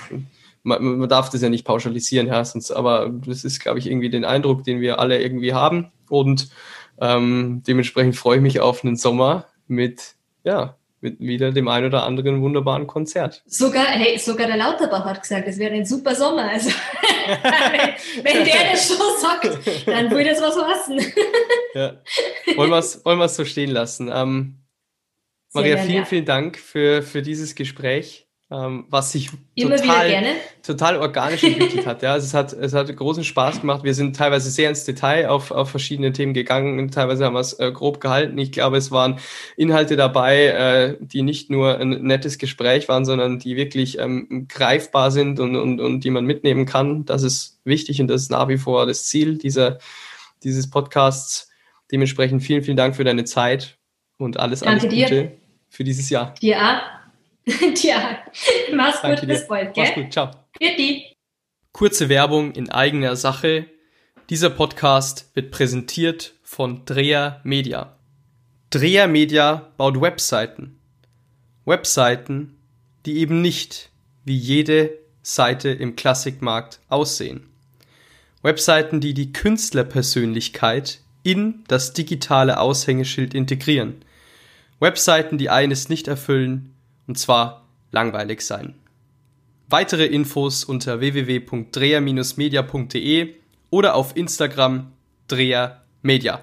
man, 0.62 0.98
man, 0.98 1.08
darf 1.08 1.30
das 1.30 1.42
ja 1.42 1.48
nicht 1.48 1.64
pauschalisieren, 1.64 2.28
ja, 2.28 2.44
sonst, 2.44 2.70
aber 2.70 3.10
das 3.26 3.42
ist, 3.42 3.58
glaube 3.58 3.80
ich, 3.80 3.88
irgendwie 3.88 4.10
den 4.10 4.24
Eindruck, 4.24 4.62
den 4.62 4.80
wir 4.80 5.00
alle 5.00 5.20
irgendwie 5.20 5.52
haben. 5.52 5.90
Und 6.08 6.50
ähm, 7.00 7.62
dementsprechend 7.66 8.16
freue 8.16 8.36
ich 8.36 8.42
mich 8.42 8.60
auf 8.60 8.84
einen 8.84 8.96
Sommer 8.96 9.46
mit, 9.66 10.14
ja, 10.44 10.76
mit 11.00 11.18
wieder 11.18 11.50
dem 11.50 11.68
ein 11.68 11.84
oder 11.84 12.04
anderen 12.04 12.42
wunderbaren 12.42 12.86
Konzert. 12.86 13.42
Sogar, 13.46 13.86
hey, 13.86 14.18
sogar 14.18 14.46
der 14.46 14.56
Lauterbach 14.56 15.04
hat 15.04 15.20
gesagt, 15.20 15.48
es 15.48 15.58
wäre 15.58 15.74
ein 15.74 15.84
super 15.84 16.14
Sommer. 16.14 16.48
Also, 16.48 16.70
wenn, 17.26 18.24
wenn, 18.24 18.44
der 18.44 18.72
das 18.72 18.88
schon 18.88 18.98
sagt, 19.20 19.86
dann 19.86 20.10
würde 20.10 20.30
es 20.30 20.40
was 20.40 20.56
heißen. 20.56 21.00
ja. 21.74 22.00
Wollen 22.56 22.70
wir 22.70 22.78
es 22.78 23.04
wollen 23.04 23.28
so 23.28 23.44
stehen 23.44 23.70
lassen. 23.70 24.10
Ähm, 24.12 24.58
Maria, 25.52 25.76
vielen, 25.78 26.06
vielen 26.06 26.24
Dank 26.24 26.56
für, 26.56 27.02
für 27.02 27.20
dieses 27.20 27.54
Gespräch 27.54 28.26
ähm, 28.52 28.84
was 28.90 29.12
sich 29.12 29.30
total, 29.58 30.24
total 30.62 30.98
organisch 30.98 31.42
entwickelt 31.42 31.86
hat. 31.86 32.02
Ja, 32.02 32.12
also 32.12 32.26
es 32.26 32.34
hat, 32.34 32.52
es 32.52 32.74
hat 32.74 32.94
großen 32.94 33.24
Spaß 33.24 33.62
gemacht. 33.62 33.82
Wir 33.82 33.94
sind 33.94 34.14
teilweise 34.14 34.50
sehr 34.50 34.68
ins 34.68 34.84
Detail 34.84 35.28
auf, 35.28 35.50
auf 35.50 35.70
verschiedene 35.70 36.12
Themen 36.12 36.34
gegangen. 36.34 36.90
Teilweise 36.90 37.24
haben 37.24 37.34
wir 37.34 37.40
es 37.40 37.58
äh, 37.58 37.72
grob 37.72 38.00
gehalten. 38.00 38.36
Ich 38.36 38.52
glaube, 38.52 38.76
es 38.76 38.90
waren 38.90 39.18
Inhalte 39.56 39.96
dabei, 39.96 40.46
äh, 40.46 40.96
die 41.00 41.22
nicht 41.22 41.48
nur 41.48 41.78
ein 41.78 42.02
nettes 42.02 42.36
Gespräch 42.36 42.88
waren, 42.88 43.06
sondern 43.06 43.38
die 43.38 43.56
wirklich 43.56 43.98
ähm, 43.98 44.46
greifbar 44.48 45.10
sind 45.10 45.40
und, 45.40 45.56
und, 45.56 45.80
und 45.80 46.00
die 46.00 46.10
man 46.10 46.26
mitnehmen 46.26 46.66
kann. 46.66 47.06
Das 47.06 47.22
ist 47.22 47.58
wichtig 47.64 48.02
und 48.02 48.08
das 48.08 48.22
ist 48.22 48.30
nach 48.30 48.48
wie 48.48 48.58
vor 48.58 48.84
das 48.84 49.06
Ziel 49.06 49.38
dieser, 49.38 49.78
dieses 50.42 50.68
Podcasts. 50.68 51.48
Dementsprechend 51.90 52.42
vielen, 52.42 52.62
vielen 52.62 52.76
Dank 52.76 52.96
für 52.96 53.04
deine 53.04 53.24
Zeit 53.24 53.78
und 54.18 54.38
alles, 54.38 54.60
Danke 54.60 54.88
alles 54.88 54.94
Gute 54.94 55.22
dir. 55.22 55.32
für 55.70 55.84
dieses 55.84 56.10
Jahr. 56.10 56.34
Dir 56.40 56.56
auch. 56.58 57.01
Tja, 57.74 58.18
mach's 58.72 59.02
Danke 59.02 59.20
gut, 59.20 59.28
dir. 59.28 59.34
bis 59.34 59.48
bald, 59.48 59.74
gell? 59.74 59.84
Mach's 59.84 59.94
gut, 59.94 60.12
ciao. 60.12 60.30
Bitte. 60.58 61.02
Kurze 61.72 62.08
Werbung 62.08 62.52
in 62.52 62.70
eigener 62.70 63.16
Sache. 63.16 63.66
Dieser 64.30 64.50
Podcast 64.50 65.30
wird 65.34 65.50
präsentiert 65.50 66.34
von 66.42 66.84
Dreher 66.84 67.40
Media. 67.42 67.96
Dreher 68.70 69.08
Media 69.08 69.72
baut 69.76 70.00
Webseiten. 70.00 70.78
Webseiten, 71.64 72.56
die 73.06 73.18
eben 73.18 73.42
nicht 73.42 73.90
wie 74.24 74.36
jede 74.36 74.98
Seite 75.22 75.70
im 75.70 75.96
Klassikmarkt 75.96 76.78
aussehen. 76.88 77.48
Webseiten, 78.42 79.00
die 79.00 79.14
die 79.14 79.32
Künstlerpersönlichkeit 79.32 81.00
in 81.22 81.64
das 81.68 81.92
digitale 81.92 82.58
Aushängeschild 82.58 83.34
integrieren. 83.34 84.04
Webseiten, 84.80 85.38
die 85.38 85.50
eines 85.50 85.88
nicht 85.88 86.08
erfüllen, 86.08 86.74
und 87.06 87.18
zwar 87.18 87.66
langweilig 87.90 88.42
sein. 88.42 88.74
Weitere 89.68 90.06
Infos 90.06 90.64
unter 90.64 91.00
www.dreher-media.de 91.00 93.34
oder 93.70 93.94
auf 93.94 94.16
Instagram 94.16 94.92
Dreher 95.28 95.84
Media. 96.02 96.42